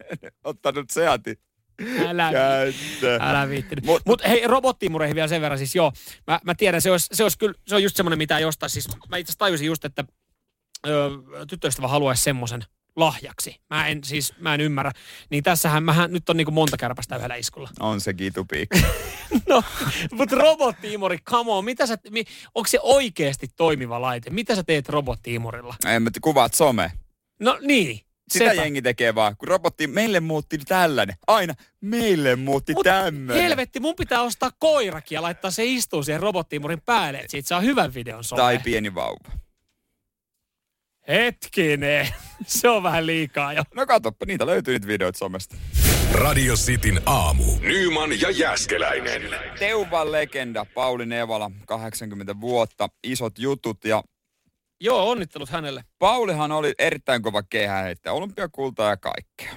ottanut 0.44 0.90
Seatin. 0.90 1.36
Älä, 2.08 2.32
älä 3.20 3.50
viittinyt. 3.50 3.86
Mutta 3.86 4.04
Mut, 4.06 4.22
hei, 4.28 4.48
robottiimureihin 4.48 5.15
vielä 5.15 5.28
sen 5.28 5.41
verran 5.41 5.58
siis 5.58 5.76
joo. 5.76 5.91
Mä, 6.28 6.39
mä 6.44 6.56
tiedän, 6.56 6.82
se 6.82 6.91
olisi, 6.91 7.08
se 7.12 7.24
olisi 7.24 7.38
kyllä, 7.38 7.54
se 7.67 7.76
on 7.76 7.84
just 7.84 7.96
semmoinen, 7.96 8.17
mitä 8.17 8.39
jostain. 8.39 8.70
Siis 8.70 8.88
mä 9.10 9.17
itse 9.17 9.34
tajusin 9.38 9.67
just, 9.67 9.86
että 9.86 10.04
ö, 10.88 11.10
tyttöystävä 11.48 11.88
haluaisi 11.88 12.24
semmoisen 12.24 12.65
lahjaksi. 12.96 13.62
Mä 13.70 13.88
en 13.88 14.04
siis, 14.04 14.34
mä 14.39 14.54
en 14.54 14.62
ymmärrä. 14.62 14.91
Niin 15.30 15.44
tässähän 15.44 15.84
mähän 15.84 16.12
nyt 16.12 16.30
on 16.30 16.38
niinku 16.38 16.52
monta 16.52 16.78
kärpästä 16.78 17.15
yhdellä 17.15 17.36
iskulla. 17.36 17.70
On 17.80 18.02
se 18.02 18.13
kitupiikki. 18.13 18.86
no, 19.50 19.63
mutta 20.12 20.36
robottiimori, 20.36 21.17
come 21.17 21.52
on, 21.52 21.65
mitä 21.65 21.88
sä, 21.88 21.98
mi, 22.10 22.24
onko 22.56 22.67
se 22.67 22.80
oikeasti 22.82 23.48
toimiva 23.56 24.02
laite? 24.02 24.30
Mitä 24.30 24.56
sä 24.56 24.63
teet 24.63 24.89
robottiimorilla? 24.89 25.76
En 25.86 26.04
mä 26.04 26.10
kuvaat 26.22 26.54
some. 26.54 26.91
No 27.39 27.58
niin. 27.62 28.00
Sitä 28.32 28.50
Sepä. 28.50 28.62
jengi 28.62 28.82
tekee 28.82 29.15
vaan, 29.15 29.38
kun 29.38 29.48
robotti, 29.48 29.88
meille 29.88 30.20
muutti 30.20 30.58
tällainen. 30.58 31.15
Aina, 31.28 31.54
meille 31.82 32.36
muutti 32.36 32.74
Mut 32.74 32.84
tämmöinen. 32.84 33.44
helvetti, 33.44 33.80
mun 33.80 33.96
pitää 33.96 34.22
ostaa 34.22 34.52
koirakin 34.60 35.15
ja 35.15 35.22
laittaa 35.22 35.52
se 35.52 35.65
istuu 35.65 36.04
siihen 36.04 36.22
robottiimurin 36.22 36.82
päälle, 36.82 37.17
että 37.20 37.32
siitä 37.32 37.48
saa 37.48 37.60
hyvän 37.62 37.94
videon 37.94 38.24
some. 38.24 38.41
Tai 38.41 38.60
pieni 38.60 38.96
vauva. 38.96 39.30
Hetkinen, 41.08 42.08
se 42.46 42.70
on 42.70 42.84
vähän 42.84 43.06
liikaa 43.06 43.54
jo. 43.54 43.63
No 43.76 43.86
katoppa, 43.86 44.26
niitä 44.26 44.46
löytyy 44.46 44.74
niitä 44.74 44.88
videoita 44.88 45.20
somesta. 45.20 45.56
Radio 46.12 46.56
Cityn 46.56 47.02
aamu. 47.06 47.44
Nyman 47.60 48.22
ja 48.22 48.30
Jäskeläinen. 48.30 49.22
Teuvan 49.60 50.12
legenda 50.12 50.65
Pauli 50.65 51.06
Nevala, 51.06 51.52
80 51.67 52.39
vuotta, 52.41 52.89
isot 53.04 53.39
jutut 53.39 53.86
ja 53.86 54.04
Joo, 54.84 55.10
onnittelut 55.10 55.50
hänelle. 55.50 55.84
Paulihan 56.00 56.52
oli 56.52 56.74
erittäin 56.80 57.22
kova 57.22 57.44
kehäheittäjä, 57.44 58.13
olympiakultaa 58.13 58.89
ja 58.89 58.98
kaikkea. 58.98 59.56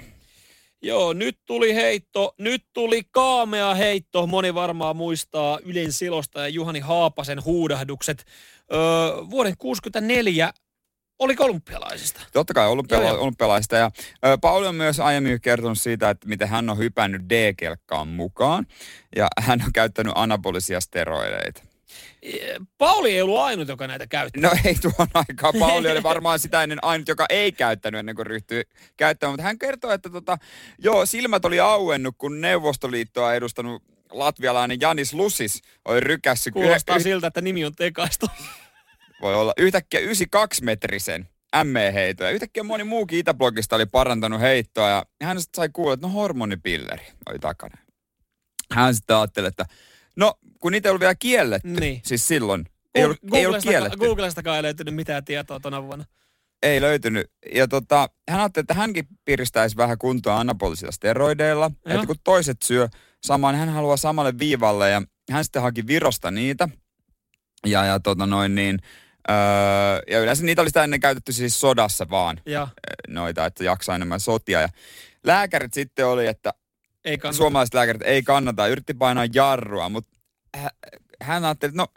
Joo, 0.81 1.13
nyt 1.13 1.39
tuli 1.45 1.75
heitto, 1.75 2.35
nyt 2.37 2.65
tuli 2.73 3.01
kaamea 3.11 3.73
heitto. 3.75 4.27
Moni 4.27 4.53
varmaan 4.53 4.95
muistaa 4.95 5.59
Ylen 5.63 5.91
Silosta 5.91 6.39
ja 6.39 6.47
Juhani 6.47 6.79
Haapasen 6.79 7.45
huudahdukset. 7.45 8.25
Öö, 8.73 8.79
vuoden 9.29 9.57
64 9.57 10.53
oli 11.19 11.35
olympialaisista. 11.39 12.21
Totta 12.33 12.53
kai 12.53 12.67
olympiala- 12.67 13.17
olympialaisista. 13.19 13.75
Ja 13.75 13.91
ö, 14.25 14.37
Pauli 14.41 14.67
on 14.67 14.75
myös 14.75 14.99
aiemmin 14.99 15.41
kertonut 15.41 15.77
siitä, 15.81 16.09
että 16.09 16.27
miten 16.27 16.47
hän 16.47 16.69
on 16.69 16.77
hypännyt 16.77 17.21
D-kelkkaan 17.29 18.07
mukaan. 18.07 18.65
Ja 19.15 19.27
hän 19.39 19.61
on 19.65 19.73
käyttänyt 19.73 20.13
anabolisia 20.15 20.81
steroideita. 20.81 21.63
Pauli 22.77 23.11
ei 23.11 23.21
ollut 23.21 23.39
ainut, 23.39 23.67
joka 23.67 23.87
näitä 23.87 24.07
käytti. 24.07 24.39
No 24.39 24.51
ei 24.63 24.75
tuon 24.75 25.07
aikaa. 25.13 25.53
Pauli 25.59 25.91
oli 25.91 26.03
varmaan 26.13 26.39
sitä 26.39 26.63
ennen 26.63 26.79
ainut, 26.81 27.07
joka 27.07 27.25
ei 27.29 27.51
käyttänyt 27.51 27.99
ennen 27.99 28.15
kuin 28.15 28.25
ryhtyi 28.25 28.63
käyttämään. 28.97 29.33
Mutta 29.33 29.43
hän 29.43 29.59
kertoi, 29.59 29.93
että 29.93 30.09
tota, 30.09 30.37
joo, 30.79 31.05
silmät 31.05 31.45
oli 31.45 31.59
auennut, 31.59 32.15
kun 32.17 32.41
Neuvostoliittoa 32.41 33.33
edustanut 33.33 33.83
latvialainen 34.11 34.81
Janis 34.81 35.13
Lusis 35.13 35.61
oli 35.85 35.99
rykässy. 35.99 36.51
Kuulostaa 36.51 36.99
siltä, 36.99 37.27
että 37.27 37.41
nimi 37.41 37.65
on 37.65 37.75
tekaistu. 37.75 38.25
Voi 39.21 39.35
olla 39.35 39.53
yhtäkkiä 39.57 39.99
92-metrisen 39.99 41.25
ME-heitoa. 41.63 42.29
Yhtäkkiä 42.29 42.63
moni 42.63 42.83
muukin 42.83 43.19
Itäblogista 43.19 43.75
oli 43.75 43.85
parantanut 43.85 44.41
heittoa 44.41 44.89
ja 44.89 45.05
hän 45.23 45.37
sai 45.55 45.69
kuulla, 45.69 45.93
että 45.93 46.07
no 46.07 46.13
hormonipilleri 46.13 47.07
oli 47.29 47.39
takana. 47.39 47.77
Hän 48.71 48.95
sitten 48.95 49.15
ajatteli, 49.15 49.47
että 49.47 49.65
no 50.15 50.33
kun 50.59 50.71
niitä 50.71 50.89
ei 50.89 50.91
ollut 50.91 50.99
vielä 50.99 51.15
kielletty, 51.15 51.67
niin. 51.67 52.01
siis 52.03 52.27
silloin 52.27 52.65
ei 52.95 53.03
ollut, 53.05 53.17
ei 53.33 53.45
ollut 53.45 53.63
kielletty. 53.63 53.97
Googlestakaan 53.97 54.57
ei 54.57 54.63
löytynyt 54.63 54.95
mitään 54.95 55.25
tietoa 55.25 55.59
tuona 55.59 55.83
vuonna. 55.83 56.05
Ei 56.63 56.81
löytynyt. 56.81 57.31
Ja 57.53 57.67
tota, 57.67 58.09
hän 58.29 58.39
ajatteli, 58.39 58.61
että 58.61 58.73
hänkin 58.73 59.07
piristäisi 59.25 59.77
vähän 59.77 59.97
kuntoa 59.97 60.37
anabolisilla 60.39 60.91
steroideilla. 60.91 61.71
Joo. 61.85 61.95
Että 61.95 62.07
kun 62.07 62.15
toiset 62.23 62.61
syö 62.61 62.87
samaan, 63.23 63.55
hän 63.55 63.69
haluaa 63.69 63.97
samalle 63.97 64.39
viivalle. 64.39 64.89
Ja 64.89 65.01
hän 65.31 65.43
sitten 65.43 65.61
haki 65.61 65.87
Virosta 65.87 66.31
niitä. 66.31 66.69
Ja, 67.65 67.85
ja 67.85 67.99
tota 67.99 68.25
noin 68.25 68.55
niin, 68.55 68.79
öö, 69.29 69.35
ja 70.09 70.19
yleensä 70.19 70.43
niitä 70.43 70.61
oli 70.61 70.69
sitä 70.69 70.83
ennen 70.83 70.99
käytetty 70.99 71.31
siis 71.31 71.59
sodassa 71.59 72.09
vaan. 72.09 72.41
Ja. 72.45 72.67
Noita, 73.07 73.45
että 73.45 73.63
jaksaa 73.63 73.95
enemmän 73.95 74.19
sotia. 74.19 74.61
Ja 74.61 74.69
lääkärit 75.23 75.73
sitten 75.73 76.07
oli, 76.07 76.27
että 76.27 76.53
ei 77.05 77.17
suomalaiset 77.31 77.73
lääkärit 77.73 78.01
ei 78.01 78.23
kannata. 78.23 78.67
Yritti 78.67 78.93
painaa 78.93 79.25
jarrua, 79.33 79.89
mutta 79.89 80.14
hän 81.21 81.45
ajatteli, 81.45 81.69
että 81.69 81.81
no 81.81 81.87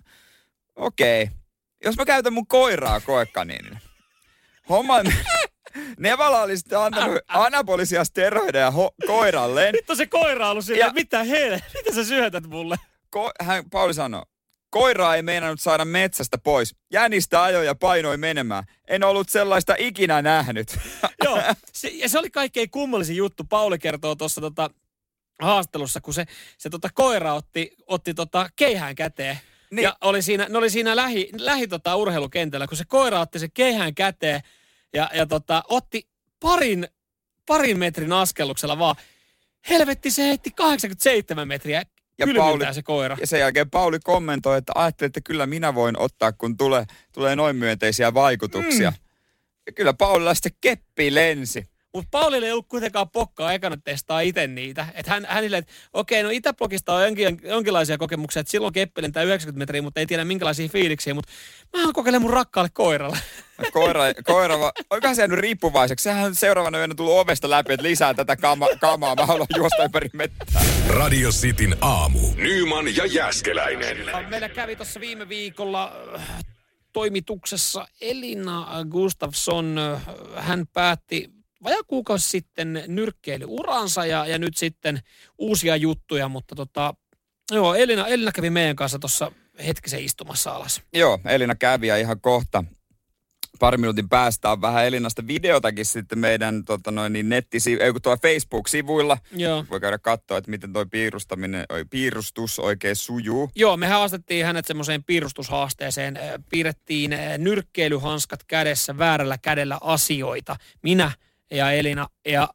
okei, 0.77 1.23
okay. 1.23 1.37
jos 1.85 1.97
mä 1.97 2.05
käytän 2.05 2.33
mun 2.33 2.47
koiraa 2.47 3.01
koekaniinille. 3.01 3.79
Homma, 4.69 4.95
Nevala 5.99 6.43
oli 6.43 6.57
sitten 6.57 6.79
antanut 6.79 7.19
anabolisia 7.29 8.05
steroideja 8.05 8.71
ho- 8.71 9.07
koiralleen. 9.07 9.75
Nyt 9.75 9.91
on 9.91 9.97
se 9.97 10.07
koira 10.07 10.51
ollut 10.51 10.65
sillä, 10.65 10.85
ja... 10.85 10.93
mitä 10.93 11.25
he, 11.25 11.61
mitä 11.75 11.95
sä 11.95 12.05
syötät 12.05 12.47
mulle? 12.47 12.77
Ko- 13.17 13.45
hän, 13.45 13.71
Pauli 13.71 13.95
sanoi, 13.95 14.23
koiraa 14.71 15.17
ei 15.17 15.23
meinannut 15.23 15.61
saada 15.61 15.85
metsästä 15.85 16.39
pois. 16.39 16.75
Jänistä 16.93 17.43
ajoi 17.43 17.67
ja 17.67 17.75
painoi 17.75 18.17
menemään. 18.17 18.65
En 18.89 19.05
ollut 19.05 19.29
sellaista 19.29 19.75
ikinä 19.79 20.23
nähnyt. 20.23 20.79
Joo, 21.25 21.43
se, 21.73 21.89
ja 21.89 22.09
se 22.09 22.19
oli 22.19 22.31
kaikkein 22.31 22.71
kummallisin 22.71 23.17
juttu. 23.17 23.45
Pauli 23.45 23.79
kertoo 23.79 24.15
tuossa 24.15 24.41
tota, 24.41 24.71
haastelussa, 25.39 26.01
kun 26.01 26.15
se, 26.15 26.25
se 26.59 26.71
tota 26.71 26.89
koira 26.95 27.35
otti, 27.35 27.77
otti 27.87 28.15
tota 28.15 28.51
keihään 28.57 28.95
käteen. 28.95 29.39
Niin. 29.71 29.83
Ja 29.83 29.97
oli 30.01 30.23
siinä, 30.23 30.47
ne 30.49 30.59
oli 30.59 30.71
siinä 30.71 30.97
lähi, 30.97 31.31
lähi 31.39 31.69
tota 31.69 31.97
urheilukentällä, 31.97 32.67
kun 32.67 32.77
se 32.77 32.85
koira 32.85 33.21
otti 33.21 33.39
se 33.39 33.49
keihään 33.49 33.95
käteen 33.95 34.41
ja, 34.95 35.11
ja 35.15 35.27
tota, 35.27 35.63
otti 35.69 36.09
parin, 36.41 36.89
parin 37.47 37.79
metrin 37.79 38.13
askelluksella 38.13 38.79
vaan. 38.79 38.97
Helvetti, 39.69 40.11
se 40.11 40.23
heitti 40.23 40.51
87 40.51 41.49
metriä. 41.49 41.83
Ja 42.19 42.27
Pauli- 42.37 42.75
se 42.75 42.83
koira. 42.83 43.17
Ja 43.21 43.27
sen 43.27 43.41
jälkeen 43.41 43.71
Pauli 43.71 43.99
kommentoi, 44.05 44.59
että 44.59 44.73
ajattelin, 44.75 45.09
että 45.09 45.21
kyllä 45.21 45.47
minä 45.47 45.75
voin 45.75 45.99
ottaa, 45.99 46.33
kun 46.33 46.57
tulee, 46.57 46.85
tulee 47.13 47.37
noin 47.37 47.57
myönteisiä 47.57 48.15
vaikutuksia. 48.15 48.91
Mm. 48.91 48.97
Ja 49.67 49.73
kyllä 49.73 49.95
Paulilla 49.95 50.35
sitten 50.35 50.53
keppi 50.61 51.15
lensi. 51.15 51.69
Mutta 51.95 52.09
Paulille 52.11 52.47
ei 52.47 52.53
ollut 52.53 52.69
kuitenkaan 52.69 53.11
pokkaa 53.11 53.53
ekana 53.53 53.77
testaa 53.85 54.21
itse 54.21 54.47
niitä. 54.47 54.87
Että 54.95 55.11
hän, 55.13 55.27
hänille, 55.29 55.57
että 55.57 55.73
okei, 55.93 56.23
no 56.23 56.31
Itäblogista 56.31 56.95
on 56.95 57.03
jonkin, 57.05 57.41
jonkinlaisia 57.45 57.99
kokemuksia, 57.99 58.41
että 58.41 58.51
silloin 58.51 58.73
keppelin 58.73 59.13
tämä 59.13 59.25
90 59.25 59.59
metriä, 59.59 59.83
mutta 59.83 60.01
ei 60.01 60.07
tiedä 60.07 60.25
minkälaisia 60.25 60.69
fiiliksiä, 60.69 61.15
mutta 61.15 61.33
mä 61.73 61.79
haluan 61.79 61.95
kokeilla 61.95 62.21
mun 62.21 62.33
rakkaalle 62.33 62.71
koiralle. 62.73 63.19
Koira, 63.73 64.03
koira 64.25 64.59
va- 64.61 64.73
oikohan 64.91 65.17
se 65.17 65.23
jäänyt 65.23 65.39
riippuvaiseksi? 65.39 66.03
Sehän 66.03 66.25
on 66.25 66.35
seuraavana 66.35 66.79
yönä 66.79 66.95
tullut 66.95 67.19
ovesta 67.19 67.51
läpi, 67.51 67.73
että 67.73 67.83
lisää 67.87 68.15
tätä 68.15 68.37
kama, 68.37 68.67
kamaa. 68.81 69.15
Mä 69.15 69.27
haluan 69.27 69.47
juosta 69.57 69.85
ympäri 69.85 70.09
mettää. 70.13 70.63
Radio 70.89 71.31
Cityn 71.31 71.77
aamu. 71.81 72.19
Nyman 72.37 72.97
ja 72.97 73.07
Jäskeläinen. 73.07 73.97
Meillä 74.29 74.49
kävi 74.49 74.77
tuossa 74.77 75.01
viime 75.01 75.29
viikolla 75.29 75.93
äh, 76.15 76.45
toimituksessa 76.93 77.89
Elina 78.01 78.69
Gustafsson. 78.91 79.79
Äh, 79.79 80.03
Hän 80.37 80.67
päätti 80.67 81.38
vajaa 81.65 81.83
kuukausi 81.87 82.29
sitten 82.29 82.85
nyrkkeilyuransa 82.87 84.07
ja, 84.07 84.27
ja 84.27 84.39
nyt 84.39 84.57
sitten 84.57 85.01
uusia 85.39 85.77
juttuja, 85.77 86.29
mutta 86.29 86.55
tota, 86.55 86.95
joo, 87.51 87.75
Elina, 87.75 88.07
Elina 88.07 88.33
kävi 88.33 88.51
meidän 88.51 88.77
kanssa 88.77 88.99
tuossa 88.99 89.33
hetkisen 89.67 90.05
istumassa 90.05 90.51
alas. 90.51 90.83
Joo, 90.95 91.19
Elina 91.25 91.55
kävi 91.55 91.87
ja 91.87 91.97
ihan 91.97 92.21
kohta 92.21 92.65
pari 93.59 93.79
minuutin 93.79 94.09
päästä 94.09 94.51
on 94.51 94.61
vähän 94.61 94.87
Elinasta 94.87 95.27
videotakin 95.27 95.85
sitten 95.85 96.19
meidän 96.19 96.65
tota 96.65 96.91
noin, 96.91 97.13
niin 97.13 97.29
nettisi, 97.29 97.83
ei 97.83 97.93
kun 97.93 98.03
tuolla 98.03 98.19
Facebook-sivuilla. 98.23 99.19
Joo. 99.33 99.65
Voi 99.71 99.81
käydä 99.81 99.99
katsoa, 99.99 100.39
että 100.39 100.51
miten 100.51 100.73
toi 100.73 100.87
piirustaminen, 100.87 101.67
oi, 101.69 101.85
piirustus 101.85 102.59
oikein 102.59 102.97
sujuu. 102.97 103.51
Joo, 103.55 103.77
me 103.77 103.87
haastettiin 103.87 104.47
hänet 104.47 104.67
semmoiseen 104.67 105.05
piirustushaasteeseen. 105.05 106.19
Piirrettiin 106.51 107.13
äh, 107.13 107.39
nyrkkeilyhanskat 107.39 108.45
kädessä, 108.45 108.99
väärällä 108.99 109.39
kädellä 109.39 109.79
asioita. 109.81 110.57
Minä 110.83 111.13
ja 111.51 111.73
Elina. 111.73 112.07
Ja 112.29 112.49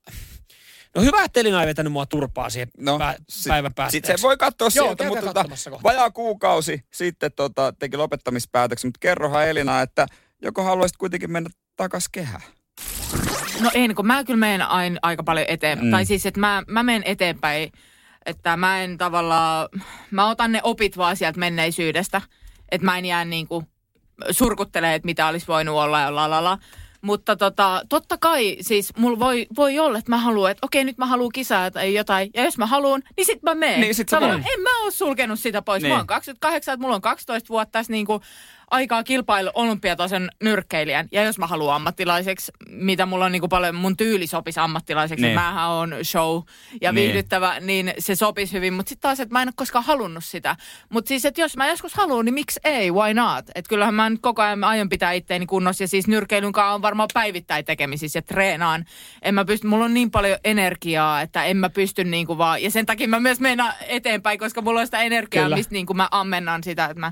no 0.95 1.01
hyvä, 1.01 1.23
että 1.23 1.39
Elina 1.39 1.61
ei 1.61 1.67
vetänyt 1.67 1.93
mua 1.93 2.05
turpaa 2.05 2.49
siihen 2.49 2.67
No, 2.77 2.97
pä- 2.97 3.23
sit- 3.29 3.49
päivän 3.49 3.73
päätteeksi. 3.73 3.97
Sitten 4.07 4.17
se 4.17 4.21
voi 4.21 4.37
katsoa 4.37 4.69
Joo, 4.75 4.85
sieltä, 4.85 5.03
mutta 5.03 5.21
tota, 5.21 5.45
vajaa 5.83 6.11
kuukausi 6.11 6.85
sitten 6.93 7.31
tota, 7.31 7.73
teki 7.79 7.97
lopettamispäätöksen. 7.97 8.87
Mutta 8.87 8.99
kerrohan 8.99 9.47
Elina, 9.47 9.81
että 9.81 10.07
joko 10.41 10.63
haluaisit 10.63 10.97
kuitenkin 10.97 11.31
mennä 11.31 11.49
takas 11.75 12.09
kehään? 12.09 12.41
No 13.61 13.71
en, 13.73 13.95
kun 13.95 14.07
mä 14.07 14.23
kyllä 14.23 14.39
menen 14.39 14.61
aina 14.61 14.99
aika 15.01 15.23
paljon 15.23 15.45
eteenpäin. 15.49 15.87
Mm. 15.87 15.91
Tai 15.91 16.05
siis, 16.05 16.25
että 16.25 16.39
mä, 16.39 16.63
mä 16.67 16.83
menen 16.83 17.03
eteenpäin, 17.05 17.71
että 18.25 18.57
mä 18.57 18.83
en 18.83 18.97
tavallaan, 18.97 19.69
mä 20.11 20.29
otan 20.29 20.51
ne 20.51 20.59
opit 20.63 20.97
vaan 20.97 21.17
sieltä 21.17 21.39
menneisyydestä. 21.39 22.21
Että 22.71 22.85
mä 22.85 22.97
en 22.97 23.05
jää 23.05 23.25
niinku 23.25 23.63
surkuttelemaan, 24.31 24.95
että 24.95 25.05
mitä 25.05 25.27
olisi 25.27 25.47
voinut 25.47 25.75
olla 25.75 25.99
ja 25.99 26.15
lalala. 26.15 26.57
Mutta 27.03 27.35
tota, 27.35 27.81
totta 27.89 28.17
kai 28.17 28.57
siis 28.61 28.97
mulla 28.97 29.19
voi, 29.19 29.47
voi 29.55 29.79
olla, 29.79 29.97
että 29.97 30.11
mä 30.11 30.17
haluan, 30.17 30.51
että 30.51 30.65
okei 30.65 30.83
nyt 30.83 30.97
mä 30.97 31.05
haluan 31.05 31.31
kisaa 31.33 31.71
tai 31.71 31.93
jotain. 31.93 32.29
Ja 32.33 32.43
jos 32.43 32.57
mä 32.57 32.65
haluan, 32.65 33.03
niin 33.17 33.25
sit 33.25 33.43
mä 33.43 33.55
menen. 33.55 33.81
Niin, 33.81 33.95
sit 33.95 34.07
Tavallaan. 34.07 34.39
En 34.55 34.61
mä 34.61 34.83
ole 34.83 34.91
sulkenut 34.91 35.39
sitä 35.39 35.61
pois. 35.61 35.83
Niin. 35.83 35.91
Mä 35.91 35.97
oon 35.97 36.07
28, 36.07 36.73
että 36.73 36.81
mulla 36.81 36.95
on 36.95 37.01
12 37.01 37.49
vuotta 37.49 37.71
tässä 37.71 37.91
niinku 37.91 38.21
aikaa 38.73 39.03
kilpailu 39.03 39.51
olympiatason 39.53 40.29
nyrkkeilijän. 40.43 41.07
Ja 41.11 41.23
jos 41.23 41.37
mä 41.37 41.47
haluan 41.47 41.75
ammattilaiseksi, 41.75 42.51
mitä 42.69 43.05
mulla 43.05 43.25
on 43.25 43.31
niinku 43.31 43.47
paljon, 43.47 43.75
mun 43.75 43.97
tyyli 43.97 44.27
sopisi 44.27 44.59
ammattilaiseksi. 44.59 45.21
Niin. 45.21 45.27
Niin. 45.29 45.39
Mähän 45.39 45.69
on 45.69 45.95
show 46.03 46.41
ja 46.81 46.91
Niin. 46.91 47.03
viihdyttävä, 47.03 47.59
niin 47.59 47.93
se 47.99 48.15
sopisi 48.15 48.53
hyvin. 48.53 48.73
Mutta 48.73 48.89
sitten 48.89 49.01
taas, 49.01 49.19
että 49.19 49.33
mä 49.33 49.41
en 49.41 49.47
ole 49.47 49.53
koskaan 49.55 49.85
halunnut 49.85 50.23
sitä. 50.23 50.55
Mutta 50.89 51.07
siis, 51.07 51.25
että 51.25 51.41
jos 51.41 51.57
mä 51.57 51.67
joskus 51.69 51.93
haluan, 51.93 52.25
niin 52.25 52.33
miksi 52.33 52.59
ei, 52.63 52.91
why 52.91 53.13
not? 53.13 53.45
Että 53.55 53.69
kyllähän 53.69 53.93
mä 53.93 54.09
nyt 54.09 54.19
koko 54.21 54.41
ajan 54.41 54.63
aion 54.63 54.89
pitää 54.89 55.11
itteeni 55.11 55.45
kunnossa. 55.45 55.83
Ja 55.83 55.87
siis 55.87 56.07
nyrkeilyn 56.07 56.51
kanssa 56.51 56.73
on 56.73 56.81
varmaan 56.81 57.09
päivittäin 57.13 57.65
tekemisissä 57.65 58.17
ja 58.17 58.21
treenaan. 58.21 58.85
En 59.21 59.35
mä 59.35 59.45
pysty, 59.45 59.67
mulla 59.67 59.85
on 59.85 59.93
niin 59.93 60.11
paljon 60.11 60.37
energiaa, 60.43 61.21
että 61.21 61.43
en 61.43 61.57
mä 61.57 61.69
pysty 61.69 62.03
niinku 62.03 62.37
vaan. 62.37 62.63
Ja 62.63 62.71
sen 62.71 62.85
takia 62.85 63.07
mä 63.07 63.19
myös 63.19 63.39
menen 63.39 63.65
eteenpäin, 63.87 64.39
koska 64.39 64.61
mulla 64.61 64.79
on 64.79 64.87
sitä 64.87 65.01
energiaa, 65.01 65.43
Kyllä. 65.45 65.55
mistä 65.55 65.73
niinku 65.73 65.93
mä 65.93 66.07
ammennan 66.11 66.63
sitä, 66.63 66.85
että 66.85 66.99
mä, 66.99 67.11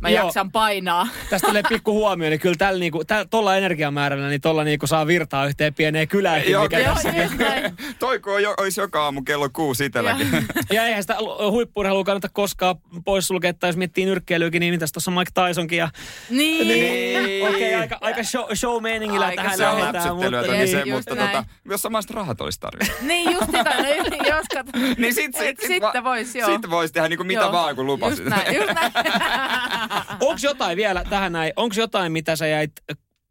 mä 0.00 0.08
Joo. 0.08 0.24
jaksan 0.24 0.52
painaa. 0.52 1.08
Tästä 1.30 1.48
tulee 1.48 1.62
pikku 1.68 1.92
huomio, 1.92 2.30
niin 2.30 2.40
kyllä 2.40 2.56
tällä 2.58 2.80
niinku, 2.80 3.04
täl, 3.04 3.24
tolla 3.30 3.56
energiamäärällä, 3.56 4.28
niin 4.28 4.40
tolla 4.40 4.64
niinku 4.64 4.86
saa 4.86 5.06
virtaa 5.06 5.46
yhteen 5.46 5.74
pieneen 5.74 6.08
kyläänkin, 6.08 6.52
Joo, 6.52 6.62
mikä. 6.62 6.78
Joo, 6.78 6.94
just 7.22 7.38
näin. 7.38 7.74
Toi 7.98 8.20
kun 8.20 8.34
on 8.34 8.42
jo, 8.42 8.54
olisi 8.58 8.80
joka 8.80 9.04
aamu 9.04 9.22
kello 9.22 9.48
kuusi 9.48 9.84
itselläkin. 9.84 10.28
Ja 10.72 10.86
eihän 10.86 11.02
sitä 11.02 11.16
huippuurheilua 11.50 12.04
kannata 12.04 12.28
koskaan 12.28 12.76
poissulkea, 13.04 13.54
tai 13.54 13.68
jos 13.68 13.76
miettii 13.76 14.04
nyrkkeilyäkin, 14.04 14.60
niin 14.60 14.74
mitäs 14.74 14.92
tuossa 14.92 15.10
Mike 15.10 15.30
Tysonkin 15.34 15.78
ja 15.78 15.88
Niin. 16.30 16.68
Niin. 16.68 17.48
Okei, 17.48 17.74
aika, 17.74 17.98
aika 18.00 18.22
show, 18.22 18.44
show-meiningillä 18.54 19.26
Aika 19.26 19.42
tähän 19.42 19.56
se 19.56 19.66
on 19.66 19.80
lähdetään, 19.80 20.04
läpsyttelyä 20.04 20.40
mutta 20.40 20.52
toki 20.52 20.58
niin, 20.58 20.68
se, 20.68 20.84
mutta 20.84 21.14
näin. 21.14 21.30
tota, 21.30 21.44
jos 21.70 21.82
samasta 21.82 22.14
rahat 22.14 22.40
olisi 22.40 22.60
tarjolla. 22.60 22.94
Niin 23.14 23.32
just 23.32 23.46
sitä, 23.46 23.74
no, 23.82 23.88
jos 24.28 24.46
kat... 24.54 24.66
niin 24.98 25.14
sit, 25.14 25.34
sit, 25.34 25.46
Et 25.46 25.60
sit, 25.60 25.68
sitten 25.68 26.04
vois, 26.04 26.34
joo. 26.34 26.50
Sitten 26.50 26.70
voisi 26.70 26.94
tehdä 26.94 27.08
niinku 27.08 27.24
mitä 27.24 27.40
Joo. 27.40 27.52
vaan, 27.52 27.76
kun 27.76 27.86
lupasit. 27.86 28.18
Just 28.18 28.30
näin, 28.30 28.54
just 28.54 28.72
näin. 28.72 28.92
Onko 30.20 30.38
jotain 30.42 30.76
vielä 30.76 31.04
tähän 31.04 31.32
näin, 31.32 31.52
onko 31.56 31.74
jotain, 31.78 32.12
mitä 32.12 32.36
sä 32.36 32.46
jäit 32.46 32.72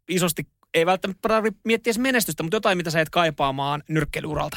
isosti, 0.08 0.46
ei 0.74 0.86
välttämättä 0.86 1.28
tarvitse 1.28 1.60
miettiä 1.64 1.92
menestystä, 1.98 2.42
mutta 2.42 2.56
jotain, 2.56 2.76
mitä 2.76 2.90
sä 2.90 2.98
jäit 2.98 3.10
kaipaamaan 3.10 3.82
nyrkkeilyuralta? 3.88 4.56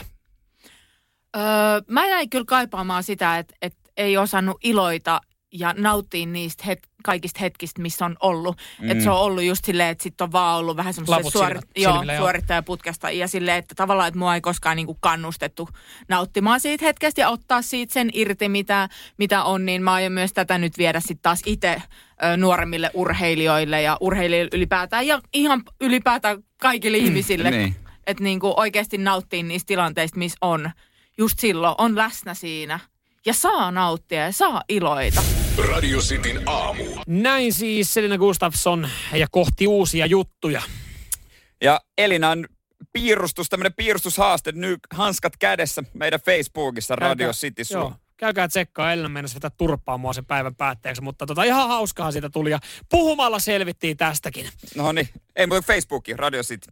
öö, 1.37 1.43
mä 1.87 2.07
jäin 2.07 2.29
kyllä 2.29 2.45
kaipaamaan 2.45 3.03
sitä, 3.03 3.37
että, 3.37 3.55
että 3.61 3.89
ei 3.97 4.17
osannut 4.17 4.57
iloita 4.63 5.21
ja 5.51 5.73
nauttia 5.77 6.25
niistä 6.25 6.63
het, 6.67 6.79
kaikista 7.03 7.39
hetkistä, 7.39 7.81
missä 7.81 8.05
on 8.05 8.15
ollut. 8.19 8.57
Mm. 8.81 8.89
Että 8.89 9.03
se 9.03 9.09
on 9.09 9.19
ollut 9.19 9.43
just 9.43 9.65
silleen, 9.65 9.89
että 9.89 10.03
sit 10.03 10.21
on 10.21 10.31
vaan 10.31 10.57
ollut 10.57 10.77
vähän 10.77 10.93
semmoista 10.93 11.49
joo, 11.75 12.03
joo. 12.03 12.17
suorittajaputkesta. 12.17 13.11
Ja 13.11 13.27
silleen, 13.27 13.57
että 13.57 13.75
tavallaan, 13.75 14.07
että 14.07 14.19
mua 14.19 14.35
ei 14.35 14.41
koskaan 14.41 14.75
niinku 14.75 14.97
kannustettu 14.99 15.69
nauttimaan 16.09 16.59
siitä 16.59 16.85
hetkestä 16.85 17.21
ja 17.21 17.29
ottaa 17.29 17.61
siitä 17.61 17.93
sen 17.93 18.09
irti, 18.13 18.49
mitä, 18.49 18.89
mitä 19.17 19.43
on. 19.43 19.65
Niin 19.65 19.83
mä 19.83 19.93
aion 19.93 20.11
myös 20.11 20.33
tätä 20.33 20.57
nyt 20.57 20.77
viedä 20.77 20.99
sitten 20.99 21.21
taas 21.21 21.41
itse 21.45 21.81
nuoremmille 22.37 22.91
urheilijoille 22.93 23.81
ja 23.81 23.97
urheilijoille 23.99 24.49
ylipäätään. 24.53 25.07
Ja 25.07 25.21
ihan 25.33 25.63
ylipäätään 25.81 26.43
kaikille 26.61 26.97
ihmisille. 26.97 27.51
niin. 27.51 27.75
Että 28.07 28.23
niinku 28.23 28.53
oikeasti 28.57 28.97
nauttii 28.97 29.43
niistä 29.43 29.67
tilanteista, 29.67 30.17
missä 30.17 30.37
on. 30.41 30.71
Just 31.17 31.39
silloin 31.39 31.75
on 31.77 31.95
läsnä 31.95 32.33
siinä. 32.33 32.79
Ja 33.25 33.33
saa 33.33 33.71
nauttia 33.71 34.25
ja 34.25 34.31
saa 34.31 34.63
iloita. 34.69 35.23
Radio 35.57 35.99
Cityn 35.99 36.41
aamu. 36.45 36.83
Näin 37.07 37.53
siis 37.53 37.93
Selina 37.93 38.17
Gustafsson 38.17 38.89
ja 39.13 39.27
kohti 39.31 39.67
uusia 39.67 40.05
juttuja. 40.05 40.61
Ja 41.61 41.81
Elinan 41.97 42.47
piirustus, 42.93 43.49
tämmöinen 43.49 43.73
piirustushaaste, 43.73 44.51
nyt 44.51 44.79
hanskat 44.93 45.37
kädessä 45.37 45.83
meidän 45.93 46.19
Facebookissa 46.25 46.95
Radio 46.95 47.31
City 47.31 47.63
Joo, 47.71 47.81
Suomi. 47.81 47.95
käykää 48.17 48.47
tsekkaa, 48.47 48.93
Elina 48.93 49.09
mennessä 49.09 49.35
vetää 49.35 49.51
turpaa 49.57 49.97
mua 49.97 50.13
sen 50.13 50.25
päivän 50.25 50.55
päätteeksi, 50.55 51.01
mutta 51.01 51.25
tota, 51.25 51.43
ihan 51.43 51.67
hauskaa 51.67 52.11
siitä 52.11 52.29
tuli 52.29 52.51
ja 52.51 52.59
puhumalla 52.89 53.39
selvittiin 53.39 53.97
tästäkin. 53.97 54.49
No 54.75 54.91
niin, 54.91 55.09
ei 55.35 55.47
muuta 55.47 55.67
Facebookiin, 55.67 56.19
Radio 56.19 56.43
City. 56.43 56.65